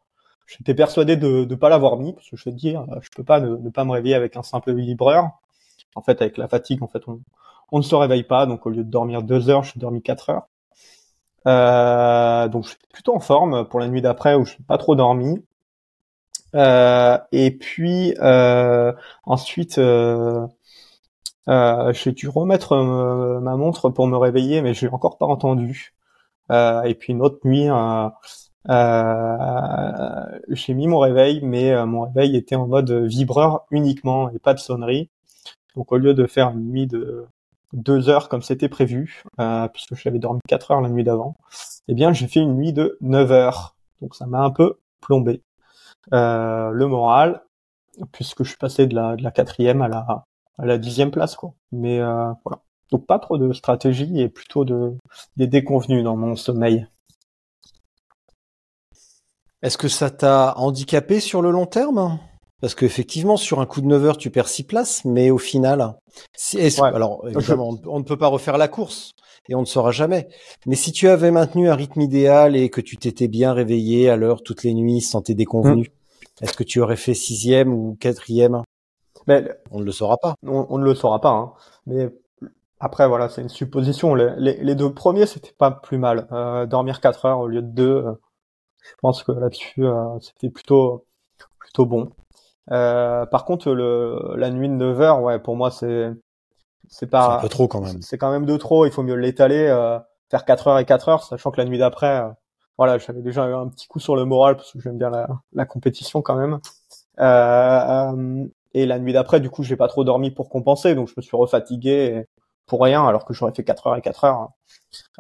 J'étais 0.47 0.75
persuadé 0.75 1.17
de 1.17 1.47
ne 1.49 1.55
pas 1.55 1.69
l'avoir 1.71 1.97
mis 1.97 2.13
parce 2.13 2.29
que 2.31 2.37
je 2.37 2.45
te 2.45 2.51
dire, 2.51 2.85
je 3.01 3.09
peux 3.17 3.25
pas 3.25 3.41
ne, 3.41 3.57
ne 3.57 3.71
pas 3.71 3.85
me 3.85 3.93
réveiller 3.93 4.15
avec 4.15 4.37
un 4.37 4.43
simple 4.43 4.75
vibreur 4.75 5.31
en 5.95 6.03
fait, 6.03 6.21
avec 6.23 6.37
la 6.39 6.49
fatigue, 6.49 6.83
en 6.83 6.89
fait, 6.89 7.03
on, 7.07 7.79
ne 7.79 7.83
se 7.83 7.95
réveille 7.95 8.25
pas. 8.25 8.47
Donc, 8.47 8.67
au 8.67 8.71
lieu 8.71 8.85
de 8.85 8.91
dormir 8.91 9.23
deux 9.23 9.49
heures, 9.51 9.65
je 9.65 9.71
suis 9.71 9.81
dormi 9.81 10.03
quatre 10.03 10.31
heures. 10.31 10.49
Euh, 11.47 12.49
donc, 12.49 12.65
je 12.65 12.71
suis 12.71 12.79
plutôt 12.93 13.15
en 13.15 13.21
forme 13.21 13.69
pour 13.69 13.81
la 13.81 13.89
nuit 13.89 14.03
d'après 14.03 14.35
où 14.35 14.45
je 14.45 14.55
n'ai 14.55 14.65
pas 14.67 14.79
trop 14.79 14.95
dormi. 14.95 15.43
Euh, 16.55 17.19
et 17.33 17.51
puis 17.51 18.15
euh, 18.21 18.93
ensuite, 19.25 19.79
euh, 19.79 20.47
euh 21.49 21.93
j'ai 21.93 22.13
dû 22.13 22.29
remettre 22.29 22.77
ma 23.43 23.57
montre 23.57 23.91
pour 23.91 24.07
me 24.07 24.17
réveiller, 24.17 24.63
mais 24.63 24.75
je 24.75 24.87
l'ai 24.87 24.93
encore 24.93 25.19
pas 25.19 25.27
entendu. 25.27 25.95
et 26.51 26.95
puis 26.99 27.13
une 27.13 27.23
autre 27.23 27.41
nuit, 27.45 27.69
j'ai 30.49 30.75
mis 30.75 30.87
mon 30.87 30.99
réveil, 30.99 31.41
mais 31.43 31.85
mon 31.87 32.03
réveil 32.03 32.37
était 32.37 32.57
en 32.57 32.67
mode 32.67 32.91
vibreur 32.91 33.67
uniquement 33.71 34.31
et 34.31 34.39
pas 34.39 34.55
de 34.55 34.61
sonnerie. 34.61 35.11
Donc 35.77 35.93
au 35.93 35.97
lieu 35.97 36.15
de 36.15 36.27
faire 36.27 36.51
une 36.51 36.71
nuit 36.71 36.87
de 36.87 37.27
deux 37.73 38.09
heures 38.09 38.29
comme 38.29 38.43
c'était 38.43 38.69
prévu, 38.69 39.23
puisque 39.73 39.95
j'avais 39.97 40.19
dormi 40.19 40.41
quatre 40.49 40.71
heures 40.71 40.81
la 40.81 40.89
nuit 40.89 41.05
d'avant, 41.05 41.35
eh 41.89 41.95
bien 41.95 42.13
j'ai 42.13 42.29
fait 42.29 42.41
une 42.41 42.55
nuit 42.55 42.73
de 42.73 42.97
9 43.01 43.33
heures. 43.33 43.77
Donc 44.01 44.15
ça 44.15 44.27
m'a 44.27 44.41
un 44.41 44.51
peu 44.51 44.79
plombé 45.01 45.43
le 46.13 46.85
moral, 46.85 47.43
puisque 48.13 48.45
je 48.45 48.49
suis 48.51 48.59
passé 48.59 48.87
de 48.87 48.95
la, 48.95 49.17
de 49.17 49.23
la 49.23 49.31
quatrième 49.31 49.83
à 49.83 49.89
la, 49.89 50.25
à 50.59 50.67
la 50.67 50.79
dixième 50.79 51.11
place, 51.11 51.37
quoi. 51.37 51.55
Mais 51.73 52.01
euh, 52.01 52.33
voilà. 52.45 52.61
Donc 52.91 53.07
pas 53.07 53.19
trop 53.19 53.39
de 53.39 53.53
stratégie 53.53 54.21
et 54.21 54.29
plutôt 54.29 54.65
de 54.65 54.97
des 55.37 55.47
déconvenus 55.47 56.05
dans 56.05 56.17
mon 56.17 56.37
sommeil. 56.37 56.87
Est-ce 59.63 59.79
que 59.79 59.89
ça 59.89 60.11
t'a 60.11 60.55
handicapé 60.59 61.21
sur 61.21 61.41
le 61.41 61.51
long 61.51 61.67
terme? 61.67 62.19
Parce 62.65 62.75
qu'effectivement, 62.75 63.37
sur 63.37 63.61
un 63.61 63.67
coup 63.67 63.83
de 63.83 63.87
9 63.89 64.05
heures, 64.07 64.17
tu 64.17 64.31
perds 64.31 64.49
6 64.49 64.63
places, 64.63 65.05
mais 65.05 65.31
au 65.31 65.37
final, 65.37 65.97
si, 66.35 66.59
alors 66.81 67.23
évidemment, 67.29 67.79
on 67.85 67.99
ne 67.99 68.05
peut 68.05 68.17
pas 68.17 68.29
refaire 68.29 68.57
la 68.57 68.69
course 68.69 69.13
et 69.51 69.55
on 69.55 69.61
ne 69.61 69.67
saura 69.67 69.91
jamais. 69.91 70.29
Mais 70.65 70.75
si 70.75 70.91
tu 70.91 71.09
avais 71.09 71.31
maintenu 71.31 71.69
un 71.69 71.75
rythme 71.75 72.01
idéal 72.01 72.57
et 72.57 72.71
que 72.71 72.81
tu 72.81 72.97
t'étais 72.97 73.29
bien 73.29 73.53
réveillé 73.53 74.09
à 74.09 74.17
l'heure 74.17 74.43
toutes 74.43 74.63
les 74.63 74.73
nuits 74.73 75.03
sans 75.03 75.21
tes 75.21 75.35
déconvenus, 75.35 75.89
mmh. 75.91 76.45
est-ce 76.45 76.55
que 76.55 76.65
tu 76.65 76.81
aurais 76.81 76.97
fait 76.97 77.13
sixième 77.13 77.71
ou 77.71 77.99
quatrième? 78.01 78.63
Mais 79.27 79.47
on 79.71 79.81
ne 79.81 79.85
le 79.85 79.93
saura 79.93 80.17
pas. 80.17 80.35
On, 80.47 80.79
ne 80.79 80.85
le 80.85 80.95
saura 80.95 81.21
pas. 81.21 81.33
Hein. 81.33 81.53
Mais 81.85 82.09
après, 82.81 83.07
voilà, 83.07 83.29
c'est 83.29 83.43
une 83.43 83.51
supposition. 83.51 84.15
Les, 84.15 84.57
les, 84.57 84.75
deux 84.75 84.95
premiers, 84.95 85.27
c'était 85.27 85.53
pas 85.53 85.71
plus 85.71 85.99
mal. 85.99 86.29
Euh, 86.33 86.65
dormir 86.65 87.03
4 87.03 87.27
heures 87.27 87.41
au 87.41 87.47
lieu 87.47 87.61
de 87.61 87.69
2, 87.69 87.85
euh, 87.85 88.13
je 88.81 88.95
pense 89.03 89.23
que 89.23 89.33
là-dessus, 89.33 89.85
euh, 89.85 90.19
c'était 90.21 90.49
plutôt 90.49 91.05
plutôt 91.59 91.85
bon. 91.85 92.11
Par 92.69 93.45
contre, 93.45 93.73
le, 93.73 94.35
la 94.37 94.51
nuit 94.51 94.69
de 94.69 94.75
9 94.75 95.01
heures, 95.01 95.23
ouais, 95.23 95.39
pour 95.39 95.57
moi, 95.57 95.71
c'est 95.71 96.11
c'est 96.89 97.07
pas. 97.07 97.31
C'est 97.31 97.39
un 97.39 97.41
peu 97.41 97.49
trop 97.49 97.69
quand 97.69 97.81
même. 97.81 98.03
C'est 98.03 98.19
quand 98.19 98.31
même 98.31 98.47
de 98.47 98.57
trop. 98.57 98.87
Il 98.87 98.93
faut 98.93 99.03
mieux 99.03 99.15
l'étaler, 99.15 99.67
faire 100.31 100.45
4 100.45 100.69
heures 100.69 100.79
et 100.79 100.85
4 100.85 101.09
heures, 101.09 101.23
sachant 101.25 101.51
que 101.51 101.61
la 101.61 101.65
nuit 101.67 101.79
d'après, 101.79 102.23
voilà, 102.77 102.99
j'avais 102.99 103.23
déjà 103.23 103.47
eu 103.49 103.55
un 103.55 103.69
petit 103.69 103.87
coup 103.87 104.01
sur 104.01 104.17
le 104.17 104.25
moral 104.25 104.57
parce 104.57 104.73
que 104.73 104.81
j'aime 104.81 104.99
bien 104.99 105.11
la, 105.11 105.29
la 105.53 105.65
compétition 105.65 106.23
quand 106.23 106.37
même. 106.37 106.59
Euh, 107.21 108.47
et 108.75 108.87
la 108.87 108.99
nuit 108.99 109.13
d'après, 109.13 109.41
du 109.41 109.51
coup, 109.51 109.63
j'ai 109.63 109.77
pas 109.77 109.89
trop 109.89 110.05
dormi 110.05 110.31
pour 110.33 110.49
compenser, 110.49 110.95
donc 110.95 111.09
je 111.09 111.15
me 111.17 111.23
suis 111.23 111.37
refatigué 111.37 112.27
pour 112.67 112.83
rien, 112.83 113.07
alors 113.07 113.25
que 113.25 113.35
j'aurais 113.35 113.53
fait 113.55 113.65
4 113.65 113.87
heures 113.89 113.97
et 113.97 114.03
4 114.03 114.25
heures. 114.25 114.51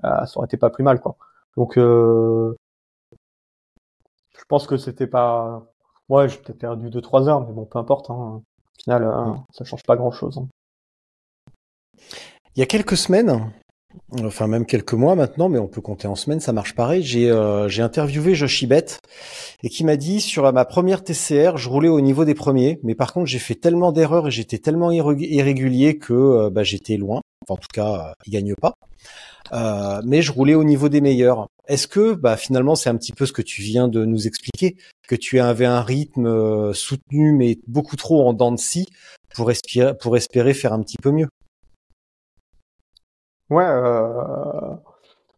Euh, 0.05 0.27
ça 0.27 0.39
aurait 0.39 0.47
été 0.47 0.57
pas 0.57 0.71
plus 0.71 0.85
mal, 0.85 1.01
quoi. 1.01 1.17
Donc, 1.57 1.79
euh, 1.79 2.57
je 4.37 4.45
pense 4.49 4.67
que 4.67 4.77
c'était 4.77 5.07
pas. 5.07 5.63
Ouais, 6.09 6.29
j'ai 6.29 6.39
peut-être 6.39 6.59
perdu 6.59 6.91
2-3 6.91 7.29
heures, 7.29 7.47
mais 7.47 7.53
bon, 7.53 7.65
peu 7.65 7.79
importe. 7.79 8.11
Hein. 8.11 8.43
Au 8.43 8.83
final, 8.83 9.05
euh, 9.05 9.35
ça 9.53 9.65
change 9.65 9.83
pas 9.85 9.97
grand-chose. 9.97 10.39
Hein. 10.39 10.49
Il 12.57 12.61
y 12.61 12.63
a 12.63 12.67
quelques 12.67 12.97
semaines, 12.97 13.53
enfin 14.23 14.47
même 14.47 14.67
quelques 14.67 14.93
mois 14.95 15.15
maintenant, 15.15 15.49
mais 15.49 15.59
on 15.59 15.67
peut 15.67 15.81
compter 15.81 16.07
en 16.07 16.15
semaines, 16.15 16.41
ça 16.41 16.53
marche 16.53 16.75
pareil. 16.75 17.03
J'ai 17.03 17.31
euh, 17.31 17.69
interviewé 17.79 18.35
Josh 18.35 18.65
et 18.65 19.69
qui 19.69 19.85
m'a 19.85 19.97
dit 19.97 20.21
sur 20.21 20.53
ma 20.53 20.65
première 20.65 21.03
TCR, 21.03 21.57
je 21.57 21.69
roulais 21.69 21.89
au 21.89 22.01
niveau 22.01 22.25
des 22.25 22.35
premiers, 22.35 22.81
mais 22.83 22.95
par 22.95 23.13
contre 23.13 23.27
j'ai 23.27 23.39
fait 23.39 23.55
tellement 23.55 23.93
d'erreurs 23.93 24.29
et 24.29 24.31
j'étais 24.31 24.59
tellement 24.59 24.91
irrégulier 24.93 25.99
que 25.99 26.13
euh, 26.13 26.51
bah, 26.51 26.63
j'étais 26.63 26.97
loin. 26.97 27.21
Enfin, 27.47 27.55
en 27.55 27.63
tout 27.63 27.69
cas, 27.73 28.11
euh, 28.11 28.13
il 28.27 28.33
gagne 28.33 28.55
pas. 28.55 28.75
Euh, 29.53 30.01
mais 30.05 30.23
je 30.23 30.33
roulais 30.33 30.55
au 30.55 30.65
niveau 30.65 30.89
des 30.89 31.01
meilleurs. 31.01 31.49
Est-ce 31.67 31.87
que 31.87 32.15
bah, 32.15 32.37
finalement 32.37 32.75
c'est 32.75 32.91
un 32.91 32.97
petit 32.97 33.13
peu 33.13 33.27
ce 33.27 33.33
que 33.33 33.43
tu 33.43 33.63
viens 33.63 33.89
de 33.89 34.05
nous 34.05 34.27
expliquer, 34.27 34.77
que 35.09 35.15
tu 35.15 35.41
avais 35.41 35.67
un 35.67 35.83
rythme 35.83 36.73
soutenu 36.73 37.33
mais 37.33 37.59
beaucoup 37.67 37.97
trop 37.97 38.27
en 38.27 38.33
dents 38.33 38.53
de 38.53 38.59
scie 38.59 38.87
pour, 39.35 39.51
pour 40.01 40.17
espérer 40.17 40.55
faire 40.55 40.73
un 40.73 40.83
petit 40.83 40.97
peu 41.03 41.11
mieux? 41.11 41.29
Ouais, 43.51 43.65
euh... 43.65 44.75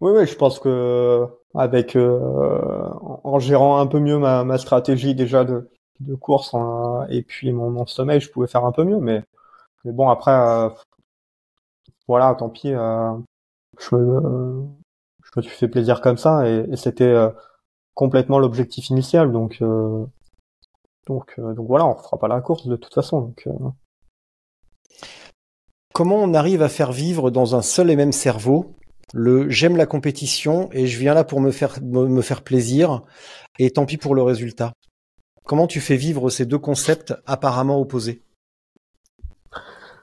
oui, 0.01 0.13
oui, 0.13 0.27
je 0.27 0.37
pense 0.37 0.59
que 0.61 1.27
avec 1.55 1.97
euh, 1.97 2.89
en 3.25 3.39
gérant 3.39 3.79
un 3.81 3.87
peu 3.87 3.99
mieux 3.99 4.19
ma, 4.19 4.45
ma 4.45 4.59
stratégie 4.59 5.15
déjà 5.15 5.45
de, 5.45 5.69
de 6.01 6.15
course 6.15 6.55
hein, 6.55 7.07
et 7.09 7.23
puis 7.23 7.53
mon, 7.53 7.71
mon, 7.71 7.87
sommeil, 7.87 8.21
je 8.21 8.31
pouvais 8.31 8.47
faire 8.47 8.65
un 8.65 8.73
peu 8.73 8.85
mieux, 8.85 9.01
mais 9.01 9.23
mais 9.85 9.93
bon 9.93 10.09
après, 10.09 10.33
euh, 10.33 10.69
voilà, 12.09 12.35
tant 12.35 12.49
pis. 12.49 12.73
Euh, 12.73 13.13
je 13.79 13.97
me 13.97 14.67
je 15.25 15.31
me 15.37 15.43
suis 15.43 15.57
fait 15.57 15.69
plaisir 15.69 16.01
comme 16.01 16.17
ça 16.17 16.49
et, 16.49 16.67
et 16.71 16.77
c'était 16.77 17.15
complètement 17.95 18.39
l'objectif 18.39 18.91
initial, 18.91 19.33
donc 19.33 19.63
donc 21.07 21.39
donc 21.39 21.67
voilà, 21.67 21.87
on 21.87 21.95
refera 21.95 22.19
pas 22.19 22.29
la 22.29 22.41
course 22.41 22.67
de 22.67 22.77
toute 22.77 22.95
façon. 22.95 23.21
Donc 23.21 23.49
Comment 25.93 26.17
on 26.17 26.35
arrive 26.35 26.61
à 26.61 26.69
faire 26.69 26.93
vivre 26.93 27.31
dans 27.31 27.57
un 27.57 27.63
seul 27.63 27.91
et 27.91 27.97
même 27.97 28.13
cerveau 28.13 28.75
le 29.15 29.49
j'aime 29.49 29.77
la 29.77 29.87
compétition 29.87 30.69
et 30.73 30.87
je 30.87 30.99
viens 30.99 31.15
là 31.15 31.25
pour 31.25 31.41
me 31.41 31.51
faire, 31.51 31.79
me 31.83 32.21
faire 32.21 32.43
plaisir 32.43 33.03
et 33.59 33.71
tant 33.71 33.87
pis 33.87 33.97
pour 33.97 34.15
le 34.15 34.23
résultat? 34.23 34.73
Comment 35.45 35.67
tu 35.67 35.81
fais 35.81 35.97
vivre 35.97 36.29
ces 36.29 36.45
deux 36.45 36.59
concepts 36.59 37.15
apparemment 37.25 37.81
opposés? 37.81 38.21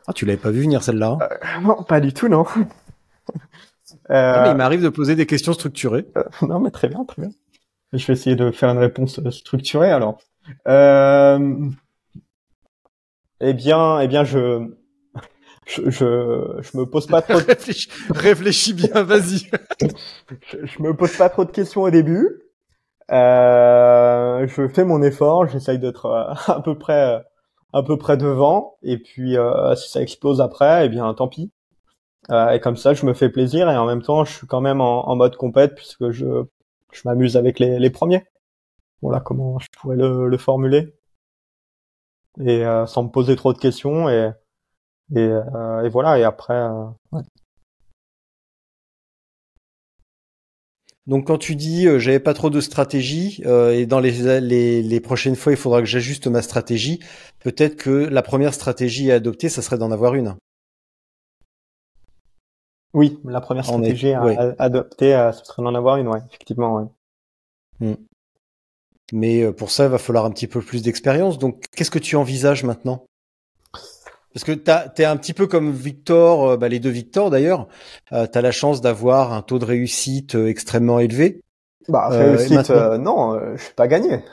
Ah, 0.08 0.14
tu 0.14 0.26
l'avais 0.26 0.40
pas 0.40 0.52
vu 0.52 0.62
venir 0.62 0.84
celle-là 0.84 1.12
hein? 1.12 1.20
Euh, 1.22 1.62
Non, 1.62 1.84
pas 1.84 2.00
du 2.00 2.12
tout, 2.12 2.28
non. 2.28 2.46
Euh... 4.10 4.44
mais 4.44 4.52
il 4.52 4.56
m'arrive 4.56 4.82
de 4.82 4.90
poser 4.90 5.16
des 5.16 5.26
questions 5.26 5.54
structurées. 5.54 6.06
Euh, 6.18 6.24
non, 6.42 6.60
mais 6.60 6.72
très 6.72 6.88
bien, 6.88 7.04
très 7.06 7.22
bien. 7.22 7.32
Je 7.94 8.06
vais 8.08 8.14
essayer 8.14 8.36
de 8.36 8.52
faire 8.52 8.70
une 8.70 8.80
réponse 8.80 9.20
structurée 9.30 9.92
alors. 9.92 10.18
Euh... 10.68 11.70
Eh 13.40 13.54
bien, 13.54 14.00
eh 14.00 14.08
bien, 14.08 14.24
je 14.24 14.68
je, 15.68 15.90
je, 15.90 16.60
je, 16.62 16.78
me 16.78 16.86
pose 16.86 17.08
pas 17.08 17.22
trop. 17.22 17.40
De... 17.40 18.14
réfléchis, 18.14 18.74
bien, 18.74 19.04
vas-y. 19.04 19.50
je, 19.82 20.66
je, 20.66 20.82
me 20.82 20.96
pose 20.96 21.16
pas 21.16 21.30
trop 21.30 21.46
de 21.46 21.52
questions 21.52 21.82
au 21.82 21.90
début. 21.90 22.44
Euh, 23.12 24.48
je 24.48 24.68
fais 24.68 24.86
mon 24.86 25.02
effort, 25.02 25.48
j'essaye 25.48 25.80
d'être 25.80 26.06
euh, 26.06 26.34
à 26.48 26.62
peu 26.62 26.78
près, 26.78 27.16
euh, 27.16 27.20
à 27.74 27.84
peu 27.84 27.98
près 27.98 28.18
devant. 28.18 28.78
Et 28.82 28.98
puis, 28.98 29.38
euh, 29.38 29.76
si 29.76 29.90
ça 29.90 30.02
explose 30.02 30.42
après, 30.42 30.86
eh 30.86 30.90
bien, 30.90 31.14
tant 31.14 31.28
pis. 31.28 31.52
Euh, 32.32 32.52
et 32.52 32.60
comme 32.60 32.78
ça, 32.78 32.94
je 32.94 33.06
me 33.06 33.14
fais 33.14 33.30
plaisir 33.30 33.70
et 33.70 33.78
en 33.78 33.86
même 33.86 34.02
temps, 34.02 34.26
je 34.26 34.34
suis 34.34 34.48
quand 34.48 34.62
même 34.62 34.82
en, 34.82 35.10
en 35.10 35.16
mode 35.16 35.36
compète 35.36 35.76
puisque 35.76 36.12
je, 36.12 36.44
je 36.92 37.02
m'amuse 37.06 37.38
avec 37.38 37.60
les, 37.60 37.80
les 37.80 37.90
premiers. 37.90 38.26
Voilà 39.02 39.20
comment 39.20 39.60
je 39.60 39.68
pourrais 39.78 39.98
le, 39.98 40.28
le 40.28 40.38
formuler. 40.38 40.96
Et 42.44 42.64
sans 42.88 43.04
me 43.04 43.10
poser 43.10 43.36
trop 43.36 43.54
de 43.54 43.60
questions 43.60 44.10
et 44.10 44.32
et, 45.16 45.20
euh, 45.20 45.84
et 45.86 45.90
voilà, 45.90 46.18
et 46.20 46.24
après. 46.24 46.54
Euh, 46.54 46.86
ouais. 47.12 47.22
Donc 51.06 51.28
quand 51.28 51.38
tu 51.38 51.56
dis 51.56 51.86
euh, 51.88 52.00
j'avais 52.00 52.20
pas 52.20 52.34
trop 52.34 52.50
de 52.50 52.62
stratégie 52.62 53.42
euh, 53.46 53.72
et 53.74 53.86
dans 53.86 54.00
les, 54.00 54.40
les, 54.40 54.82
les, 54.82 55.00
prochaines 55.02 55.36
fois 55.36 55.52
il 55.52 55.58
faudra 55.58 55.82
que 55.82 55.86
j'ajuste 55.86 56.28
ma 56.28 56.42
stratégie, 56.42 57.00
peut-être 57.40 57.76
que 57.76 57.90
la 57.90 58.22
première 58.22 58.54
stratégie 58.54 59.12
à 59.12 59.16
adopter, 59.16 59.50
ça 59.50 59.62
serait 59.62 59.78
d'en 59.78 59.92
avoir 59.92 60.16
une. 60.16 60.36
Oui, 62.94 63.20
la 63.26 63.42
première 63.42 63.66
stratégie 63.66 64.10
est... 64.10 64.14
à, 64.14 64.56
adopter, 64.60 65.16
euh, 65.16 65.32
ce 65.32 65.44
serait 65.46 65.64
d'en 65.64 65.74
avoir 65.74 65.98
une, 65.98 66.08
ouais, 66.08 66.20
effectivement. 66.30 66.76
Ouais. 66.76 66.86
Hmm. 67.80 67.96
Mais 69.12 69.52
pour 69.52 69.72
ça, 69.72 69.86
il 69.86 69.90
va 69.90 69.98
falloir 69.98 70.26
un 70.26 70.32
petit 70.32 70.48
peu 70.48 70.62
plus 70.62 70.82
d'expérience. 70.82 71.38
Donc 71.38 71.66
qu'est-ce 71.76 71.92
que 71.92 72.00
tu 72.00 72.16
envisages 72.16 72.64
maintenant? 72.64 73.06
Parce 74.34 74.44
que 74.44 74.52
tu 74.52 75.02
es 75.02 75.06
un 75.06 75.18
petit 75.18 75.34
peu 75.34 75.46
comme 75.46 75.72
Victor, 75.72 76.50
euh, 76.50 76.58
bah 76.58 76.68
les 76.68 76.80
deux 76.80 76.90
Victor 76.90 77.30
d'ailleurs. 77.30 77.68
Euh, 78.12 78.26
tu 78.26 78.38
as 78.38 78.42
la 78.42 78.52
chance 78.52 78.82
d'avoir 78.82 79.32
un 79.32 79.44
taux 79.44 79.60
de 79.60 79.66
réussite 79.66 80.36
euh, 80.36 80.48
extrêmement 80.48 81.00
élevé. 81.00 81.42
Bah, 81.88 82.10
réussite, 82.10 82.70
non, 82.70 83.38
je 83.56 83.62
suis 83.62 83.74
pas 83.74 83.88
gagné. 83.88 84.24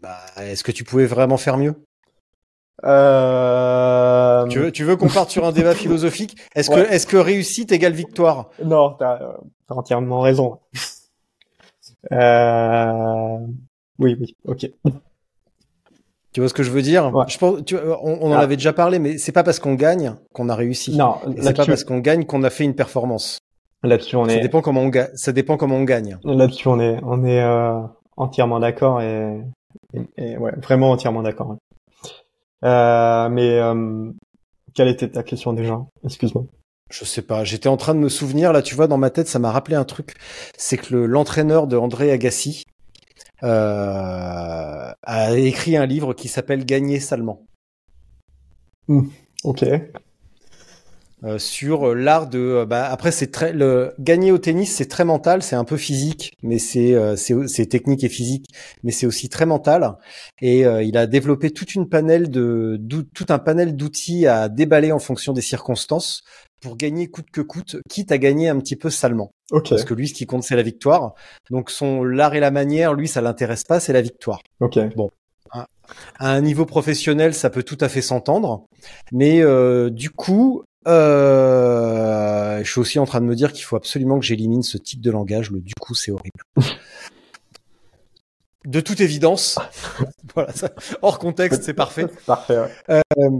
Bah, 0.00 0.20
Est-ce 0.36 0.62
que 0.62 0.72
tu 0.72 0.84
pouvais 0.84 1.06
vraiment 1.06 1.36
faire 1.36 1.58
mieux? 1.58 1.74
Euh... 2.84 4.46
Tu 4.48 4.58
veux, 4.58 4.72
tu 4.72 4.84
veux 4.84 4.96
qu'on 4.96 5.08
parte 5.08 5.30
sur 5.30 5.44
un 5.46 5.52
débat 5.52 5.74
philosophique 5.74 6.36
Est-ce 6.54 6.70
que, 6.70 6.80
est-ce 6.92 7.06
que 7.06 7.16
réussite 7.16 7.72
égale 7.72 7.94
victoire? 7.94 8.50
Non, 8.64 8.94
t'as 8.98 9.18
as 9.68 9.74
entièrement 9.74 10.20
raison. 10.20 10.58
Euh... 12.12 13.38
Oui, 13.98 14.16
oui, 14.20 14.36
ok. 14.44 14.70
Tu 16.32 16.40
vois 16.40 16.48
ce 16.50 16.54
que 16.54 16.62
je 16.62 16.70
veux 16.70 16.82
dire? 16.82 17.10
Je 17.28 17.38
pense, 17.38 17.64
tu, 17.64 17.76
on, 17.76 18.18
on 18.22 18.30
en 18.30 18.34
ah. 18.34 18.40
avait 18.40 18.56
déjà 18.56 18.74
parlé, 18.74 18.98
mais 18.98 19.16
c'est 19.16 19.32
pas 19.32 19.42
parce 19.42 19.58
qu'on 19.58 19.74
gagne 19.74 20.14
qu'on 20.34 20.50
a 20.50 20.54
réussi. 20.54 20.96
Non, 20.96 21.16
c'est 21.40 21.56
pas 21.56 21.64
parce 21.64 21.82
qu'on 21.82 21.98
gagne 21.98 22.26
qu'on 22.26 22.42
a 22.42 22.50
fait 22.50 22.64
une 22.64 22.74
performance. 22.74 23.38
Là-dessus, 23.82 24.16
on 24.16 24.26
ça 24.26 24.34
est. 24.34 24.40
Dépend 24.40 24.60
comment 24.60 24.82
on 24.82 24.88
ga... 24.88 25.08
Ça 25.14 25.32
dépend 25.32 25.56
comment 25.56 25.76
on 25.76 25.84
gagne. 25.84 26.18
Là-dessus, 26.24 26.68
on 26.68 26.80
est, 26.80 26.98
on 27.02 27.24
est 27.24 27.42
euh, 27.42 27.80
entièrement 28.16 28.60
d'accord 28.60 29.00
et, 29.00 29.40
et, 29.94 30.00
et, 30.18 30.36
ouais, 30.36 30.52
vraiment 30.62 30.90
entièrement 30.90 31.22
d'accord. 31.22 31.56
Euh, 32.64 33.28
mais 33.28 33.58
euh, 33.58 34.10
quelle 34.74 34.88
était 34.88 35.10
ta 35.10 35.22
question 35.22 35.52
déjà? 35.52 35.78
Excuse-moi. 36.04 36.44
Je 36.90 37.04
sais 37.04 37.22
pas. 37.22 37.44
J'étais 37.44 37.68
en 37.68 37.76
train 37.76 37.94
de 37.94 38.00
me 38.00 38.08
souvenir 38.08 38.52
là, 38.52 38.62
tu 38.62 38.74
vois, 38.74 38.86
dans 38.86 38.98
ma 38.98 39.10
tête, 39.10 39.28
ça 39.28 39.38
m'a 39.38 39.50
rappelé 39.50 39.76
un 39.76 39.84
truc. 39.84 40.14
C'est 40.56 40.76
que 40.76 40.94
l'entraîneur 40.94 41.66
de 41.66 41.76
André 41.76 42.12
Agassi 42.12 42.62
euh, 43.42 44.92
a 45.02 45.36
écrit 45.36 45.76
un 45.76 45.86
livre 45.86 46.14
qui 46.14 46.28
s'appelle 46.28 46.64
Gagner 46.64 47.00
salement. 47.00 47.44
Hmm. 48.88 49.08
Ok. 49.44 49.64
Euh, 51.26 51.38
sur 51.38 51.94
l'art 51.94 52.28
de. 52.28 52.38
Euh, 52.38 52.66
bah, 52.66 52.88
après, 52.88 53.10
c'est 53.10 53.32
très 53.32 53.52
le 53.52 53.92
gagner 53.98 54.30
au 54.30 54.38
tennis, 54.38 54.72
c'est 54.72 54.86
très 54.86 55.04
mental, 55.04 55.42
c'est 55.42 55.56
un 55.56 55.64
peu 55.64 55.76
physique, 55.76 56.32
mais 56.42 56.58
c'est 56.58 56.94
euh, 56.94 57.16
c'est 57.16 57.66
technique 57.66 58.04
et 58.04 58.08
physique, 58.08 58.46
mais 58.84 58.92
c'est 58.92 59.06
aussi 59.06 59.28
très 59.28 59.44
mental. 59.44 59.96
Et 60.40 60.60
il 60.60 60.96
a 60.96 61.06
développé 61.06 61.50
toute 61.50 61.74
une 61.74 61.88
panel 61.88 62.30
de 62.30 62.78
tout 63.14 63.26
un 63.28 63.38
panel 63.38 63.74
d'outils 63.76 64.26
à 64.26 64.48
déballer 64.48 64.92
en 64.92 64.98
fonction 64.98 65.32
des 65.32 65.40
circonstances 65.40 66.22
pour 66.60 66.76
gagner 66.76 67.08
coûte 67.08 67.30
que 67.32 67.40
coûte, 67.40 67.76
quitte 67.88 68.12
à 68.12 68.18
gagner 68.18 68.48
un 68.48 68.58
petit 68.58 68.76
peu 68.76 68.90
salement. 68.90 69.30
Okay. 69.50 69.70
Parce 69.70 69.84
que 69.84 69.94
lui, 69.94 70.08
ce 70.08 70.14
qui 70.14 70.26
compte, 70.26 70.42
c'est 70.42 70.56
la 70.56 70.62
victoire. 70.62 71.14
Donc 71.50 71.70
son 71.70 72.04
l'art 72.04 72.34
et 72.34 72.40
la 72.40 72.50
manière, 72.50 72.94
lui, 72.94 73.08
ça 73.08 73.20
l'intéresse 73.20 73.64
pas, 73.64 73.80
c'est 73.80 73.92
la 73.92 74.02
victoire. 74.02 74.40
Ok. 74.60 74.78
Bon, 74.96 75.10
à 76.18 76.32
un 76.32 76.40
niveau 76.40 76.66
professionnel, 76.66 77.34
ça 77.34 77.50
peut 77.50 77.62
tout 77.62 77.78
à 77.80 77.88
fait 77.88 78.02
s'entendre, 78.02 78.66
mais 79.12 79.42
euh, 79.42 79.90
du 79.90 80.10
coup, 80.10 80.62
euh, 80.86 82.62
je 82.62 82.70
suis 82.70 82.80
aussi 82.80 82.98
en 82.98 83.06
train 83.06 83.20
de 83.20 83.26
me 83.26 83.34
dire 83.34 83.52
qu'il 83.52 83.64
faut 83.64 83.76
absolument 83.76 84.18
que 84.18 84.24
j'élimine 84.24 84.62
ce 84.62 84.78
type 84.78 85.00
de 85.00 85.10
langage. 85.10 85.50
Le 85.50 85.60
du 85.60 85.74
coup, 85.80 85.94
c'est 85.94 86.10
horrible. 86.10 86.42
de 88.66 88.80
toute 88.80 89.00
évidence, 89.00 89.58
voilà, 90.34 90.52
ça, 90.52 90.70
hors 91.02 91.18
contexte, 91.18 91.62
c'est 91.62 91.74
parfait. 91.74 92.06
parfait. 92.26 92.58
Ouais. 92.58 93.00
Euh, 93.18 93.30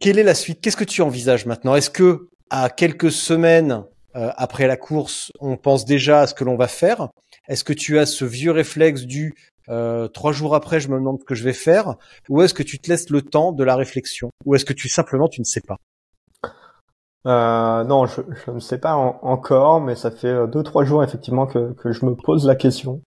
quelle 0.00 0.18
est 0.18 0.24
la 0.24 0.34
suite? 0.34 0.60
Qu'est-ce 0.60 0.76
que 0.76 0.84
tu 0.84 1.02
envisages 1.02 1.46
maintenant? 1.46 1.74
Est-ce 1.74 1.90
que 1.90 2.28
à 2.50 2.68
quelques 2.68 3.12
semaines 3.12 3.84
euh, 4.16 4.30
après 4.36 4.66
la 4.66 4.76
course, 4.76 5.30
on 5.40 5.56
pense 5.56 5.84
déjà 5.84 6.22
à 6.22 6.26
ce 6.26 6.34
que 6.34 6.44
l'on 6.44 6.56
va 6.56 6.68
faire? 6.68 7.08
Est-ce 7.48 7.64
que 7.64 7.72
tu 7.72 7.98
as 7.98 8.06
ce 8.06 8.24
vieux 8.24 8.50
réflexe 8.50 9.02
du 9.02 9.34
euh, 9.68 10.08
trois 10.08 10.32
jours 10.32 10.56
après, 10.56 10.80
je 10.80 10.88
me 10.88 10.96
demande 10.96 11.20
ce 11.20 11.24
que 11.24 11.36
je 11.36 11.44
vais 11.44 11.52
faire, 11.52 11.94
ou 12.28 12.42
est-ce 12.42 12.54
que 12.54 12.64
tu 12.64 12.80
te 12.80 12.90
laisses 12.90 13.08
le 13.08 13.22
temps 13.22 13.52
de 13.52 13.62
la 13.62 13.76
réflexion, 13.76 14.30
ou 14.44 14.56
est-ce 14.56 14.64
que 14.64 14.72
tu 14.72 14.88
simplement 14.88 15.28
tu 15.28 15.40
ne 15.40 15.44
sais 15.44 15.60
pas? 15.60 15.76
Euh, 17.26 17.84
non, 17.84 18.06
je, 18.06 18.22
ne 18.50 18.60
sais 18.60 18.78
pas 18.78 18.94
encore, 18.94 19.80
mais 19.80 19.94
ça 19.94 20.10
fait 20.10 20.28
euh, 20.28 20.46
deux 20.46 20.62
trois 20.62 20.84
jours 20.84 21.04
effectivement 21.04 21.46
que, 21.46 21.74
je 21.84 22.06
me 22.06 22.14
pose 22.14 22.46
la 22.46 22.54
question. 22.56 23.02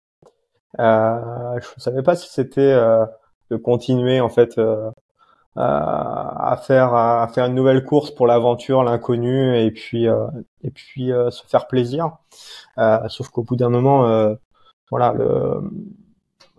Euh, 0.79 1.59
je 1.61 1.67
ne 1.77 1.81
savais 1.81 2.03
pas 2.03 2.15
si 2.15 2.29
c'était 2.29 2.73
de 3.49 3.57
continuer 3.57 4.21
en 4.21 4.29
fait 4.29 4.59
à 5.55 6.57
faire 6.63 6.93
à 6.93 7.27
faire 7.33 7.45
une 7.45 7.55
nouvelle 7.55 7.83
course 7.85 8.11
pour 8.11 8.27
l'aventure, 8.27 8.83
l'inconnu, 8.83 9.57
et 9.57 9.71
puis 9.71 10.05
et 10.05 10.71
puis 10.71 11.11
se 11.29 11.45
faire 11.47 11.67
plaisir. 11.67 12.17
sauf 13.07 13.29
qu'au 13.29 13.43
bout 13.43 13.55
d'un 13.55 13.69
moment, 13.69 14.35
voilà, 14.89 15.13
le, 15.13 15.61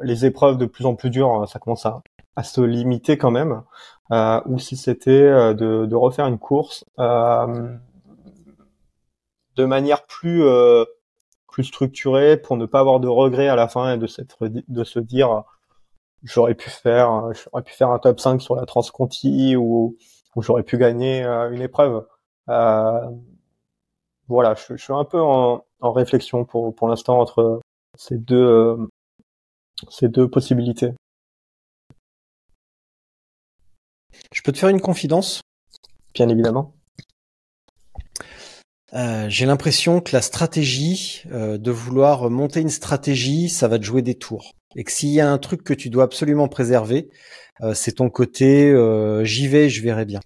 les 0.03 0.27
épreuves 0.27 0.59
de 0.59 0.67
plus 0.67 0.87
en 0.87 0.95
plus 0.95 1.11
dures, 1.11 1.49
ça 1.49 1.59
commence 1.59 1.87
à, 1.87 2.03
se 2.43 2.63
limiter 2.63 3.19
quand 3.19 3.31
même 3.31 3.63
ou 4.47 4.59
si 4.59 4.77
c'était 4.77 5.11
euh, 5.11 5.55
de, 5.55 5.87
de, 5.87 5.97
refaire 5.97 6.27
une 6.27 6.39
course 6.39 6.85
euh, 6.99 7.77
de 9.57 9.65
manière 9.65 10.05
plus 10.07 10.45
euh, 10.45 10.85
plus 11.49 11.65
structurée 11.65 12.37
pour 12.37 12.57
ne 12.57 12.67
pas 12.67 12.81
avoir 12.81 13.01
de 13.01 13.09
regrets 13.09 13.49
à 13.49 13.57
la 13.57 13.69
fin 13.69 13.95
et 13.95 13.99
de, 13.99 14.07
s'être, 14.07 14.49
de 14.49 14.85
se 14.85 14.99
dire 14.99 15.45
j'aurais 16.23 16.55
pu 16.55 16.71
faire 16.71 17.33
j'aurais 17.33 17.63
pu 17.63 17.73
faire 17.73 17.91
un 17.91 17.99
top 17.99 18.21
5 18.21 18.41
sur 18.43 18.57
la 18.57 18.67
transconti 18.67 19.57
ou, 19.57 19.97
ou 20.37 20.43
j'aurais 20.43 20.63
pu 20.63 20.79
gagner 20.79 21.25
une 21.25 21.63
épreuve. 21.63 22.07
voilà, 22.47 23.11
je, 24.55 24.77
je, 24.77 24.83
suis 24.83 24.93
un 24.93 25.05
peu 25.05 25.21
en, 25.21 25.65
en 25.81 25.93
réflexion 25.93 26.45
pour 26.45 26.75
pour 26.75 26.89
l'instant 26.89 27.21
entre 27.21 27.61
ces 27.97 28.19
deux 28.19 28.77
ces 29.89 30.09
deux 30.09 30.29
possibilités. 30.29 30.95
Je 34.33 34.43
peux 34.43 34.53
te 34.53 34.59
faire 34.59 34.69
une 34.69 34.81
confidence? 34.81 35.43
Bien 36.15 36.29
évidemment. 36.29 36.75
Euh, 38.95 39.27
j'ai 39.29 39.47
l'impression 39.47 40.01
que 40.01 40.13
la 40.13 40.21
stratégie, 40.21 41.23
euh, 41.33 41.57
de 41.57 41.71
vouloir 41.71 42.29
monter 42.29 42.61
une 42.61 42.69
stratégie, 42.69 43.49
ça 43.49 43.69
va 43.69 43.79
te 43.79 43.85
jouer 43.85 44.03
des 44.03 44.17
tours. 44.17 44.53
Et 44.77 44.85
que 44.85 44.93
s'il 44.93 45.11
y 45.11 45.21
a 45.21 45.31
un 45.31 45.39
truc 45.39 45.65
que 45.65 45.75
tu 45.75 45.89
dois 45.89 46.05
absolument 46.05 46.49
préserver, 46.49 47.09
euh, 47.63 47.75
c'est 47.75 47.93
ton 47.93 48.11
côté 48.11 48.71
euh, 48.71 49.25
j'y 49.25 49.49
vais, 49.49 49.71
je 49.71 49.83
verrai 49.83 50.05
bien. 50.05 50.21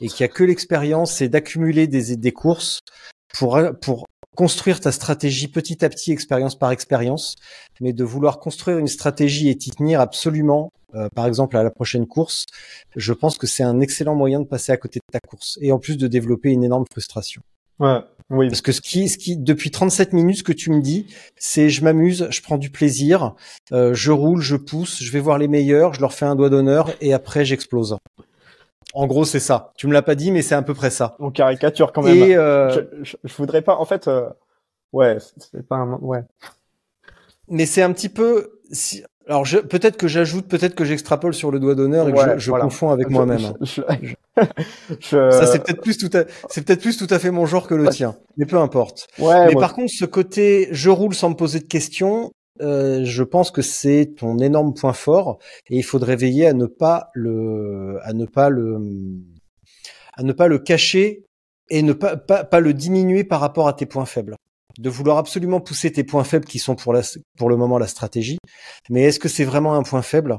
Et 0.00 0.08
qu'il 0.08 0.20
y 0.20 0.24
a 0.24 0.28
que 0.28 0.44
l'expérience, 0.44 1.12
c'est 1.12 1.28
d'accumuler 1.28 1.86
des, 1.86 2.16
des 2.16 2.32
courses 2.32 2.80
pour, 3.38 3.58
pour 3.80 4.06
construire 4.36 4.80
ta 4.80 4.92
stratégie 4.92 5.48
petit 5.48 5.84
à 5.84 5.88
petit, 5.88 6.12
expérience 6.12 6.58
par 6.58 6.70
expérience, 6.70 7.36
mais 7.80 7.92
de 7.92 8.04
vouloir 8.04 8.38
construire 8.38 8.78
une 8.78 8.88
stratégie 8.88 9.48
et 9.48 9.56
t'y 9.56 9.70
tenir 9.70 10.00
absolument 10.00 10.70
euh, 10.96 11.08
par 11.14 11.26
exemple 11.26 11.56
à 11.56 11.62
la 11.62 11.70
prochaine 11.70 12.06
course, 12.06 12.46
je 12.94 13.12
pense 13.12 13.38
que 13.38 13.46
c'est 13.46 13.62
un 13.62 13.80
excellent 13.80 14.14
moyen 14.14 14.40
de 14.40 14.46
passer 14.46 14.72
à 14.72 14.76
côté 14.76 15.00
de 15.00 15.12
ta 15.12 15.20
course 15.20 15.58
et 15.60 15.72
en 15.72 15.78
plus 15.78 15.96
de 15.96 16.06
développer 16.06 16.50
une 16.50 16.64
énorme 16.64 16.84
frustration. 16.90 17.42
Ouais, 17.78 18.00
oui. 18.30 18.48
Parce 18.48 18.62
que 18.62 18.72
ce 18.72 18.80
qui, 18.80 19.08
ce 19.08 19.18
qui, 19.18 19.36
depuis 19.36 19.70
37 19.70 20.12
minutes, 20.12 20.38
ce 20.38 20.42
que 20.42 20.52
tu 20.52 20.70
me 20.70 20.80
dis, 20.80 21.14
c'est 21.36 21.68
je 21.68 21.84
m'amuse, 21.84 22.26
je 22.30 22.40
prends 22.40 22.56
du 22.56 22.70
plaisir, 22.70 23.34
euh, 23.72 23.92
je 23.94 24.10
roule, 24.10 24.40
je 24.40 24.56
pousse, 24.56 25.02
je 25.02 25.12
vais 25.12 25.20
voir 25.20 25.38
les 25.38 25.48
meilleurs, 25.48 25.94
je 25.94 26.00
leur 26.00 26.12
fais 26.12 26.24
un 26.24 26.34
doigt 26.34 26.48
d'honneur 26.48 26.90
et 27.00 27.12
après 27.12 27.44
j'explose. 27.44 27.96
En 28.94 29.06
gros, 29.06 29.26
c'est 29.26 29.40
ça. 29.40 29.72
Tu 29.76 29.86
me 29.86 29.92
l'as 29.92 30.02
pas 30.02 30.14
dit, 30.14 30.30
mais 30.30 30.40
c'est 30.40 30.54
à 30.54 30.62
peu 30.62 30.72
près 30.72 30.90
ça. 30.90 31.16
On 31.18 31.30
caricature 31.30 31.92
quand 31.92 32.02
même. 32.02 32.16
Et 32.16 32.34
euh... 32.34 32.70
je, 32.70 32.80
je, 33.02 33.16
je, 33.22 33.34
voudrais 33.34 33.60
pas. 33.60 33.76
En 33.76 33.84
fait, 33.84 34.08
euh... 34.08 34.28
ouais, 34.92 35.18
c'est 35.36 35.66
pas 35.66 35.76
un. 35.76 35.98
Ouais. 35.98 36.22
Mais 37.48 37.66
c'est 37.66 37.82
un 37.82 37.92
petit 37.92 38.08
peu. 38.08 38.55
Si... 38.72 39.02
Alors 39.28 39.44
peut-être 39.68 39.96
que 39.96 40.06
j'ajoute, 40.06 40.46
peut-être 40.46 40.76
que 40.76 40.84
j'extrapole 40.84 41.34
sur 41.34 41.50
le 41.50 41.58
doigt 41.58 41.74
d'honneur 41.74 42.08
et 42.08 42.12
que 42.12 42.18
je, 42.18 42.38
je 42.38 42.50
voilà. 42.50 42.64
confonds 42.64 42.90
avec 42.90 43.10
moi-même. 43.10 43.40
Ça 45.00 45.46
c'est 45.46 45.64
peut-être 45.64 45.80
plus 45.82 45.98
tout 45.98 46.10
à, 46.16 46.24
c'est 46.48 46.64
peut-être 46.64 46.80
plus 46.80 46.96
tout 46.96 47.08
à 47.10 47.18
fait 47.18 47.32
mon 47.32 47.44
genre 47.44 47.66
que 47.66 47.74
le 47.74 47.88
tien, 47.88 48.16
mais 48.36 48.46
peu 48.46 48.56
importe. 48.58 49.08
Ouais, 49.18 49.46
mais 49.46 49.52
moi... 49.52 49.60
par 49.60 49.74
contre, 49.74 49.92
ce 49.92 50.04
côté 50.04 50.68
je 50.70 50.90
roule 50.90 51.14
sans 51.14 51.30
me 51.30 51.34
poser 51.34 51.58
de 51.58 51.64
questions, 51.64 52.30
euh, 52.60 53.04
je 53.04 53.22
pense 53.24 53.50
que 53.50 53.62
c'est 53.62 54.14
ton 54.16 54.38
énorme 54.38 54.74
point 54.74 54.92
fort 54.92 55.38
et 55.70 55.76
il 55.76 55.84
faudrait 55.84 56.16
veiller 56.16 56.46
à 56.46 56.52
ne 56.52 56.66
pas 56.66 57.10
le, 57.12 57.98
à 58.04 58.12
ne 58.12 58.26
pas 58.26 58.48
le, 58.48 58.78
à 60.14 60.22
ne 60.22 60.32
pas 60.32 60.46
le 60.46 60.60
cacher 60.60 61.24
et 61.68 61.82
ne 61.82 61.92
pas, 61.92 62.16
pas, 62.16 62.44
pas 62.44 62.60
le 62.60 62.72
diminuer 62.72 63.24
par 63.24 63.40
rapport 63.40 63.66
à 63.66 63.72
tes 63.72 63.86
points 63.86 64.06
faibles 64.06 64.36
de 64.78 64.90
vouloir 64.90 65.18
absolument 65.18 65.60
pousser 65.60 65.92
tes 65.92 66.04
points 66.04 66.24
faibles 66.24 66.44
qui 66.44 66.58
sont 66.58 66.74
pour, 66.74 66.92
la, 66.92 67.00
pour 67.38 67.48
le 67.48 67.56
moment 67.56 67.78
la 67.78 67.86
stratégie. 67.86 68.38
Mais 68.90 69.02
est-ce 69.02 69.18
que 69.18 69.28
c'est 69.28 69.44
vraiment 69.44 69.74
un 69.74 69.82
point 69.82 70.02
faible? 70.02 70.38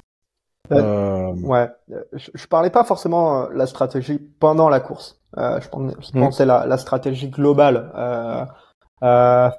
Euh... 0.71 1.33
Ouais, 1.43 1.69
je, 2.13 2.29
je, 2.33 2.47
parlais 2.47 2.69
pas 2.69 2.83
forcément 2.83 3.43
euh, 3.43 3.47
la 3.53 3.67
stratégie 3.67 4.19
pendant 4.39 4.69
la 4.69 4.79
course. 4.79 5.19
Euh, 5.37 5.59
je, 5.61 5.69
pensais, 5.69 5.95
je 6.01 6.19
pensais 6.19 6.45
la, 6.45 6.65
la, 6.65 6.77
stratégie 6.77 7.29
globale. 7.29 7.91
Euh, 7.95 8.45
euh, 9.03 9.49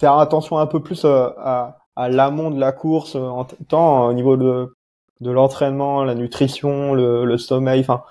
faire 0.00 0.18
attention 0.18 0.58
un 0.58 0.66
peu 0.66 0.82
plus 0.82 1.04
euh, 1.04 1.28
à, 1.38 1.78
à 1.96 2.08
l'amont 2.08 2.50
de 2.50 2.58
la 2.58 2.72
course, 2.72 3.14
en 3.14 3.44
tant 3.44 4.06
au 4.06 4.12
niveau 4.14 4.36
de, 4.36 4.74
de 5.20 5.30
l'entraînement, 5.30 6.02
la 6.04 6.14
nutrition, 6.14 6.94
le, 6.94 7.24
le 7.24 7.38
sommeil. 7.38 7.80
Enfin, 7.80 8.02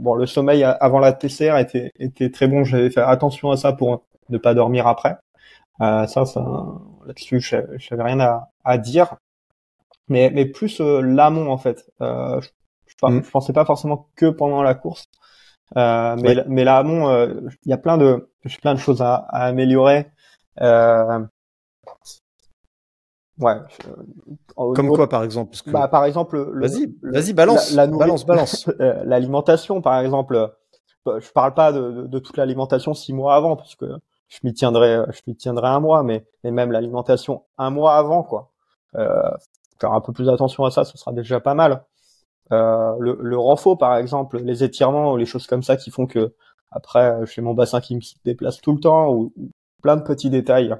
bon, 0.00 0.14
le 0.14 0.26
sommeil 0.26 0.64
avant 0.64 0.98
la 0.98 1.12
TCR 1.12 1.56
était, 1.58 1.92
était 1.98 2.30
très 2.30 2.46
bon. 2.46 2.64
J'avais 2.64 2.90
fait 2.90 3.00
attention 3.00 3.50
à 3.50 3.56
ça 3.56 3.72
pour 3.72 4.04
ne 4.28 4.38
pas 4.38 4.54
dormir 4.54 4.86
après. 4.86 5.16
Euh, 5.80 6.06
ça, 6.06 6.24
ça 6.24 6.44
là-dessus, 7.06 7.40
je 7.40 7.56
n'avais 7.90 8.02
rien 8.02 8.20
à, 8.20 8.50
à, 8.64 8.78
dire. 8.78 9.16
Mais, 10.08 10.30
mais 10.32 10.44
plus 10.46 10.80
euh, 10.80 11.00
l'amont 11.00 11.50
en 11.50 11.58
fait. 11.58 11.90
Euh, 12.00 12.40
je, 12.40 12.48
je, 12.86 13.06
mm. 13.06 13.24
je, 13.24 13.30
pensais 13.30 13.52
pas 13.52 13.64
forcément 13.64 14.08
que 14.16 14.26
pendant 14.26 14.62
la 14.62 14.74
course, 14.74 15.08
euh, 15.76 16.16
mais 16.20 16.36
ouais. 16.36 16.44
mais 16.46 16.64
l'amont, 16.64 17.08
euh, 17.08 17.40
il 17.64 17.70
y 17.70 17.72
a 17.72 17.78
plein 17.78 17.98
de 17.98 18.30
j'ai 18.44 18.58
plein 18.58 18.74
de 18.74 18.78
choses 18.78 19.00
à, 19.02 19.14
à 19.14 19.46
améliorer. 19.46 20.06
Euh, 20.60 21.20
ouais. 23.38 23.56
Comme 24.54 24.88
quoi, 24.88 25.08
par 25.08 25.24
exemple 25.24 25.56
que... 25.64 25.70
bah, 25.70 25.88
Par 25.88 26.04
exemple, 26.04 26.38
vas-y, 26.60 26.94
vas-y, 27.02 27.32
balance, 27.32 27.72
la, 27.72 27.86
la 27.86 27.96
balance, 27.96 28.26
balance. 28.26 28.66
L'alimentation, 28.78 29.80
par 29.80 30.00
exemple. 30.00 30.54
Je 31.06 31.30
parle 31.32 31.52
pas 31.52 31.70
de, 31.70 31.90
de, 31.90 32.06
de 32.06 32.18
toute 32.18 32.38
l'alimentation 32.38 32.94
six 32.94 33.12
mois 33.12 33.34
avant, 33.34 33.56
parce 33.56 33.74
que 33.74 33.84
je 34.34 34.40
m'y 34.44 34.52
tiendrai, 34.52 35.04
je 35.10 35.20
m'y 35.26 35.36
tiendrai 35.36 35.68
un 35.68 35.80
mois, 35.80 36.02
mais, 36.02 36.26
mais 36.42 36.50
même 36.50 36.72
l'alimentation 36.72 37.44
un 37.58 37.70
mois 37.70 37.96
avant, 37.96 38.22
quoi. 38.22 38.50
Euh, 38.96 39.30
faire 39.80 39.92
un 39.92 40.00
peu 40.00 40.12
plus 40.12 40.28
attention 40.28 40.64
à 40.64 40.70
ça, 40.70 40.84
ce 40.84 40.98
sera 40.98 41.12
déjà 41.12 41.40
pas 41.40 41.54
mal. 41.54 41.84
Euh, 42.52 42.94
le, 43.00 43.18
le 43.20 43.38
renfort, 43.38 43.78
par 43.78 43.96
exemple, 43.96 44.38
les 44.38 44.64
étirements 44.64 45.12
ou 45.12 45.16
les 45.16 45.26
choses 45.26 45.46
comme 45.46 45.62
ça 45.62 45.76
qui 45.76 45.90
font 45.90 46.06
que 46.06 46.34
après, 46.70 47.24
j'ai 47.26 47.42
mon 47.42 47.54
bassin 47.54 47.80
qui 47.80 47.96
me 47.96 48.00
déplace 48.24 48.60
tout 48.60 48.72
le 48.72 48.80
temps 48.80 49.08
ou, 49.10 49.32
ou 49.36 49.50
plein 49.82 49.96
de 49.96 50.02
petits 50.02 50.30
détails 50.30 50.74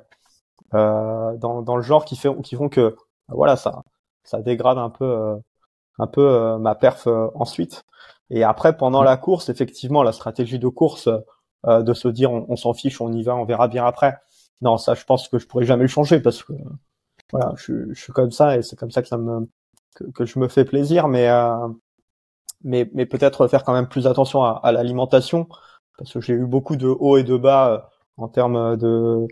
euh, 0.75 1.37
dans, 1.37 1.63
dans 1.63 1.77
le 1.77 1.83
genre 1.83 2.05
qui, 2.05 2.17
fait, 2.17 2.31
qui 2.43 2.57
font 2.57 2.69
que 2.69 2.97
voilà, 3.29 3.57
ça, 3.57 3.83
ça 4.25 4.41
dégrade 4.43 4.79
un 4.79 4.91
peu, 4.91 5.05
euh, 5.05 5.37
un 5.99 6.07
peu 6.07 6.23
euh, 6.29 6.59
ma 6.59 6.75
perf 6.75 7.07
euh, 7.07 7.29
ensuite. 7.35 7.85
Et 8.31 8.45
après, 8.45 8.77
pendant 8.77 9.03
la 9.03 9.17
course, 9.17 9.49
effectivement, 9.49 10.03
la 10.03 10.13
stratégie 10.13 10.59
de 10.59 10.69
course, 10.69 11.09
euh, 11.67 11.83
de 11.83 11.95
se 11.95 12.09
dire 12.09 12.33
on, 12.33 12.57
s'en 12.57 12.75
fiche, 12.75 13.01
on 13.01 13.13
y 13.13 13.23
va, 13.23 13.35
on 13.37 13.45
verra 13.45 13.69
bien 13.69 13.85
après. 13.85 14.19
Non, 14.61 14.79
ça, 14.79 14.95
je 14.95 15.05
pense 15.05 15.29
que 15.29 15.39
je 15.39 15.47
pourrais 15.47 15.65
jamais 15.65 15.83
le 15.83 15.89
changer 15.89 16.21
parce 16.21 16.43
que 16.43 16.53
voilà, 17.33 17.53
je, 17.57 17.93
je 17.93 18.01
suis 18.01 18.13
comme 18.13 18.31
ça 18.31 18.57
et 18.57 18.63
c'est 18.63 18.77
comme 18.77 18.91
ça 18.91 19.03
que 19.03 19.09
ça 19.09 19.19
me 19.19 19.49
que, 19.95 20.05
que, 20.05 20.27
je 20.27 20.39
me 20.39 20.49
fais 20.49 20.65
plaisir, 20.65 21.09
mais 21.09 21.29
euh, 21.29 21.69
mais 22.63 22.91
mais 22.95 23.07
peut-être 23.07 23.49
faire 23.49 23.65
quand 23.65 23.73
même 23.73 23.89
plus 23.89 24.07
attention 24.07 24.43
à, 24.45 24.61
à 24.63 24.73
l'alimentation 24.73 25.49
parce 25.99 26.13
que 26.13 26.21
j'ai 26.21 26.35
eu 26.35 26.47
beaucoup 26.47 26.77
de 26.77 26.89
hauts 26.89 27.17
et 27.17 27.25
de 27.25 27.37
bas 27.37 27.71
euh, 27.71 27.79
en 28.17 28.29
termes 28.29 28.77
de 28.77 29.27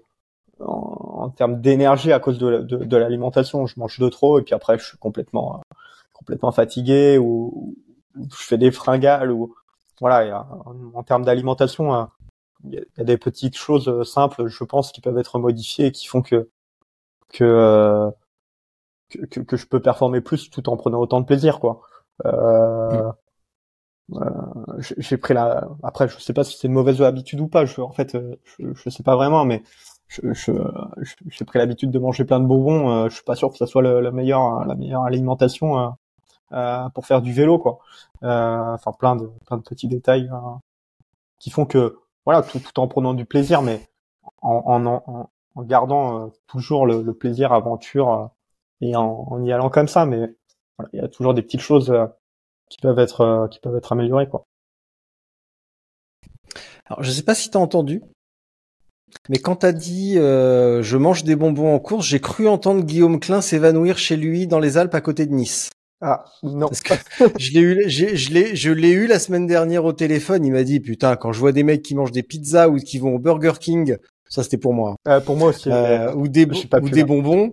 en, 0.61 1.31
termes 1.31 1.61
d'énergie 1.61 2.13
à 2.13 2.21
cause 2.21 2.39
de, 2.39 2.59
de, 2.59 2.79
de 2.85 2.97
l'alimentation. 2.97 3.67
Je 3.67 3.79
mange 3.79 3.99
de 3.99 4.09
trop 4.09 4.39
et 4.39 4.43
puis 4.43 4.55
après 4.55 4.79
je 4.79 4.85
suis 4.85 4.99
complètement 4.99 5.63
complètement 6.13 6.53
fatigué 6.53 7.19
ou, 7.19 7.75
je 8.15 8.37
fais 8.37 8.59
des 8.59 8.71
fringales 8.71 9.33
ou 9.33 9.55
voilà. 10.01 10.47
en 10.95 11.03
termes 11.03 11.25
d'alimentation, 11.25 11.95
euh, 11.95 12.05
il 12.65 12.75
y, 12.75 13.01
a 13.01 13.05
des 13.05 13.19
petites 13.19 13.57
choses 13.57 13.89
euh, 13.89 14.05
simples, 14.05 14.47
je 14.47 14.65
pense, 14.65 14.93
qui 14.93 15.01
peuvent 15.01 15.19
être 15.19 15.39
modifiées 15.39 15.87
et 15.87 15.93
qui 15.93 16.07
font 16.07 16.23
que 16.23 16.49
que 17.33 18.13
que, 19.31 19.41
que, 19.41 19.57
je 19.57 19.67
peux 19.67 19.81
performer 19.81 20.21
plus 20.21 20.51
tout 20.51 20.69
en 20.69 20.77
prenant 20.77 21.01
autant 21.01 21.21
de 21.21 21.27
plaisir, 21.27 21.61
quoi. 21.61 21.83
Euh, 22.25 23.09
mm. 23.09 23.13
Euh, 24.15 24.83
j'ai 24.99 25.17
pris 25.17 25.35
la. 25.35 25.69
Après, 25.83 26.09
je 26.09 26.19
sais 26.19 26.33
pas 26.33 26.45
si 26.45 26.59
c'est 26.59 26.69
une 26.69 26.75
mauvaise 26.75 27.01
habitude 27.03 27.41
ou 27.41 27.49
pas. 27.49 27.65
Je, 27.65 27.81
en 27.81 27.93
fait, 27.93 28.15
euh, 28.15 28.37
je, 28.45 28.75
je 28.75 28.91
sais 28.91 29.03
pas 29.03 29.17
vraiment, 29.17 29.45
mais 29.45 29.63
j'ai 30.09 30.35
je, 30.35 30.53
j'ai 31.29 31.45
pris 31.45 31.59
l'habitude 31.59 31.91
de 31.91 31.99
manger 31.99 32.25
plein 32.25 32.41
de 32.41 32.47
bonbons. 32.47 32.91
Euh, 32.91 33.09
je 33.09 33.15
suis 33.15 33.25
pas 33.25 33.37
sûr 33.37 33.51
que 33.51 33.57
ça 33.59 33.67
soit 33.67 33.83
le, 33.83 34.11
meilleur, 34.13 34.65
la 34.67 34.75
meilleure 34.75 35.05
alimentation 35.05 35.95
euh, 36.53 36.89
pour 36.91 37.07
faire 37.07 37.23
du 37.23 37.33
vélo, 37.33 37.59
quoi. 37.59 37.79
enfin, 38.23 38.93
plein 38.93 39.17
de 39.17 39.31
plein 39.47 39.57
de 39.57 39.63
petits 39.63 39.89
détails 39.89 40.31
qui 41.39 41.51
font 41.51 41.67
que 41.67 41.99
voilà, 42.25 42.43
tout, 42.43 42.61
tout 42.61 42.81
en 42.81 42.89
prenant 42.89 43.15
du 43.15 43.25
plaisir, 43.25 43.63
mais 43.63 43.81
en, 44.43 44.85
en, 44.85 45.29
en, 45.55 45.63
gardant 45.63 46.31
toujours 46.47 46.87
le, 46.87 47.03
le, 47.03 47.15
plaisir 47.15 47.53
aventure 47.53 48.31
et 48.81 48.97
en, 48.97 49.27
en, 49.31 49.45
y 49.45 49.53
allant 49.53 49.71
comme 49.71 49.89
ça. 49.89 50.07
Mais 50.07 50.35
il 50.93 51.01
y 51.01 51.05
a 51.05 51.09
toujours 51.09 51.35
des 51.35 51.43
petites 51.43 51.61
choses 51.61 51.93
qui 52.73 52.79
peuvent 52.81 52.99
être 52.99 53.21
euh, 53.21 53.49
qui 53.49 53.61
peuvent 53.61 53.77
être 53.77 53.93
améliorés 53.93 54.29
quoi. 54.29 54.47
Alors 56.87 57.03
je 57.03 57.11
sais 57.11 57.23
pas 57.23 57.35
si 57.35 57.51
tu 57.51 57.57
as 57.57 57.61
entendu, 57.61 58.03
mais 59.29 59.39
quand 59.39 59.57
tu 59.57 59.67
as 59.67 59.73
dit 59.73 60.19
euh, 60.19 60.83
je 60.83 60.97
mange 60.97 61.23
des 61.23 61.37
bonbons 61.37 61.75
en 61.75 61.79
course, 61.79 62.07
j'ai 62.07 62.21
cru 62.21 62.49
entendre 62.49 62.83
Guillaume 62.83 63.21
Klein 63.21 63.43
s'évanouir 63.43 63.99
chez 63.99 64.17
lui 64.17 64.47
dans 64.47 64.59
les 64.59 64.79
Alpes 64.79 64.95
à 64.95 65.01
côté 65.03 65.27
de 65.27 65.33
Nice. 65.33 65.71
Ah 66.03 66.25
non. 66.43 66.67
Parce 66.67 66.81
que 66.81 66.95
je 67.39 67.53
l'ai 67.53 67.61
eu, 67.61 67.85
je 67.89 68.31
l'ai, 68.33 68.57
je 68.57 68.71
l'ai 68.73 68.91
eu 68.91 69.07
la 69.07 69.19
semaine 69.19 69.47
dernière 69.47 69.85
au 69.85 69.93
téléphone. 69.93 70.45
Il 70.45 70.53
m'a 70.53 70.65
dit 70.65 70.81
putain 70.81 71.17
quand 71.17 71.33
je 71.33 71.39
vois 71.39 71.53
des 71.53 71.63
mecs 71.63 71.83
qui 71.83 71.95
mangent 71.95 72.13
des 72.13 72.25
pizzas 72.25 72.69
ou 72.69 72.77
qui 72.77 72.99
vont 72.99 73.15
au 73.15 73.19
Burger 73.19 73.53
King, 73.61 73.97
ça 74.29 74.43
c'était 74.43 74.59
pour 74.59 74.75
moi. 74.75 74.97
Euh, 75.07 75.21
pour 75.21 75.37
moi 75.37 75.51
aussi. 75.51 75.71
Euh, 75.71 76.13
ou 76.15 76.29
des, 76.29 76.47
ou 76.47 76.89
des 76.89 77.05
bonbons. 77.05 77.53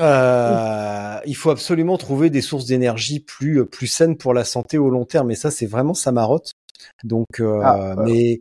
Euh, 0.00 1.18
il 1.24 1.36
faut 1.36 1.50
absolument 1.50 1.96
trouver 1.98 2.30
des 2.30 2.40
sources 2.40 2.66
d'énergie 2.66 3.20
plus 3.20 3.64
plus 3.66 3.86
saines 3.86 4.16
pour 4.16 4.34
la 4.34 4.44
santé 4.44 4.78
au 4.78 4.90
long 4.90 5.04
terme. 5.04 5.30
Et 5.30 5.36
ça, 5.36 5.50
c'est 5.50 5.66
vraiment 5.66 5.94
sa 5.94 6.12
marotte. 6.12 6.52
Donc, 7.04 7.40
euh, 7.40 7.60
ah, 7.62 7.94
mais 8.04 8.40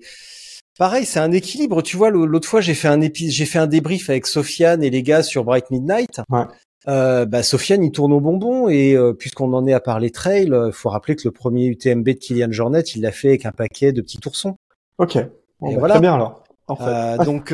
pareil, 0.77 1.05
c'est 1.05 1.19
un 1.19 1.31
équilibre. 1.31 1.81
Tu 1.81 1.97
vois, 1.97 2.09
l'autre 2.09 2.47
fois, 2.47 2.61
j'ai 2.61 2.73
fait 2.73 2.87
un 2.87 3.01
épi 3.01 3.29
j'ai 3.31 3.45
fait 3.45 3.59
un 3.59 3.67
débrief 3.67 4.09
avec 4.09 4.25
Sofiane 4.25 4.83
et 4.83 4.89
les 4.89 5.03
gars 5.03 5.23
sur 5.23 5.43
Bright 5.43 5.69
Midnight. 5.69 6.21
Ouais. 6.29 6.45
Euh, 6.87 7.25
bah, 7.25 7.43
Sofiane, 7.43 7.83
il 7.83 7.91
tourne 7.91 8.11
au 8.13 8.19
bonbon 8.19 8.67
et 8.67 8.95
euh, 8.95 9.13
puisqu'on 9.13 9.53
en 9.53 9.65
est 9.67 9.73
à 9.73 9.79
parler 9.79 10.11
trail, 10.11 10.51
il 10.51 10.71
faut 10.73 10.89
rappeler 10.89 11.15
que 11.15 11.21
le 11.25 11.31
premier 11.31 11.65
UTMB 11.67 12.05
de 12.05 12.11
Kylian 12.13 12.51
Jornet, 12.51 12.81
il 12.81 13.01
l'a 13.01 13.11
fait 13.11 13.29
avec 13.29 13.45
un 13.45 13.51
paquet 13.51 13.93
de 13.93 14.01
petits 14.01 14.19
oursons. 14.25 14.55
Ok. 14.97 15.17
Bon, 15.59 15.71
bah, 15.71 15.79
voilà. 15.79 15.93
Très 15.95 16.01
bien 16.01 16.15
alors. 16.15 16.43
En 16.67 16.75
fait. 16.75 17.17
donc 17.25 17.53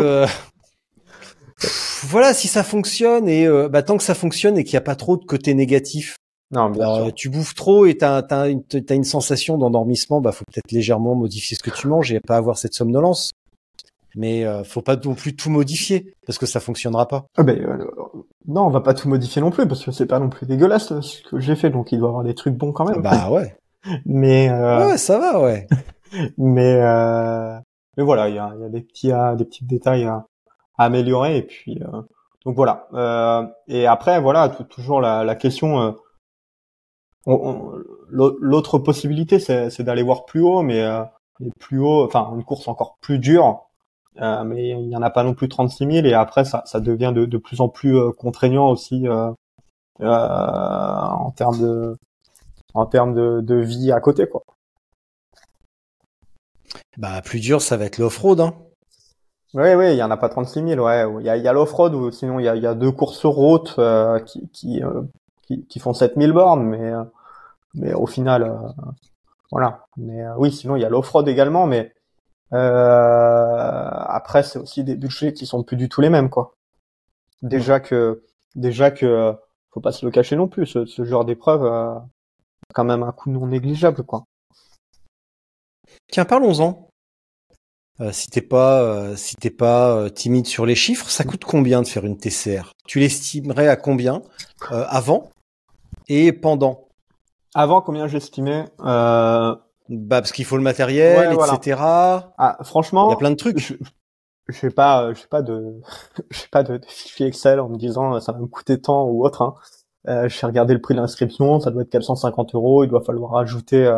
voilà, 2.03 2.33
si 2.33 2.47
ça 2.47 2.63
fonctionne 2.63 3.27
et 3.27 3.45
euh, 3.45 3.67
bah, 3.67 3.83
tant 3.83 3.97
que 3.97 4.03
ça 4.03 4.15
fonctionne 4.15 4.57
et 4.57 4.63
qu'il 4.63 4.73
n'y 4.73 4.77
a 4.77 4.81
pas 4.81 4.95
trop 4.95 5.17
de 5.17 5.25
côté 5.25 5.53
négatif. 5.53 6.15
Non, 6.51 6.69
bien 6.69 7.11
tu 7.11 7.29
bouffes 7.29 7.53
trop 7.53 7.85
et 7.85 7.97
t'as 7.97 8.21
as, 8.21 8.47
une, 8.47 8.63
as 8.89 8.93
une 8.95 9.03
sensation 9.03 9.59
d'endormissement, 9.59 10.19
bah 10.19 10.31
faut 10.31 10.45
peut-être 10.51 10.71
légèrement 10.71 11.13
modifier 11.13 11.55
ce 11.55 11.61
que 11.61 11.69
tu 11.69 11.87
manges 11.87 12.11
et 12.11 12.19
pas 12.19 12.37
avoir 12.37 12.57
cette 12.57 12.73
somnolence. 12.73 13.31
Mais 14.15 14.45
euh, 14.45 14.63
faut 14.63 14.81
pas 14.81 14.95
non 14.95 15.13
plus 15.13 15.35
tout 15.35 15.49
modifier 15.49 16.13
parce 16.25 16.37
que 16.37 16.45
ça 16.45 16.59
fonctionnera 16.59 17.07
pas. 17.07 17.25
Ah 17.37 17.43
ben, 17.43 17.59
euh, 17.59 17.85
non, 18.47 18.65
on 18.65 18.69
va 18.69 18.81
pas 18.81 18.93
tout 18.93 19.07
modifier 19.07 19.41
non 19.41 19.51
plus 19.51 19.67
parce 19.67 19.85
que 19.85 19.91
c'est 19.91 20.07
pas 20.07 20.19
non 20.19 20.29
plus 20.29 20.47
dégueulasse 20.47 20.99
ce 21.01 21.21
que 21.23 21.39
j'ai 21.39 21.55
fait, 21.55 21.69
donc 21.69 21.91
il 21.91 21.99
doit 21.99 22.07
y 22.07 22.11
avoir 22.11 22.23
des 22.23 22.35
trucs 22.35 22.55
bons 22.55 22.71
quand 22.71 22.85
même. 22.85 23.01
Bah 23.01 23.29
ouais. 23.29 23.55
mais 24.05 24.49
ouais, 24.49 24.97
ça 24.97 25.19
va, 25.19 25.41
ouais. 25.41 25.67
mais 26.37 26.79
mais 27.97 28.03
voilà, 28.03 28.29
il 28.29 28.35
y 28.35 28.39
a, 28.39 28.53
y 28.59 28.63
a, 28.63 28.69
des 28.69 28.81
petits 28.81 29.11
des 29.37 29.45
petits 29.45 29.65
détails 29.65 30.05
à, 30.05 30.25
améliorer. 30.79 31.37
Et 31.37 31.43
puis, 31.43 31.79
euh, 31.83 32.01
donc 32.45 32.55
voilà. 32.55 32.87
Euh, 32.93 33.45
et 33.67 33.85
après, 33.85 34.19
voilà, 34.19 34.49
toujours 34.49 35.01
la, 35.01 35.23
la 35.23 35.35
question. 35.35 35.81
Euh, 35.81 35.91
l'autre 38.09 38.79
possibilité, 38.79 39.37
c'est 39.37 39.81
d'aller 39.81 40.01
voir 40.01 40.25
plus 40.25 40.41
haut, 40.41 40.63
mais 40.63 40.83
plus 41.59 41.79
haut, 41.79 42.05
enfin 42.05 42.31
une 42.33 42.43
course 42.43 42.67
encore 42.67 42.97
plus 43.01 43.19
dure. 43.19 43.68
Euh, 44.19 44.43
mais 44.43 44.69
il 44.69 44.89
n'y 44.89 44.95
en 44.95 45.01
a 45.01 45.09
pas 45.09 45.23
non 45.23 45.33
plus 45.33 45.47
36 45.47 45.91
000 45.91 46.07
et 46.07 46.13
après 46.13 46.43
ça, 46.43 46.63
ça 46.65 46.79
devient 46.79 47.13
de, 47.15 47.25
de 47.25 47.37
plus 47.37 47.61
en 47.61 47.69
plus 47.69 47.97
contraignant 48.13 48.69
aussi 48.69 49.07
euh, 49.07 49.31
en 50.01 51.31
termes 51.31 51.59
de 51.59 51.97
en 52.73 52.85
termes 52.85 53.13
de, 53.13 53.41
de, 53.41 53.55
vie 53.55 53.91
à 53.91 53.99
côté 54.01 54.27
quoi. 54.27 54.43
Bah 56.97 57.21
plus 57.21 57.39
dur 57.39 57.61
ça 57.61 57.77
va 57.77 57.85
être 57.85 57.97
l'off-road 57.97 58.41
hein. 58.41 58.53
Oui, 59.55 59.73
oui, 59.73 59.93
il 59.93 59.95
y 59.95 60.03
en 60.03 60.11
a 60.11 60.17
pas 60.17 60.29
36 60.29 60.63
000, 60.63 60.85
ouais. 60.85 61.05
Il 61.21 61.25
y 61.25 61.29
a, 61.29 61.35
il 61.35 61.43
y 61.43 61.47
a 61.47 61.53
l'off-road 61.53 61.95
ou 61.95 62.11
sinon 62.11 62.37
il 62.39 62.45
y 62.45 62.47
a, 62.47 62.55
il 62.55 62.61
y 62.61 62.67
a 62.67 62.75
deux 62.75 62.91
courses 62.91 63.25
route 63.25 63.75
euh, 63.79 64.19
qui, 64.19 64.47
qui, 64.49 64.83
euh, 64.83 65.01
qui, 65.41 65.65
qui, 65.65 65.79
font 65.79 65.93
7000 65.93 66.31
bornes, 66.33 66.63
mais, 66.63 66.91
euh, 66.91 67.03
mais 67.73 67.93
au 67.93 68.05
final, 68.05 68.59
voilà. 69.51 69.85
Mais 69.97 70.23
oui, 70.37 70.51
sinon 70.51 70.75
il 70.75 70.83
y 70.83 70.85
a 70.85 70.89
l'off-road 70.89 71.27
également, 71.27 71.65
mais 71.65 71.93
après 72.51 74.43
c'est 74.43 74.59
aussi 74.59 74.83
des 74.83 74.95
budgets 74.95 75.33
qui 75.33 75.45
sont 75.45 75.63
plus 75.63 75.77
du 75.77 75.89
tout 75.89 76.01
les 76.01 76.09
mêmes, 76.09 76.29
quoi. 76.29 76.53
Déjà 77.41 77.79
que, 77.79 78.23
déjà 78.55 78.91
que, 78.91 79.33
faut 79.71 79.81
pas 79.81 79.91
se 79.91 80.05
le 80.05 80.11
cacher 80.11 80.35
non 80.35 80.47
plus, 80.47 80.65
ce, 80.65 80.85
ce 80.85 81.03
genre 81.05 81.25
d'épreuve, 81.25 81.65
a 81.65 82.05
quand 82.73 82.83
même 82.83 83.03
un 83.03 83.11
coût 83.11 83.29
non 83.29 83.47
négligeable, 83.47 84.03
quoi. 84.03 84.25
Tiens, 86.11 86.25
parlons-en. 86.25 86.89
Euh, 88.01 88.11
si 88.13 88.29
t'es 88.29 88.41
pas, 88.41 88.81
euh, 88.81 89.15
si 89.17 89.35
t'es 89.35 89.49
pas 89.49 89.91
euh, 89.95 90.09
timide 90.09 90.47
sur 90.47 90.65
les 90.65 90.75
chiffres, 90.75 91.09
ça 91.09 91.25
coûte 91.25 91.43
combien 91.43 91.81
de 91.81 91.87
faire 91.87 92.05
une 92.05 92.17
TCR 92.17 92.71
Tu 92.87 92.99
l'estimerais 92.99 93.67
à 93.67 93.75
combien 93.75 94.21
avant 94.69 95.31
et 96.07 96.31
pendant? 96.31 96.87
Avant, 97.53 97.81
combien 97.81 98.07
j'estimais? 98.07 98.65
Bah 99.89 100.21
parce 100.21 100.31
qu'il 100.31 100.45
faut 100.45 100.55
le 100.55 100.63
matériel, 100.63 101.33
etc. 101.33 101.77
Ah, 101.81 102.57
franchement, 102.61 103.09
il 103.09 103.11
y 103.11 103.13
a 103.13 103.17
plein 103.17 103.31
de 103.31 103.35
trucs. 103.35 103.57
Je, 103.57 103.73
je 104.47 104.57
sais 104.57 104.69
pas, 104.69 105.13
je 105.13 105.19
sais 105.19 105.27
pas 105.27 105.41
de, 105.41 105.81
je 106.29 106.37
sais 106.37 106.47
pas 106.51 106.63
de, 106.63 106.79
fichier 106.87 107.25
Excel 107.25 107.59
en 107.59 107.69
me 107.69 107.77
disant 107.77 108.19
ça 108.19 108.31
va 108.31 108.39
me 108.39 108.45
coûter 108.45 108.79
tant 108.79 109.05
ou 109.05 109.25
autre. 109.25 109.41
Hein. 109.41 109.55
Euh, 110.07 110.29
je 110.29 110.45
regardé 110.45 110.73
le 110.73 110.81
prix 110.81 110.93
de 110.93 110.99
l'inscription, 110.99 111.59
ça 111.59 111.71
doit 111.71 111.81
être 111.81 111.89
450 111.89 112.53
euros. 112.53 112.83
Il 112.83 112.89
doit 112.89 113.01
falloir 113.01 113.35
ajouter 113.37 113.91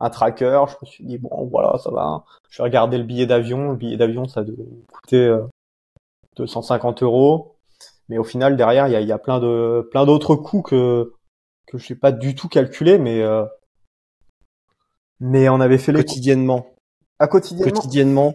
un 0.00 0.10
tracker. 0.10 0.64
Je 0.68 0.74
me 0.82 0.86
suis 0.86 1.04
dit 1.04 1.18
bon 1.18 1.46
voilà 1.50 1.76
ça 1.78 1.90
va. 1.90 2.24
Je 2.48 2.58
vais 2.58 2.64
regarder 2.64 2.96
le 2.96 3.04
billet 3.04 3.26
d'avion. 3.26 3.72
Le 3.72 3.76
billet 3.76 3.98
d'avion 3.98 4.26
ça 4.26 4.42
devait 4.44 4.64
coûter 4.90 5.38
250 6.36 7.02
euh, 7.02 7.06
euros. 7.06 7.56
Mais 8.08 8.16
au 8.16 8.24
final 8.24 8.56
derrière 8.56 8.88
il 8.88 8.92
y 8.92 8.96
a, 8.96 9.00
y 9.02 9.12
a, 9.12 9.18
plein 9.18 9.40
de 9.40 9.86
plein 9.90 10.06
d'autres 10.06 10.36
coûts 10.36 10.62
que 10.62 11.12
que 11.66 11.76
je 11.76 11.92
n'ai 11.92 11.98
pas 11.98 12.12
du 12.12 12.34
tout 12.34 12.48
calculé, 12.48 12.98
mais 12.98 13.22
euh, 13.22 13.44
mais 15.20 15.48
on 15.48 15.60
avait 15.60 15.78
fait 15.78 15.92
les 15.92 15.98
quotidiennement. 15.98 16.66
À 17.18 17.26
quotidiennement? 17.28 17.72
Quotidiennement. 17.72 18.34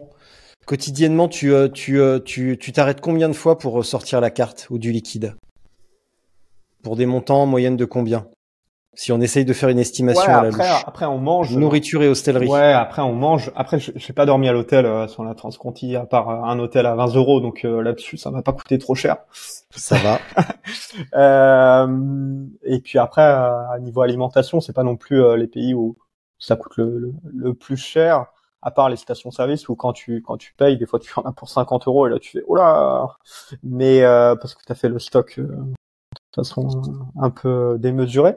Quotidiennement, 0.65 1.27
tu 1.27 1.53
euh, 1.53 1.67
tu 1.67 1.99
tu 2.25 2.57
tu 2.57 2.71
t'arrêtes 2.71 3.01
combien 3.01 3.27
de 3.27 3.33
fois 3.33 3.57
pour 3.57 3.83
sortir 3.83 4.21
la 4.21 4.29
carte 4.29 4.67
ou 4.69 4.77
du 4.77 4.91
liquide? 4.91 5.35
Pour 6.83 6.95
des 6.95 7.05
montants 7.05 7.43
en 7.43 7.45
moyenne 7.45 7.77
de 7.77 7.85
combien? 7.85 8.27
Si 8.95 9.11
on 9.11 9.19
essaye 9.21 9.43
de 9.43 9.53
faire 9.53 9.69
une 9.69 9.79
estimation 9.79 10.31
à 10.31 10.43
la 10.43 10.49
après, 10.49 10.69
après 10.85 11.05
on 11.07 11.17
mange 11.17 11.55
nourriture 11.57 12.03
et 12.03 12.07
hostellerie. 12.07 12.47
Ouais, 12.47 12.73
après 12.73 13.01
on 13.01 13.13
mange. 13.13 13.51
Après, 13.55 13.79
je 13.79 13.91
n'ai 13.91 14.13
pas 14.15 14.27
dormi 14.27 14.47
à 14.47 14.53
l'hôtel 14.53 14.85
euh, 14.85 15.07
sur 15.07 15.23
la 15.23 15.33
Transconti 15.33 15.95
à 15.95 16.05
part 16.05 16.29
euh, 16.29 16.43
un 16.43 16.59
hôtel 16.59 16.85
à 16.85 16.93
20 16.93 17.15
euros, 17.15 17.39
donc 17.39 17.65
euh, 17.65 17.81
là-dessus 17.81 18.17
ça 18.17 18.29
m'a 18.29 18.43
pas 18.43 18.53
coûté 18.53 18.77
trop 18.77 18.93
cher. 18.93 19.17
Ça 19.71 19.97
va. 19.97 20.19
et 22.63 22.79
puis 22.81 22.99
après, 22.99 23.23
à 23.23 23.77
niveau 23.81 24.01
alimentation, 24.01 24.61
c'est 24.61 24.73
pas 24.73 24.83
non 24.83 24.95
plus 24.95 25.23
les 25.37 25.47
pays 25.47 25.73
où 25.73 25.97
ça 26.45 26.55
coûte 26.55 26.77
le, 26.77 27.13
le, 27.33 27.53
plus 27.53 27.77
cher, 27.77 28.25
à 28.61 28.71
part 28.71 28.89
les 28.89 28.95
stations-service 28.97 29.69
où 29.69 29.75
quand 29.75 29.93
tu 29.93 30.21
quand 30.21 30.37
tu 30.37 30.53
payes, 30.55 30.77
des 30.77 30.85
fois 30.85 30.99
tu 30.99 31.11
en 31.17 31.23
as 31.23 31.33
pour 31.33 31.49
50 31.49 31.87
euros 31.87 32.07
et 32.07 32.09
là 32.09 32.19
tu 32.19 32.31
fais 32.31 32.43
oh 32.47 32.55
là. 32.55 33.07
Mais 33.63 34.01
parce 34.03 34.55
que 34.55 34.63
tu 34.65 34.71
as 34.71 34.75
fait 34.75 34.89
le 34.89 34.99
stock 34.99 35.39
façon 36.35 36.67
un 37.19 37.29
peu 37.29 37.77
démesurée. 37.79 38.35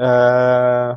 Euh, 0.00 0.94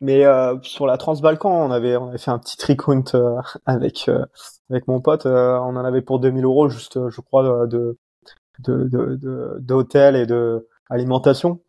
Mais 0.00 0.24
euh, 0.24 0.56
sur 0.62 0.86
la 0.86 0.98
Transbalkan, 0.98 1.50
on 1.50 1.70
avait 1.70 1.96
on 1.96 2.08
avait 2.08 2.18
fait 2.18 2.30
un 2.30 2.38
petit 2.38 2.56
tricount 2.56 3.04
euh, 3.14 3.40
avec 3.66 4.08
euh, 4.08 4.24
avec 4.70 4.88
mon 4.88 5.00
pote. 5.00 5.26
on 5.26 5.30
en 5.76 5.84
avait 5.84 6.02
pour 6.02 6.18
2000 6.20 6.44
euros, 6.44 6.68
juste, 6.68 6.98
je 7.08 7.20
crois, 7.20 7.66
de 7.66 7.98
de 8.60 8.88
de 8.88 10.16
et 10.16 10.26
de 10.26 10.68
alimentation. 10.90 11.60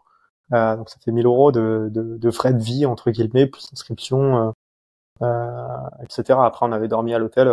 Donc 0.53 0.89
ça 0.89 0.97
fait 1.03 1.11
1000 1.11 1.25
euros 1.25 1.51
de, 1.51 1.89
de, 1.91 2.17
de 2.17 2.31
frais 2.31 2.53
de 2.53 2.61
vie 2.61 2.85
entre 2.85 3.11
guillemets 3.11 3.47
plus 3.47 3.67
inscription, 3.73 4.53
etc. 5.21 6.39
Après, 6.43 6.65
on 6.65 6.71
avait 6.71 6.87
dormi 6.87 7.13
à 7.13 7.19
l'hôtel 7.19 7.51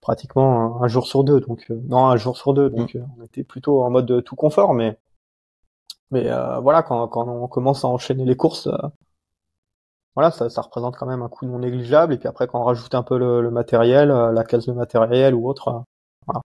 pratiquement 0.00 0.82
un, 0.82 0.88
jour 0.88 1.06
sur 1.06 1.24
deux. 1.24 1.40
Donc 1.40 1.68
non, 1.70 2.06
un 2.06 2.16
jour 2.16 2.36
sur 2.36 2.54
deux. 2.54 2.70
Donc 2.70 2.94
mmh. 2.94 3.06
on 3.18 3.24
était 3.24 3.44
plutôt 3.44 3.82
en 3.82 3.90
mode 3.90 4.22
tout 4.24 4.36
confort, 4.36 4.74
mais 4.74 4.98
mais 6.10 6.28
voilà, 6.62 6.82
quand, 6.82 7.08
quand 7.08 7.26
on 7.28 7.48
commence 7.48 7.84
à 7.84 7.88
enchaîner 7.88 8.24
les 8.24 8.36
courses, 8.36 8.68
voilà, 10.14 10.30
ça, 10.30 10.50
ça, 10.50 10.60
représente 10.60 10.96
quand 10.96 11.06
même 11.06 11.22
un 11.22 11.28
coût 11.28 11.46
non 11.46 11.58
négligeable. 11.58 12.12
Et 12.12 12.18
puis 12.18 12.28
après, 12.28 12.46
quand 12.46 12.60
on 12.60 12.64
rajoute 12.64 12.94
un 12.94 13.02
peu 13.02 13.18
le, 13.18 13.50
matériel, 13.50 14.10
euh, 14.10 14.32
la 14.32 14.44
case 14.44 14.66
de 14.66 14.72
matériel 14.72 15.34
ou 15.34 15.48
autre, 15.48 15.68
euh, 15.68 15.80
voilà. 16.26 16.42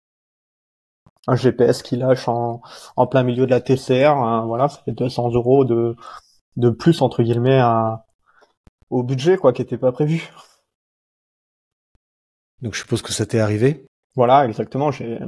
Un 1.27 1.35
GPS 1.35 1.83
qui 1.83 1.97
lâche 1.97 2.27
en, 2.27 2.61
en, 2.95 3.07
plein 3.07 3.23
milieu 3.23 3.45
de 3.45 3.51
la 3.51 3.61
TCR, 3.61 4.17
hein, 4.17 4.45
voilà, 4.45 4.69
ça 4.69 4.81
fait 4.83 4.91
200 4.91 5.31
euros 5.31 5.65
de, 5.65 5.95
de 6.57 6.69
plus 6.69 7.01
entre 7.01 7.23
guillemets 7.23 7.59
à, 7.59 8.05
au 8.89 9.03
budget 9.03 9.37
quoi, 9.37 9.53
qui 9.53 9.61
était 9.61 9.77
pas 9.77 9.91
prévu. 9.91 10.31
Donc 12.61 12.73
je 12.75 12.79
suppose 12.79 13.01
que 13.01 13.13
ça 13.13 13.25
t'est 13.25 13.39
arrivé. 13.39 13.85
Voilà, 14.15 14.45
exactement. 14.45 14.91
J'ai 14.91 15.19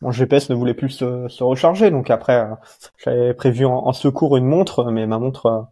mon 0.00 0.12
GPS 0.12 0.48
ne 0.48 0.54
voulait 0.54 0.74
plus 0.74 0.90
se, 0.90 1.26
se 1.26 1.42
recharger, 1.42 1.90
donc 1.90 2.08
après 2.08 2.36
euh, 2.36 2.54
j'avais 2.98 3.34
prévu 3.34 3.64
en, 3.64 3.74
en, 3.74 3.92
secours 3.92 4.36
une 4.36 4.46
montre, 4.46 4.84
mais 4.92 5.08
ma 5.08 5.18
montre 5.18 5.68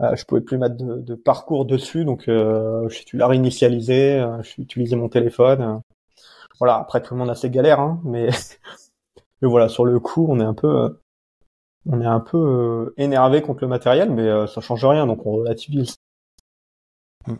euh, 0.00 0.16
je 0.16 0.24
pouvais 0.24 0.40
plus 0.40 0.58
mettre 0.58 0.76
de, 0.76 1.00
de 1.00 1.14
parcours 1.14 1.64
dessus, 1.64 2.04
donc 2.04 2.28
euh, 2.28 2.88
je 2.88 3.16
l'ai 3.16 3.24
réinitialisé, 3.24 4.20
euh, 4.20 4.42
j'ai 4.42 4.62
utilisé 4.62 4.96
mon 4.96 5.08
téléphone. 5.08 5.80
Euh. 6.54 6.58
voilà, 6.58 6.76
après 6.76 7.02
tout 7.02 7.14
le 7.14 7.20
monde 7.20 7.30
a 7.30 7.34
ses 7.34 7.50
galères, 7.50 7.80
hein, 7.80 8.00
mais, 8.04 8.28
mais 9.42 9.48
voilà, 9.48 9.68
sur 9.68 9.84
le 9.84 9.98
coup, 10.00 10.26
on 10.28 10.40
est 10.40 10.44
un 10.44 10.54
peu, 10.54 10.98
on 11.86 12.00
est 12.00 12.06
un 12.06 12.20
peu 12.20 12.94
énervé 12.96 13.42
contre 13.42 13.62
le 13.62 13.68
matériel, 13.68 14.10
mais 14.10 14.46
ça 14.46 14.60
change 14.60 14.84
rien, 14.84 15.06
donc 15.06 15.26
on 15.26 15.32
relativise. 15.32 15.96
Hmm. 17.26 17.36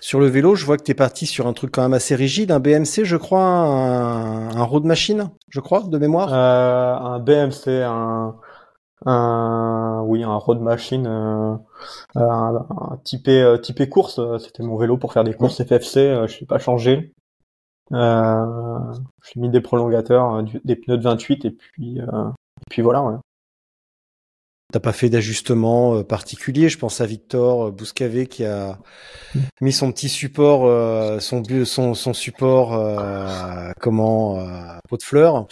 Sur 0.00 0.20
le 0.20 0.26
vélo, 0.26 0.54
je 0.54 0.64
vois 0.64 0.76
que 0.76 0.84
tu 0.84 0.90
es 0.92 0.94
parti 0.94 1.26
sur 1.26 1.46
un 1.46 1.52
truc 1.52 1.70
quand 1.72 1.82
même 1.82 1.94
assez 1.94 2.14
rigide, 2.14 2.50
un 2.50 2.60
BMC, 2.60 3.04
je 3.04 3.16
crois, 3.16 3.42
un, 3.42 4.56
un 4.56 4.64
road 4.64 4.84
machine, 4.84 5.30
je 5.48 5.60
crois, 5.60 5.82
de 5.82 5.98
mémoire. 5.98 6.32
Euh, 6.32 6.94
un 6.94 7.18
BMC, 7.20 7.68
un, 7.84 8.36
un 9.06 10.02
oui 10.06 10.24
un 10.24 10.36
road 10.36 10.60
machine 10.60 11.06
euh, 11.06 11.56
un, 12.16 12.66
un 12.68 12.96
typé 13.04 13.40
euh, 13.40 13.56
typé 13.58 13.88
course 13.88 14.18
euh, 14.18 14.38
c'était 14.38 14.62
mon 14.62 14.76
vélo 14.76 14.96
pour 14.96 15.12
faire 15.12 15.24
des 15.24 15.34
courses 15.34 15.62
FFC 15.62 16.26
je 16.26 16.32
suis 16.32 16.46
pas 16.46 16.58
changé 16.58 16.92
euh, 16.92 17.27
j'ai 17.90 19.40
mis 19.40 19.48
des 19.48 19.60
prolongateurs 19.60 20.42
des 20.64 20.76
pneus 20.76 20.98
de 20.98 21.02
28 21.02 21.44
et 21.44 21.50
puis 21.50 21.98
et 21.98 22.70
puis 22.70 22.82
voilà 22.82 23.02
ouais. 23.02 23.14
T'as 24.70 24.80
pas 24.80 24.92
fait 24.92 25.08
d'ajustement 25.08 26.04
particulier? 26.04 26.68
Je 26.68 26.76
pense 26.76 27.00
à 27.00 27.06
Victor 27.06 27.72
Bouscavé 27.72 28.26
qui 28.26 28.44
a 28.44 28.78
mm. 29.34 29.40
mis 29.62 29.72
son 29.72 29.90
petit 29.92 30.10
support, 30.10 31.22
son, 31.22 31.42
son, 31.64 31.94
son 31.94 32.12
support, 32.12 32.78
comment, 33.80 34.46
pot 34.88 34.98
de 34.98 35.02
fleurs. 35.02 35.46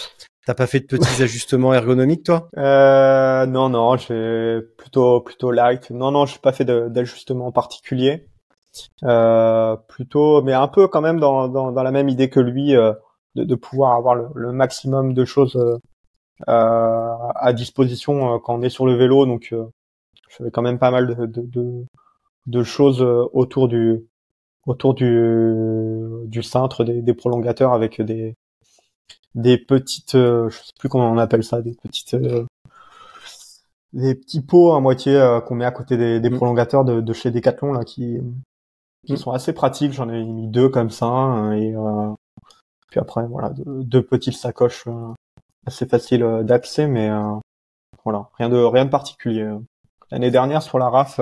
T'as 0.46 0.54
pas 0.54 0.68
fait 0.68 0.78
de 0.78 0.86
petits 0.86 1.22
ajustements 1.22 1.74
ergonomiques, 1.74 2.22
toi? 2.22 2.48
Euh, 2.56 3.46
Non, 3.46 3.68
non, 3.68 3.96
j'ai 3.96 4.60
plutôt 4.78 5.20
plutôt 5.20 5.50
light. 5.50 5.90
Non, 5.90 6.12
non, 6.12 6.24
j'ai 6.24 6.38
pas 6.38 6.52
fait 6.52 6.64
d'ajustement 6.64 7.50
particulier. 7.50 8.28
Euh, 9.04 9.76
plutôt, 9.88 10.42
mais 10.42 10.52
un 10.52 10.68
peu 10.68 10.88
quand 10.88 11.00
même 11.00 11.20
dans, 11.20 11.48
dans, 11.48 11.72
dans 11.72 11.82
la 11.82 11.90
même 11.90 12.08
idée 12.08 12.30
que 12.30 12.40
lui, 12.40 12.74
euh, 12.76 12.92
de, 13.34 13.44
de, 13.44 13.54
pouvoir 13.54 13.96
avoir 13.96 14.14
le, 14.14 14.28
le, 14.34 14.52
maximum 14.52 15.14
de 15.14 15.24
choses 15.24 15.56
euh, 15.56 17.16
à 17.34 17.52
disposition 17.52 18.34
euh, 18.34 18.38
quand 18.38 18.54
on 18.56 18.62
est 18.62 18.70
sur 18.70 18.86
le 18.86 18.94
vélo. 18.94 19.26
Donc, 19.26 19.54
j'avais 20.36 20.50
quand 20.50 20.62
même 20.62 20.78
pas 20.78 20.90
mal 20.90 21.06
de, 21.06 21.26
de, 21.26 21.42
de, 21.42 21.84
de 22.46 22.62
choses 22.62 23.02
autour 23.02 23.68
du 23.68 24.04
autour 24.66 24.94
du 24.94 26.24
du 26.26 26.42
cintre 26.42 26.84
des, 26.84 27.02
des 27.02 27.14
prolongateurs 27.14 27.72
avec 27.72 28.00
des 28.02 28.34
des 29.36 29.58
petites, 29.58 30.14
euh, 30.16 30.48
je 30.50 30.56
sais 30.56 30.72
plus 30.78 30.88
comment 30.88 31.10
on 31.12 31.18
appelle 31.18 31.44
ça, 31.44 31.62
des 31.62 31.74
petites, 31.74 32.14
euh, 32.14 32.44
des 33.92 34.14
petits 34.14 34.40
pots 34.40 34.72
à 34.72 34.80
moitié 34.80 35.14
euh, 35.14 35.40
qu'on 35.40 35.54
met 35.54 35.66
à 35.66 35.70
côté 35.70 35.96
des, 35.96 36.20
des 36.20 36.30
mm. 36.30 36.36
prolongateurs 36.36 36.84
de, 36.84 37.00
de, 37.00 37.12
chez 37.12 37.30
Decathlon 37.30 37.72
là, 37.72 37.84
qui, 37.84 38.18
qui 39.06 39.14
mm. 39.14 39.16
sont 39.16 39.30
assez 39.32 39.52
pratiques. 39.52 39.92
J'en 39.92 40.08
ai 40.08 40.24
mis 40.24 40.48
deux 40.48 40.68
comme 40.68 40.90
ça 40.90 41.06
hein, 41.06 41.52
et 41.52 41.74
puis 42.90 43.00
après 43.00 43.26
voilà 43.26 43.52
deux, 43.56 44.02
petites 44.02 44.36
sacoches 44.36 44.86
assez 45.66 45.86
faciles 45.86 46.42
d'accès, 46.44 46.86
mais 46.86 47.10
voilà 48.04 48.28
rien 48.38 48.48
de 48.48 48.56
rien 48.56 48.84
de 48.84 48.90
particulier. 48.90 49.48
L'année 50.10 50.30
dernière 50.30 50.62
sur 50.62 50.78
la 50.78 50.88
RAF, 50.88 51.20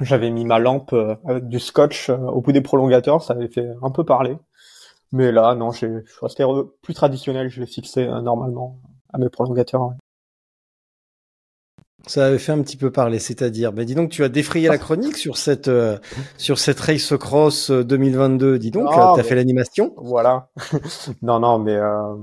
j'avais 0.00 0.30
mis 0.30 0.44
ma 0.44 0.58
lampe 0.58 0.94
avec 1.24 1.48
du 1.48 1.60
scotch 1.60 2.10
au 2.10 2.40
bout 2.40 2.52
des 2.52 2.62
prolongateurs, 2.62 3.22
ça 3.22 3.34
avait 3.34 3.48
fait 3.48 3.68
un 3.82 3.90
peu 3.90 4.04
parler. 4.04 4.36
Mais 5.12 5.32
là, 5.32 5.54
non, 5.54 5.72
je 5.72 5.78
suis 5.78 6.20
resté 6.22 6.44
plus 6.82 6.94
traditionnel, 6.94 7.48
je 7.48 7.60
l'ai 7.60 7.66
fixé 7.66 8.06
euh, 8.06 8.20
normalement 8.20 8.78
à 9.12 9.18
mes 9.18 9.28
prolongateurs. 9.28 9.90
Ça 12.06 12.26
avait 12.26 12.38
fait 12.38 12.52
un 12.52 12.62
petit 12.62 12.76
peu 12.76 12.90
parler, 12.90 13.18
c'est-à-dire, 13.18 13.72
mais 13.72 13.84
dis 13.84 13.94
donc, 13.94 14.10
tu 14.10 14.24
as 14.24 14.28
défrayé 14.28 14.68
la 14.68 14.78
chronique 14.78 15.16
sur 15.16 15.36
cette 15.36 15.68
euh, 15.68 15.98
sur 16.38 16.58
cette 16.58 16.80
Race 16.80 17.12
Cross 17.18 17.70
2022. 17.70 18.46
Euh, 18.54 18.58
dis 18.58 18.70
donc, 18.70 18.90
tu 18.90 18.98
as 18.98 19.22
fait 19.22 19.34
l'animation. 19.34 19.92
Voilà. 19.98 20.48
non, 21.22 21.40
non, 21.40 21.58
mais 21.58 21.74
euh, 21.74 22.14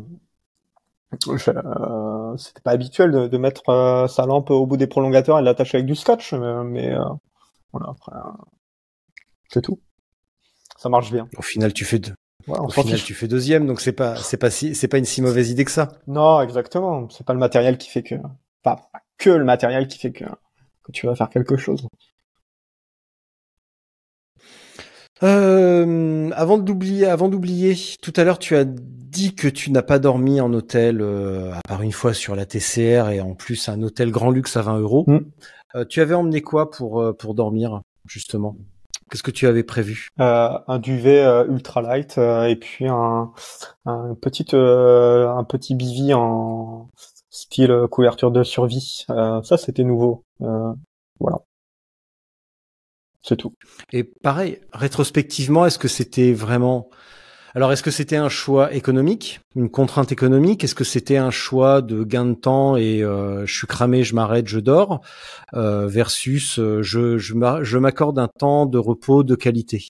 euh, 1.29 2.37
c'était 2.37 2.61
pas 2.61 2.71
habituel 2.71 3.11
de, 3.11 3.27
de 3.27 3.37
mettre 3.37 4.07
sa 4.09 4.25
lampe 4.25 4.49
au 4.49 4.65
bout 4.65 4.77
des 4.77 4.87
prolongateurs 4.87 5.37
et 5.37 5.41
de 5.41 5.45
l'attacher 5.45 5.77
avec 5.77 5.85
du 5.85 5.95
scotch, 5.95 6.33
mais, 6.33 6.63
mais 6.63 6.95
voilà, 7.71 7.91
après, 7.91 8.13
c'est 9.49 9.61
tout. 9.61 9.79
Ça 10.77 10.89
marche 10.89 11.11
bien. 11.11 11.27
Au 11.37 11.41
final, 11.41 11.73
tu 11.73 11.85
fais 11.85 11.99
deux. 11.99 12.13
Au 12.47 12.69
final, 12.69 12.99
tu 13.01 13.13
fais 13.13 13.27
deuxième, 13.27 13.67
donc 13.67 13.81
c'est 13.81 13.91
pas, 13.91 14.15
c'est 14.15 14.37
pas 14.37 14.49
si, 14.49 14.73
c'est 14.73 14.87
pas 14.87 14.97
une 14.97 15.05
si 15.05 15.21
mauvaise 15.21 15.51
idée 15.51 15.65
que 15.65 15.71
ça. 15.71 15.89
Non, 16.07 16.41
exactement. 16.41 17.07
C'est 17.09 17.25
pas 17.25 17.33
le 17.33 17.39
matériel 17.39 17.77
qui 17.77 17.89
fait 17.89 18.03
que, 18.03 18.15
pas 18.63 18.89
que 19.17 19.29
le 19.29 19.43
matériel 19.43 19.87
qui 19.87 19.97
fait 19.99 20.11
que, 20.11 20.25
que 20.25 20.91
tu 20.91 21.05
vas 21.05 21.15
faire 21.15 21.29
quelque 21.29 21.57
chose. 21.57 21.87
Euh, 25.23 26.29
avant 26.35 26.59
d'oublier, 26.59 27.07
avant 27.07 27.27
d'oublier, 27.27 27.75
tout 28.01 28.13
à 28.15 28.23
l'heure 28.23 28.37
tu 28.37 28.55
as 28.55 28.65
dit 28.65 29.33
que 29.33 29.47
tu 29.47 29.71
n'as 29.71 29.81
pas 29.81 29.97
dormi 29.97 30.39
en 30.39 30.53
hôtel, 30.53 31.01
euh, 31.01 31.53
à 31.53 31.61
part 31.67 31.81
une 31.81 31.91
fois 31.91 32.13
sur 32.13 32.35
la 32.35 32.45
TCR 32.45 33.09
et 33.09 33.21
en 33.21 33.33
plus 33.33 33.67
un 33.67 33.81
hôtel 33.81 34.11
grand 34.11 34.29
luxe 34.29 34.57
à 34.57 34.61
20 34.61 34.79
euros. 34.79 35.05
Mm. 35.07 35.19
Euh, 35.75 35.85
tu 35.85 36.01
avais 36.01 36.13
emmené 36.13 36.41
quoi 36.41 36.69
pour 36.69 37.17
pour 37.17 37.33
dormir 37.33 37.81
justement? 38.05 38.55
Qu'est-ce 39.09 39.23
que 39.23 39.31
tu 39.31 39.47
avais 39.47 39.63
prévu? 39.63 40.09
Euh, 40.19 40.49
Un 40.67 40.79
duvet 40.79 41.23
ultra 41.47 41.81
light 41.81 42.17
euh, 42.17 42.43
et 42.43 42.57
puis 42.57 42.87
un, 42.87 43.31
un 43.85 44.15
petit 44.15 44.45
euh, 44.53 45.29
un 45.29 45.43
petit 45.45 45.75
bivy 45.75 46.13
en 46.13 46.89
style 47.37 47.85
couverture 47.91 48.31
de 48.31 48.43
survie. 48.43 49.05
ça 49.07 49.57
c'était 49.57 49.83
nouveau. 49.83 50.23
voilà. 50.39 51.39
C'est 53.21 53.35
tout. 53.35 53.53
Et 53.91 54.03
pareil, 54.03 54.59
rétrospectivement, 54.71 55.65
est-ce 55.65 55.79
que 55.79 55.89
c'était 55.89 56.33
vraiment 56.33 56.89
alors, 57.57 57.71
est-ce 57.71 57.81
que 57.81 57.89
c'était 57.89 58.17
un 58.17 58.29
choix 58.29 58.71
économique, 58.71 59.39
une 59.55 59.71
contrainte 59.71 60.11
économique? 60.11 60.63
Est-ce 60.63 60.75
que 60.75 60.83
c'était 60.83 61.17
un 61.17 61.31
choix 61.31 61.81
de 61.81 62.03
gain 62.03 62.25
de 62.25 62.35
temps 62.35 62.77
et 62.77 63.01
euh, 63.01 63.47
je 63.47 63.57
suis 63.57 63.65
cramé, 63.65 64.03
je 64.03 64.13
m'arrête, 64.13 64.47
je 64.47 64.59
dors, 64.59 65.01
euh, 65.55 65.87
versus 65.87 66.59
euh, 66.59 66.83
je, 66.83 67.17
je 67.17 67.77
m'accorde 67.79 68.19
un 68.19 68.27
temps 68.27 68.67
de 68.67 68.77
repos 68.77 69.23
de 69.23 69.33
qualité? 69.33 69.87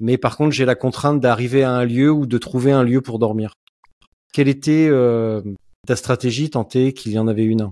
Mais 0.00 0.18
par 0.18 0.36
contre, 0.36 0.52
j'ai 0.52 0.64
la 0.64 0.76
contrainte 0.76 1.18
d'arriver 1.20 1.64
à 1.64 1.72
un 1.72 1.84
lieu 1.84 2.12
ou 2.12 2.26
de 2.26 2.38
trouver 2.38 2.70
un 2.70 2.84
lieu 2.84 3.00
pour 3.00 3.18
dormir. 3.18 3.54
Quelle 4.32 4.46
était 4.46 4.88
ta 5.84 5.96
stratégie 5.96 6.50
tenter 6.50 6.92
qu'il 6.92 7.12
y 7.12 7.18
en 7.18 7.28
avait 7.28 7.44
une. 7.44 7.70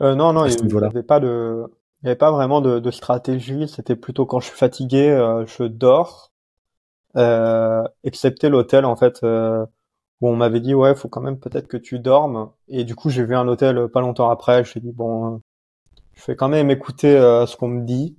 Non, 0.00 0.32
non, 0.32 0.46
il 0.46 0.66
n'y 0.66 0.84
avait 0.84 1.02
pas 1.02 1.20
de, 1.20 1.64
il 2.02 2.06
n'y 2.06 2.10
avait 2.10 2.18
pas 2.18 2.32
vraiment 2.32 2.60
de, 2.60 2.78
de 2.78 2.90
stratégie. 2.90 3.68
C'était 3.68 3.96
plutôt 3.96 4.24
quand 4.24 4.40
je 4.40 4.46
suis 4.46 4.56
fatigué, 4.56 5.10
je 5.46 5.64
dors. 5.64 6.30
Euh, 7.16 7.82
excepté 8.04 8.48
l'hôtel 8.48 8.84
en 8.84 8.94
fait 8.94 9.20
euh, 9.24 9.66
où 10.20 10.28
on 10.28 10.36
m'avait 10.36 10.60
dit 10.60 10.74
ouais 10.74 10.94
faut 10.94 11.08
quand 11.08 11.20
même 11.20 11.38
peut-être 11.38 11.68
que 11.68 11.76
tu 11.76 11.98
dormes. 11.98 12.50
Et 12.68 12.84
du 12.84 12.94
coup 12.94 13.10
j'ai 13.10 13.24
vu 13.24 13.34
un 13.36 13.48
hôtel 13.48 13.88
pas 13.88 14.00
longtemps 14.00 14.30
après. 14.30 14.64
Je 14.64 14.78
dit 14.78 14.92
bon 14.92 15.34
euh, 15.34 15.38
je 16.14 16.24
vais 16.26 16.36
quand 16.36 16.48
même 16.48 16.70
écouter 16.70 17.16
euh, 17.16 17.46
ce 17.46 17.56
qu'on 17.56 17.68
me 17.68 17.84
dit. 17.84 18.16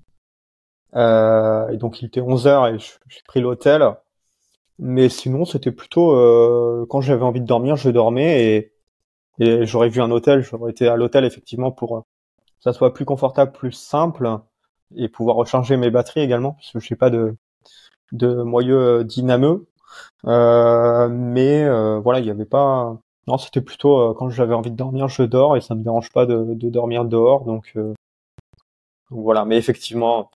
Euh, 0.96 1.70
et 1.70 1.78
donc 1.78 2.02
il 2.02 2.08
était 2.08 2.22
11 2.22 2.48
heures 2.48 2.68
et 2.68 2.78
j'ai 2.80 3.22
pris 3.28 3.42
l'hôtel. 3.42 3.84
Mais 4.80 5.10
sinon 5.10 5.46
c'était 5.46 5.72
plutôt 5.72 6.10
quand 6.90 7.02
j'avais 7.02 7.24
envie 7.24 7.42
de 7.42 7.46
dormir 7.46 7.76
je 7.78 7.90
dormais 7.90 8.46
et, 8.56 8.74
et 9.44 9.66
j'aurais 9.66 9.90
vu 9.90 10.02
un 10.02 10.12
hôtel 10.12 10.42
j'aurais 10.42 10.72
été 10.72 10.88
à 10.88 10.96
l'hôtel 10.96 11.26
effectivement 11.26 11.72
pour 11.72 12.06
ça 12.60 12.74
soit 12.74 12.94
plus 12.94 13.06
confortable, 13.06 13.52
plus 13.52 13.72
simple 13.72 14.40
et 14.96 15.10
pouvoir 15.10 15.36
recharger 15.36 15.78
mes 15.78 15.90
batteries 15.90 16.22
également 16.22 16.54
parce 16.54 16.72
que 16.72 16.80
je 16.80 16.94
n'ai 16.94 16.98
pas 16.98 17.10
de 17.10 17.36
de 18.12 18.44
moyeu 18.44 19.04
dynameux. 19.04 19.68
Euh, 20.26 21.10
mais 21.10 21.64
euh, 21.64 22.00
voilà, 22.00 22.20
il 22.20 22.26
n'y 22.26 22.32
avait 22.32 22.46
pas. 22.46 22.98
Non, 23.28 23.38
c'était 23.38 23.62
plutôt 23.62 24.00
euh, 24.00 24.14
quand 24.14 24.30
j'avais 24.30 24.54
envie 24.54 24.72
de 24.72 24.76
dormir, 24.76 25.08
je 25.08 25.24
dors 25.24 25.58
et 25.58 25.62
ça 25.62 25.76
me 25.76 25.84
dérange 25.84 26.12
pas 26.12 26.26
de, 26.26 26.54
de 26.56 26.70
dormir 26.70 27.06
dehors. 27.06 27.46
Donc, 27.46 27.74
donc 27.76 27.96
voilà. 29.10 29.46
Mais 29.46 29.58
effectivement, 29.58 30.32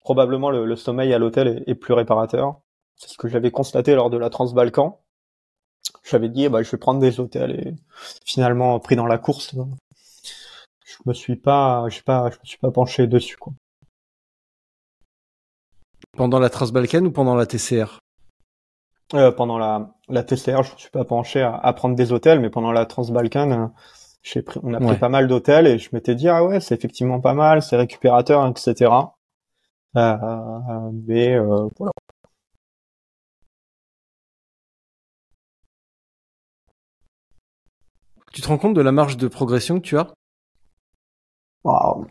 probablement 0.00 0.50
le, 0.50 0.64
le 0.66 0.76
sommeil 0.76 1.12
à 1.14 1.18
l'hôtel 1.18 1.48
est, 1.48 1.70
est, 1.70 1.74
plus 1.74 1.94
réparateur. 1.94 2.60
C'est 2.96 3.10
ce 3.10 3.18
que 3.18 3.28
j'avais 3.28 3.50
constaté 3.50 3.94
lors 3.94 4.10
de 4.10 4.18
la 4.18 4.30
Transbalkan. 4.30 4.98
J'avais 6.04 6.28
dit, 6.28 6.48
bah, 6.48 6.62
je 6.62 6.70
vais 6.70 6.78
prendre 6.78 7.00
des 7.00 7.18
hôtels 7.18 7.52
et 7.52 7.74
finalement 8.24 8.78
pris 8.78 8.94
dans 8.94 9.06
la 9.06 9.18
course. 9.18 9.54
Je 10.84 10.96
me 11.06 11.14
suis 11.14 11.36
pas, 11.36 11.86
je 11.88 11.96
sais 11.96 12.02
pas, 12.02 12.30
je 12.30 12.36
me 12.36 12.44
suis 12.44 12.58
pas 12.58 12.70
penché 12.70 13.06
dessus 13.06 13.36
quoi. 13.36 13.52
Pendant 16.16 16.38
la 16.38 16.50
Transbalkan 16.50 17.04
ou 17.06 17.10
pendant 17.10 17.34
la 17.34 17.46
TCR 17.46 17.98
euh, 19.14 19.32
Pendant 19.32 19.58
la, 19.58 19.94
la 20.08 20.22
TCR, 20.22 20.62
je 20.62 20.74
ne 20.74 20.78
suis 20.78 20.90
pas 20.90 21.04
penché 21.04 21.40
à, 21.40 21.56
à, 21.56 21.72
prendre 21.72 21.96
des 21.96 22.12
hôtels, 22.12 22.38
mais 22.38 22.50
pendant 22.50 22.70
la 22.70 22.86
Transbalkan, 22.86 23.50
euh, 23.50 24.42
pris, 24.42 24.60
on 24.62 24.74
a 24.74 24.78
pris 24.78 24.88
ouais. 24.88 24.98
pas 24.98 25.08
mal 25.08 25.26
d'hôtels 25.26 25.66
et 25.66 25.78
je 25.78 25.88
m'étais 25.92 26.14
dit 26.14 26.28
ah 26.28 26.44
ouais 26.44 26.60
c'est 26.60 26.74
effectivement 26.74 27.20
pas 27.20 27.34
mal, 27.34 27.62
c'est 27.62 27.76
récupérateur, 27.76 28.46
etc. 28.46 28.90
Euh, 29.96 30.16
mais 31.06 31.34
euh, 31.34 31.68
voilà. 31.78 31.92
Tu 38.34 38.40
te 38.40 38.48
rends 38.48 38.58
compte 38.58 38.74
de 38.74 38.80
la 38.80 38.90
marge 38.90 39.16
de 39.16 39.28
progression 39.28 39.80
que 39.80 39.86
tu 39.86 39.96
as? 39.96 40.12
Wow 41.62 42.08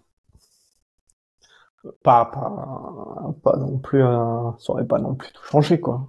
pas, 2.02 2.24
pas, 2.24 3.36
pas 3.44 3.58
non 3.58 3.78
plus, 3.78 4.02
euh, 4.02 4.52
ça 4.58 4.72
aurait 4.72 4.88
pas 4.88 5.00
non 5.00 5.16
plus 5.16 5.34
tout 5.34 5.44
changé, 5.44 5.82
quoi. 5.82 6.08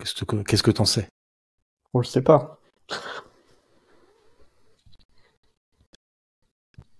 Qu'est-ce 0.00 0.24
que, 0.24 0.42
qu'est-ce 0.42 0.64
que 0.64 0.72
t'en 0.72 0.84
sais? 0.84 1.06
On 1.92 2.00
le 2.00 2.04
sait 2.04 2.22
pas. 2.22 2.58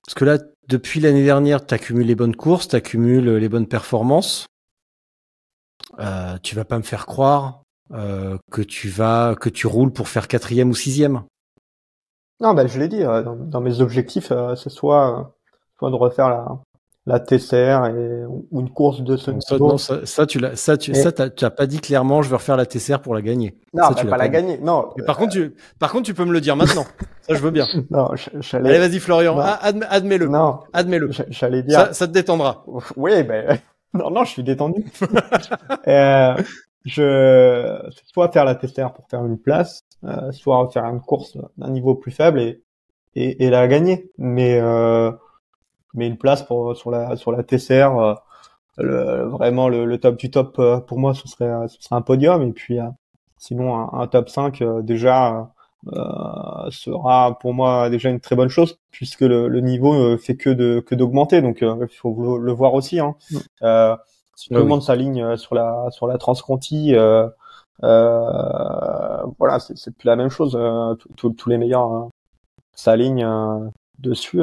Parce 0.06 0.14
que 0.14 0.24
là, 0.24 0.38
depuis 0.68 1.00
l'année 1.00 1.24
dernière, 1.24 1.66
tu 1.66 1.74
accumules 1.74 2.06
les 2.06 2.14
bonnes 2.14 2.36
courses, 2.36 2.68
tu 2.68 2.76
accumules 2.76 3.28
les 3.28 3.48
bonnes 3.48 3.66
performances. 3.66 4.46
Euh, 5.98 6.38
tu 6.44 6.54
vas 6.54 6.64
pas 6.64 6.78
me 6.78 6.84
faire 6.84 7.06
croire 7.06 7.63
euh, 7.92 8.38
que 8.50 8.62
tu 8.62 8.88
vas 8.88 9.34
que 9.38 9.48
tu 9.48 9.66
roules 9.66 9.92
pour 9.92 10.08
faire 10.08 10.28
quatrième 10.28 10.70
ou 10.70 10.74
sixième. 10.74 11.22
Non, 12.40 12.54
ben 12.54 12.66
je 12.66 12.78
l'ai 12.78 12.88
dit. 12.88 13.02
Dans, 13.02 13.36
dans, 13.36 13.60
mes 13.60 13.80
objectifs, 13.80 14.32
c'est 14.56 14.70
soit 14.70 15.34
soit 15.78 15.90
de 15.90 15.96
refaire 15.96 16.28
la, 16.28 16.46
la 17.06 17.20
TCR 17.20 17.86
et, 17.86 18.24
ou 18.26 18.60
une 18.60 18.70
course 18.70 19.02
de 19.02 19.16
ce 19.16 19.30
ça, 19.40 19.58
non, 19.58 19.76
ça, 19.76 20.06
ça, 20.06 20.26
tu 20.26 20.38
l'as, 20.38 20.56
ça, 20.56 20.78
tu, 20.78 20.92
et... 20.92 20.94
ça, 20.94 21.10
as 21.18 21.50
pas 21.50 21.66
dit 21.66 21.78
clairement, 21.78 22.22
je 22.22 22.30
veux 22.30 22.36
refaire 22.36 22.56
la 22.56 22.64
TCR 22.64 23.00
pour 23.00 23.14
la 23.14 23.20
gagner. 23.20 23.58
Non, 23.74 23.84
ça, 23.84 23.88
bah, 23.90 23.94
tu 23.96 24.04
pas, 24.06 24.12
pas 24.12 24.16
la 24.16 24.28
gagner. 24.28 24.58
Non. 24.58 24.90
Mais 24.96 25.04
par 25.04 25.16
contre, 25.18 25.32
tu, 25.32 25.54
par 25.78 25.92
contre, 25.92 26.04
tu 26.04 26.14
peux 26.14 26.24
me 26.24 26.32
le 26.32 26.40
dire 26.40 26.56
maintenant. 26.56 26.84
ça, 27.20 27.34
je 27.34 27.40
veux 27.40 27.50
bien. 27.50 27.66
Non, 27.90 28.10
Allez, 28.52 28.78
vas-y, 28.78 28.98
Florian. 28.98 29.38
Admets, 29.38 29.86
admets-le. 29.88 30.28
Non. 30.28 30.60
Admets-le. 30.72 31.10
J'allais 31.28 31.62
dire. 31.62 31.78
Ça, 31.78 31.92
ça, 31.92 32.06
te 32.06 32.12
détendra. 32.12 32.64
Oui, 32.96 33.22
ben, 33.22 33.58
non, 33.94 34.10
non, 34.10 34.24
je 34.24 34.30
suis 34.30 34.42
détendu. 34.42 34.84
euh, 35.86 36.34
je, 36.84 37.90
soit 38.12 38.30
faire 38.30 38.44
la 38.44 38.54
TCR 38.54 38.92
pour 38.92 39.08
faire 39.08 39.24
une 39.24 39.38
place, 39.38 39.80
euh, 40.04 40.32
soit 40.32 40.70
faire 40.70 40.84
une 40.84 41.00
course 41.00 41.38
d'un 41.56 41.70
niveau 41.70 41.94
plus 41.94 42.12
faible 42.12 42.40
et, 42.40 42.62
et, 43.14 43.44
et 43.44 43.50
la 43.50 43.66
gagner. 43.68 44.10
Mais, 44.18 44.58
euh, 44.60 45.10
mais 45.94 46.06
une 46.06 46.18
place 46.18 46.42
pour 46.42 46.76
sur 46.76 46.90
la 46.90 47.16
sur 47.16 47.32
la 47.32 47.42
TCR 47.42 47.96
euh, 47.98 48.14
le, 48.76 49.24
vraiment 49.28 49.68
le, 49.68 49.84
le, 49.84 49.98
top 49.98 50.16
du 50.16 50.30
top 50.30 50.58
euh, 50.58 50.80
pour 50.80 50.98
moi 50.98 51.14
ce 51.14 51.28
serait 51.28 51.68
ce 51.68 51.80
serait 51.80 51.96
un 51.96 52.02
podium 52.02 52.42
et 52.42 52.52
puis 52.52 52.80
euh, 52.80 52.88
sinon 53.38 53.76
un, 53.76 54.00
un, 54.00 54.06
top 54.08 54.28
5 54.28 54.62
déjà 54.82 55.50
sera 56.70 57.38
pour 57.38 57.52
moi 57.54 57.90
déjà 57.90 58.08
une 58.08 58.20
très 58.20 58.36
bonne 58.36 58.48
chose 58.48 58.80
puisque 58.90 59.20
le, 59.20 59.48
le 59.48 59.60
niveau 59.60 60.16
fait 60.16 60.36
que 60.36 60.50
de 60.50 60.80
que 60.80 60.94
d'augmenter 60.94 61.42
donc 61.42 61.58
il 61.60 61.88
faut 61.96 62.38
le, 62.38 62.44
le, 62.44 62.52
voir 62.52 62.74
aussi 62.74 63.00
hein. 63.00 63.14
euh, 63.62 63.94
si 64.36 64.48
tout 64.48 64.54
le 64.54 64.64
monde 64.64 64.82
s'aligne 64.82 65.36
sur 65.36 65.54
la 65.54 65.90
sur 65.90 66.06
la 66.06 66.18
transconti 66.18 66.94
euh, 66.94 67.28
euh, 67.82 69.22
voilà 69.38 69.58
c'est 69.58 69.90
plus 69.96 70.06
la 70.06 70.16
même 70.16 70.30
chose 70.30 70.58
tous 71.16 71.48
les 71.48 71.58
meilleurs 71.58 72.08
s'alignent 72.72 73.70
dessus 73.98 74.40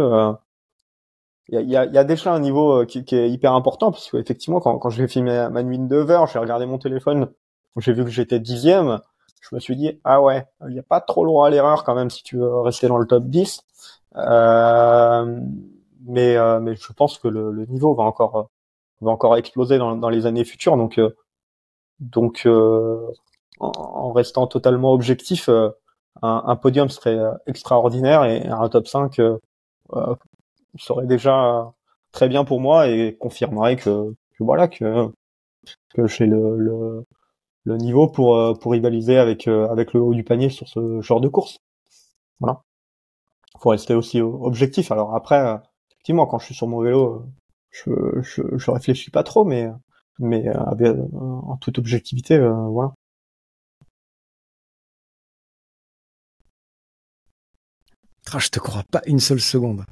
il 1.52 1.70
y 1.70 1.76
a, 1.76 1.86
y 1.86 1.98
a, 1.98 2.04
déjà 2.04 2.34
un 2.34 2.40
niveau 2.40 2.82
euh, 2.82 2.86
qui, 2.86 3.04
qui, 3.04 3.16
est 3.16 3.30
hyper 3.30 3.54
important 3.54 3.92
parce 3.92 4.10
qu'effectivement 4.10 4.62
quand, 4.62 4.78
quand 4.80 4.90
j'ai 4.90 5.08
fait 5.08 5.22
ma, 5.22 5.50
ma, 5.50 5.64
nuit 5.64 5.78
de 5.78 5.84
9 5.84 6.10
heures, 6.10 6.28
j'ai 6.28 6.40
regardé 6.40 6.66
mon 6.66 6.78
téléphone, 6.78 7.30
j'ai 7.78 7.92
vu 7.92 8.06
que 8.06 8.10
j'étais 8.10 8.40
dixième, 8.40 9.02
je 9.42 9.54
me 9.54 9.60
suis 9.60 9.76
dit 9.76 10.00
ah 10.06 10.22
ouais, 10.22 10.46
il 10.62 10.74
n'y 10.74 10.80
a 10.80 10.84
pas 10.84 11.02
trop 11.02 11.26
loin 11.26 11.48
à 11.48 11.50
l'erreur 11.50 11.84
quand 11.84 11.94
même 11.94 12.10
si 12.10 12.24
tu 12.24 12.38
veux 12.38 12.62
rester 12.62 12.88
dans 12.88 12.98
le 12.98 13.06
top 13.06 13.26
10. 13.26 13.64
Euh, 14.16 15.40
mais 16.06 16.36
euh, 16.36 16.60
mais 16.60 16.76
je 16.76 16.94
pense 16.94 17.18
que 17.18 17.28
le, 17.28 17.52
le, 17.52 17.66
niveau 17.66 17.94
va 17.96 18.04
encore 18.04 18.50
va 19.02 19.12
encore 19.12 19.38
exploser 19.38 19.78
dans, 19.78 19.96
dans 19.96 20.10
les 20.10 20.26
années 20.26 20.46
futures 20.46 20.78
donc 20.78 20.98
euh, 21.00 21.16
donc 22.00 22.44
euh, 22.46 23.08
en, 23.60 23.72
en, 23.76 24.12
restant 24.12 24.48
totalement 24.48 24.92
objectif, 24.94 25.50
un, 25.50 25.74
un, 26.22 26.56
podium 26.56 26.90
serait 26.90 27.20
extraordinaire 27.46 28.24
et 28.26 28.48
un 28.48 28.68
top 28.70 28.88
5 28.88 29.22
serait 30.80 31.06
déjà 31.06 31.72
très 32.12 32.28
bien 32.28 32.44
pour 32.44 32.60
moi 32.60 32.88
et 32.88 33.16
confirmerait 33.20 33.76
que, 33.76 34.14
que 34.38 34.44
voilà 34.44 34.68
que 34.68 35.12
que 35.94 36.08
j'ai 36.08 36.26
le, 36.26 36.58
le, 36.58 37.06
le 37.66 37.78
niveau 37.78 38.08
pour 38.08 38.58
pour 38.60 38.72
rivaliser 38.72 39.20
avec 39.20 39.48
avec 39.48 39.94
le 39.94 40.02
haut 40.02 40.16
du 40.16 40.24
panier 40.24 40.50
sur 40.50 40.68
ce 40.68 41.02
genre 41.02 41.22
de 41.22 41.28
course. 41.28 41.60
Voilà. 42.40 42.62
Faut 43.60 43.70
rester 43.70 43.94
aussi 43.94 44.22
objectif. 44.22 44.92
Alors 44.92 45.14
après, 45.16 45.60
effectivement, 45.92 46.26
quand 46.26 46.40
je 46.40 46.46
suis 46.46 46.56
sur 46.56 46.68
mon 46.68 46.82
vélo, 46.82 47.26
je 47.72 47.92
je, 48.22 48.42
je 48.58 48.72
réfléchis 48.72 49.12
pas 49.12 49.24
trop, 49.24 49.46
mais 49.46 49.70
mais 50.20 50.48
avec, 50.48 50.96
en 51.14 51.58
toute 51.58 51.80
objectivité, 51.80 52.38
voilà. 52.40 52.94
Ah, 58.34 58.40
je 58.40 58.50
te 58.50 58.60
crois 58.60 58.84
pas 58.90 59.02
une 59.08 59.20
seule 59.20 59.42
seconde. 59.42 59.86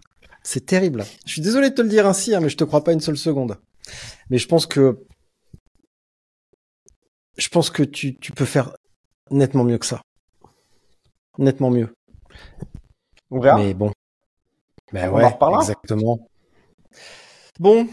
C'est 0.43 0.65
terrible. 0.65 1.03
Je 1.25 1.31
suis 1.33 1.41
désolé 1.41 1.71
de 1.71 1.75
te 1.75 1.81
le 1.81 1.89
dire 1.89 2.07
ainsi, 2.07 2.33
hein, 2.33 2.39
mais 2.39 2.49
je 2.49 2.55
te 2.55 2.63
crois 2.63 2.83
pas 2.83 2.93
une 2.93 3.01
seule 3.01 3.17
seconde. 3.17 3.57
Mais 4.29 4.37
je 4.37 4.47
pense 4.47 4.65
que 4.65 5.05
je 7.37 7.49
pense 7.49 7.69
que 7.69 7.83
tu, 7.83 8.17
tu 8.17 8.31
peux 8.31 8.45
faire 8.45 8.75
nettement 9.29 9.63
mieux 9.63 9.77
que 9.77 9.85
ça. 9.85 10.01
Nettement 11.37 11.69
mieux. 11.69 11.93
On 13.29 13.39
verra. 13.39 13.57
Mais 13.57 13.73
bon. 13.73 13.91
Ben 14.93 15.09
On 15.11 15.15
ouais, 15.17 15.37
exactement. 15.59 16.29
Bon. 17.59 17.87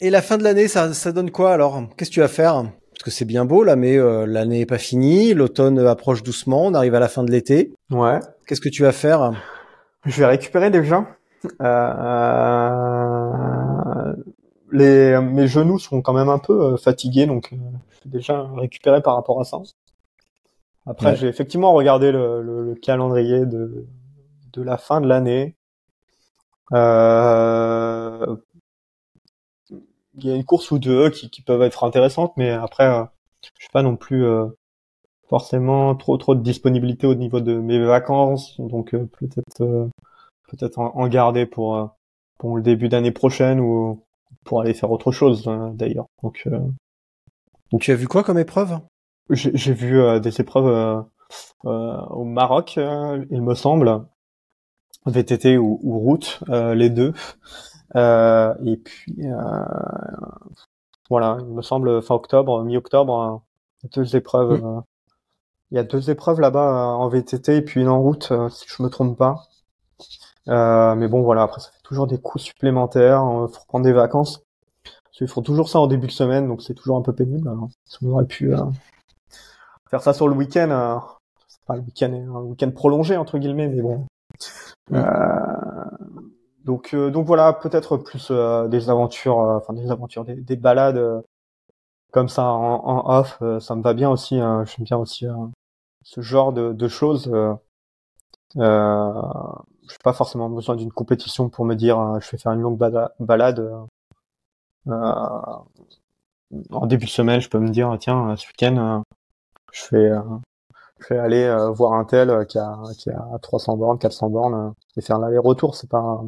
Et 0.00 0.10
la 0.10 0.22
fin 0.22 0.38
de 0.38 0.44
l'année, 0.44 0.68
ça, 0.68 0.94
ça 0.94 1.12
donne 1.12 1.30
quoi 1.30 1.52
alors? 1.52 1.82
Qu'est-ce 1.96 2.10
que 2.10 2.14
tu 2.14 2.20
vas 2.20 2.28
faire? 2.28 2.64
Parce 2.92 3.02
que 3.04 3.10
c'est 3.10 3.24
bien 3.24 3.44
beau 3.44 3.64
là, 3.64 3.76
mais 3.76 3.96
euh, 3.96 4.26
l'année 4.26 4.60
est 4.60 4.66
pas 4.66 4.78
finie. 4.78 5.34
L'automne 5.34 5.78
approche 5.80 6.22
doucement. 6.22 6.66
On 6.66 6.74
arrive 6.74 6.94
à 6.94 7.00
la 7.00 7.08
fin 7.08 7.24
de 7.24 7.30
l'été. 7.30 7.72
Ouais. 7.90 8.20
Qu'est-ce 8.46 8.60
que 8.60 8.68
tu 8.68 8.82
vas 8.82 8.92
faire? 8.92 9.32
Je 10.04 10.20
vais 10.20 10.26
récupérer 10.26 10.70
déjà. 10.70 11.06
Euh, 11.60 13.32
les, 14.70 15.20
mes 15.20 15.48
genoux 15.48 15.78
sont 15.80 16.00
quand 16.02 16.12
même 16.12 16.28
un 16.28 16.38
peu 16.38 16.76
fatigués, 16.76 17.26
donc 17.26 17.50
je 17.90 17.96
suis 18.00 18.10
déjà 18.10 18.46
récupéré 18.56 19.02
par 19.02 19.16
rapport 19.16 19.40
à 19.40 19.44
ça. 19.44 19.58
Après, 20.86 21.10
ouais. 21.10 21.16
j'ai 21.16 21.26
effectivement 21.28 21.72
regardé 21.72 22.12
le, 22.12 22.42
le, 22.42 22.64
le, 22.64 22.74
calendrier 22.74 23.46
de, 23.46 23.86
de 24.52 24.62
la 24.62 24.76
fin 24.76 25.00
de 25.00 25.08
l'année. 25.08 25.56
Euh, 26.72 28.36
il 30.14 30.26
y 30.26 30.30
a 30.30 30.36
une 30.36 30.44
course 30.44 30.70
ou 30.70 30.78
deux 30.78 31.10
qui, 31.10 31.30
qui 31.30 31.42
peuvent 31.42 31.62
être 31.62 31.84
intéressantes, 31.84 32.32
mais 32.36 32.50
après, 32.50 32.86
euh, 32.86 33.04
je 33.42 33.62
suis 33.62 33.70
pas 33.72 33.82
non 33.82 33.96
plus 33.96 34.24
euh, 34.24 34.46
forcément 35.28 35.94
trop 35.96 36.16
trop 36.18 36.34
de 36.34 36.42
disponibilité 36.42 37.06
au 37.06 37.14
niveau 37.14 37.40
de 37.40 37.54
mes 37.54 37.78
vacances, 37.78 38.60
donc 38.60 38.94
euh, 38.94 39.08
peut-être 39.18 39.90
peut-être 40.52 40.78
en, 40.78 40.94
en, 40.94 41.08
garder 41.08 41.46
pour 41.46 41.76
euh, 41.76 41.86
pour 42.38 42.56
le 42.56 42.62
début 42.62 42.88
d'année 42.88 43.10
prochaine 43.12 43.60
ou 43.60 44.04
pour 44.44 44.60
aller 44.60 44.74
faire 44.74 44.90
autre 44.90 45.12
chose 45.12 45.48
d'ailleurs. 45.74 46.06
Donc, 46.22 46.42
euh, 46.46 46.58
donc, 47.70 47.82
tu 47.82 47.92
as 47.92 47.94
vu 47.94 48.08
quoi 48.08 48.24
comme 48.24 48.38
épreuve? 48.38 48.78
J'ai 49.30 49.72
vu 49.72 50.00
euh, 50.00 50.18
des 50.18 50.40
épreuves 50.40 51.04
au 51.64 52.24
Maroc, 52.24 52.76
il 52.76 53.40
me 53.40 53.54
semble, 53.54 54.04
VTT 55.06 55.56
ou, 55.56 55.80
ou 55.82 55.98
route, 55.98 56.40
les 56.48 56.90
deux. 56.90 57.14
Et 57.94 58.76
puis 58.76 59.28
voilà, 61.10 61.38
il 61.40 61.46
me 61.46 61.62
semble 61.62 62.02
fin 62.02 62.14
octobre, 62.14 62.62
mi-octobre, 62.64 63.42
deux 63.94 64.16
épreuves. 64.16 64.62
Mmh. 64.62 64.82
Il 65.70 65.76
y 65.76 65.78
a 65.78 65.84
deux 65.84 66.10
épreuves 66.10 66.40
là-bas 66.40 66.96
en 66.96 67.08
VTT 67.08 67.56
et 67.56 67.62
puis 67.62 67.80
une 67.80 67.88
en 67.88 68.00
route, 68.00 68.32
si 68.50 68.66
je 68.68 68.82
me 68.82 68.88
trompe 68.88 69.16
pas. 69.16 69.44
mais 70.46 71.08
bon, 71.08 71.22
voilà, 71.22 71.42
après, 71.42 71.60
ça 71.60 71.70
fait 71.70 71.82
toujours 71.82 72.06
des 72.06 72.18
coûts 72.18 72.38
supplémentaires. 72.38 73.22
Il 73.48 73.54
faut 73.54 73.64
prendre 73.68 73.84
des 73.84 73.92
vacances. 73.92 74.42
Ils 75.20 75.28
font 75.28 75.42
toujours 75.42 75.68
ça 75.68 75.78
en 75.78 75.86
début 75.86 76.08
de 76.08 76.12
semaine, 76.12 76.48
donc 76.48 76.62
c'est 76.62 76.74
toujours 76.74 76.96
un 76.96 77.02
peu 77.02 77.14
pénible. 77.14 77.46
Alors, 77.48 77.68
on 78.02 78.08
aurait 78.08 78.26
pu 78.26 78.52
faire 79.88 80.02
ça 80.02 80.12
sur 80.12 80.26
le 80.26 80.34
week-end, 80.34 81.00
pas 81.66 81.76
le 81.76 81.82
week-end, 81.82 82.12
un 82.12 82.40
week-end 82.40 82.70
prolongé 82.72 83.16
entre 83.16 83.38
guillemets, 83.38 83.68
mais 83.68 83.82
bon. 83.82 84.06
Donc, 86.64 86.94
donc 86.94 87.26
voilà, 87.26 87.52
peut-être 87.52 87.96
plus 87.96 88.30
des 88.70 88.90
aventures, 88.90 89.38
enfin 89.38 89.72
des 89.72 89.90
aventures, 89.90 90.24
des, 90.24 90.36
des 90.36 90.56
balades 90.56 91.22
comme 92.12 92.28
ça 92.28 92.44
en, 92.44 93.18
off, 93.18 93.42
ça 93.60 93.74
me 93.74 93.82
va 93.82 93.94
bien 93.94 94.10
aussi. 94.10 94.38
Hein, 94.38 94.64
J'aime 94.66 94.84
bien 94.84 94.98
aussi 94.98 95.26
ce 96.02 96.20
genre 96.20 96.52
de, 96.52 96.88
choses. 96.88 97.28
Euh, 97.32 97.54
euh, 98.56 99.22
je 99.88 99.94
n'ai 99.94 99.98
pas 100.04 100.12
forcément 100.12 100.48
besoin 100.50 100.76
d'une 100.76 100.92
compétition 100.92 101.48
pour 101.48 101.64
me 101.64 101.74
dire 101.74 101.98
euh, 101.98 102.20
je 102.20 102.30
vais 102.30 102.38
faire 102.38 102.52
une 102.52 102.60
longue 102.60 102.78
balade. 103.18 103.60
Euh, 104.88 104.92
en 106.70 106.86
début 106.86 107.06
de 107.06 107.10
semaine, 107.10 107.40
je 107.40 107.48
peux 107.48 107.58
me 107.58 107.70
dire 107.70 107.96
tiens 107.98 108.34
ce 108.36 108.46
week-end 108.48 109.02
je 109.72 109.82
vais 109.90 110.10
je 111.00 111.14
vais 111.14 111.18
aller 111.18 111.70
voir 111.74 111.94
un 111.94 112.04
tel 112.04 112.46
qui 112.46 112.58
a 112.58 112.78
qui 112.98 113.10
a 113.10 113.38
300 113.40 113.76
bornes, 113.76 113.98
400 113.98 114.30
bornes 114.30 114.74
et 114.96 115.00
faire 115.00 115.18
l'aller-retour. 115.18 115.76
C'est 115.76 115.88
pas 115.88 116.22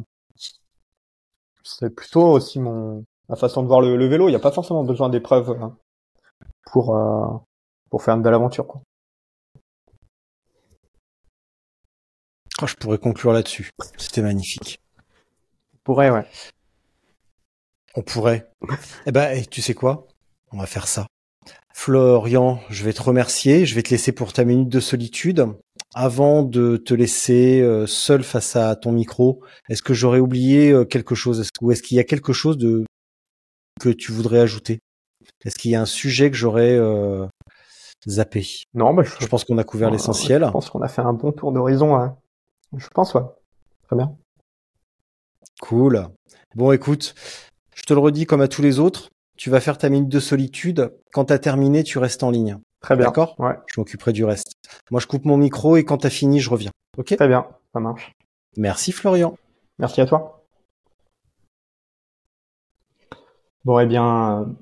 c'est 1.65 1.89
plutôt 1.89 2.31
aussi 2.31 2.59
mon 2.59 3.03
ma 3.27 3.35
façon 3.35 3.63
de 3.63 3.67
voir 3.67 3.81
le, 3.81 3.97
le 3.97 4.07
vélo. 4.07 4.27
Il 4.29 4.31
n'y 4.31 4.37
a 4.37 4.39
pas 4.39 4.51
forcément 4.51 4.83
besoin 4.83 5.09
d'épreuves 5.09 5.57
pour 6.71 6.97
pour 7.89 8.03
faire 8.03 8.15
une 8.15 8.21
belle 8.21 8.35
aventure 8.35 8.67
quoi. 8.67 8.81
Oh, 12.61 12.67
je 12.67 12.75
pourrais 12.75 12.97
conclure 12.97 13.33
là-dessus. 13.33 13.71
C'était 13.97 14.21
magnifique. 14.21 14.79
On 15.73 15.77
pourrait, 15.83 16.09
ouais. 16.09 16.25
On 17.95 18.01
pourrait. 18.01 18.49
eh 19.05 19.11
ben, 19.11 19.45
tu 19.47 19.61
sais 19.61 19.73
quoi? 19.73 20.07
On 20.51 20.57
va 20.57 20.65
faire 20.65 20.87
ça. 20.87 21.05
Florian, 21.73 22.61
je 22.69 22.85
vais 22.85 22.93
te 22.93 23.01
remercier. 23.01 23.65
Je 23.65 23.75
vais 23.75 23.83
te 23.83 23.89
laisser 23.89 24.13
pour 24.13 24.31
ta 24.31 24.45
minute 24.45 24.69
de 24.69 24.79
solitude. 24.79 25.47
Avant 25.97 26.43
de 26.43 26.75
te 26.75 26.93
laisser 26.93 27.61
euh, 27.61 27.87
seul 27.87 28.21
face 28.21 28.57
à 28.57 28.75
ton 28.75 28.91
micro, 28.91 29.41
est-ce 29.69 29.81
que 29.81 29.93
j'aurais 29.93 30.19
oublié 30.19 30.71
euh, 30.71 30.83
quelque 30.83 31.15
chose? 31.15 31.47
Ou 31.61 31.71
est-ce 31.71 31.81
qu'il 31.81 31.95
y 31.95 32.01
a 32.01 32.03
quelque 32.03 32.33
chose 32.33 32.57
de 32.57 32.83
que 33.79 33.87
tu 33.87 34.11
voudrais 34.11 34.39
ajouter? 34.39 34.79
Est-ce 35.45 35.55
qu'il 35.55 35.71
y 35.71 35.75
a 35.75 35.81
un 35.81 35.85
sujet 35.85 36.29
que 36.29 36.35
j'aurais 36.35 36.77
euh, 36.77 37.25
zappé? 38.09 38.45
Non, 38.73 38.93
bah, 38.93 39.03
je... 39.03 39.11
je 39.21 39.27
pense 39.27 39.45
qu'on 39.45 39.57
a 39.57 39.63
couvert 39.63 39.89
l'essentiel. 39.89 40.43
Je 40.45 40.51
pense 40.51 40.69
qu'on 40.69 40.81
a 40.81 40.89
fait 40.89 41.01
un 41.01 41.13
bon 41.13 41.31
tour 41.31 41.53
d'horizon. 41.53 41.95
Hein. 41.95 42.17
Je 42.75 42.89
pense, 42.89 43.13
ouais. 43.13 43.23
Très 43.87 43.95
bien. 43.95 44.17
Cool. 45.61 46.09
Bon, 46.55 46.73
écoute, 46.73 47.15
je 47.73 47.83
te 47.83 47.93
le 47.93 48.01
redis 48.01 48.25
comme 48.25 48.41
à 48.41 48.49
tous 48.49 48.61
les 48.61 48.79
autres, 48.79 49.11
tu 49.37 49.49
vas 49.49 49.61
faire 49.61 49.77
ta 49.77 49.87
minute 49.87 50.09
de 50.09 50.19
solitude. 50.19 50.93
Quand 51.13 51.25
t'as 51.25 51.39
terminé, 51.39 51.85
tu 51.85 51.99
restes 51.99 52.23
en 52.23 52.31
ligne. 52.31 52.57
Très 52.85 52.95
bien. 52.95 53.05
D'accord 53.05 53.33
Ouais. 53.39 53.57
Je 53.65 53.81
m'occuperai 53.81 54.13
du 54.13 54.23
reste. 54.25 54.53
Moi, 54.91 55.01
je 55.01 55.07
coupe 55.07 55.25
mon 55.25 55.37
micro 55.37 55.75
et 55.75 55.83
quand 55.83 55.97
t'as 55.97 56.11
fini, 56.11 56.39
je 56.39 56.51
reviens. 56.51 56.69
Ok 56.99 57.15
Très 57.15 57.27
bien, 57.27 57.47
ça 57.73 57.79
marche. 57.79 58.11
Merci 58.57 58.91
Florian. 58.91 59.35
Merci 59.79 60.01
à 60.01 60.05
toi. 60.05 60.43
Bon, 63.63 63.79
eh 63.79 63.87
bien, 63.87 64.53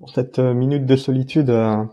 pour 0.00 0.10
cette 0.10 0.40
minute 0.40 0.86
de 0.86 0.96
solitude, 0.96 1.50
euh, 1.50 1.84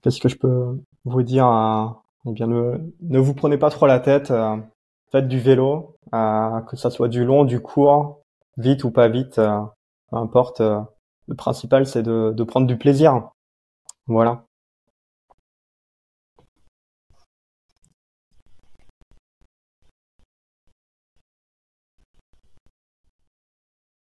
qu'est-ce 0.00 0.22
que 0.22 0.30
je 0.30 0.36
peux 0.36 0.80
vous 1.04 1.22
dire 1.22 1.44
à, 1.44 2.02
eh 2.26 2.32
bien, 2.32 2.46
ne, 2.46 2.78
ne 3.02 3.18
vous 3.18 3.34
prenez 3.34 3.58
pas 3.58 3.68
trop 3.68 3.86
la 3.86 4.00
tête. 4.00 4.30
Euh, 4.30 4.56
faites 5.12 5.28
du 5.28 5.38
vélo, 5.38 5.98
euh, 6.14 6.60
que 6.62 6.76
ça 6.76 6.88
soit 6.88 7.08
du 7.08 7.26
long, 7.26 7.44
du 7.44 7.60
court, 7.60 8.22
vite 8.56 8.84
ou 8.84 8.90
pas 8.90 9.08
vite, 9.08 9.38
euh, 9.38 9.60
peu 10.10 10.16
importe. 10.16 10.60
le 10.60 11.34
principal, 11.36 11.84
c'est 11.84 12.02
de, 12.02 12.32
de 12.34 12.42
prendre 12.44 12.66
du 12.66 12.78
plaisir. 12.78 13.28
Voilà. 14.06 14.46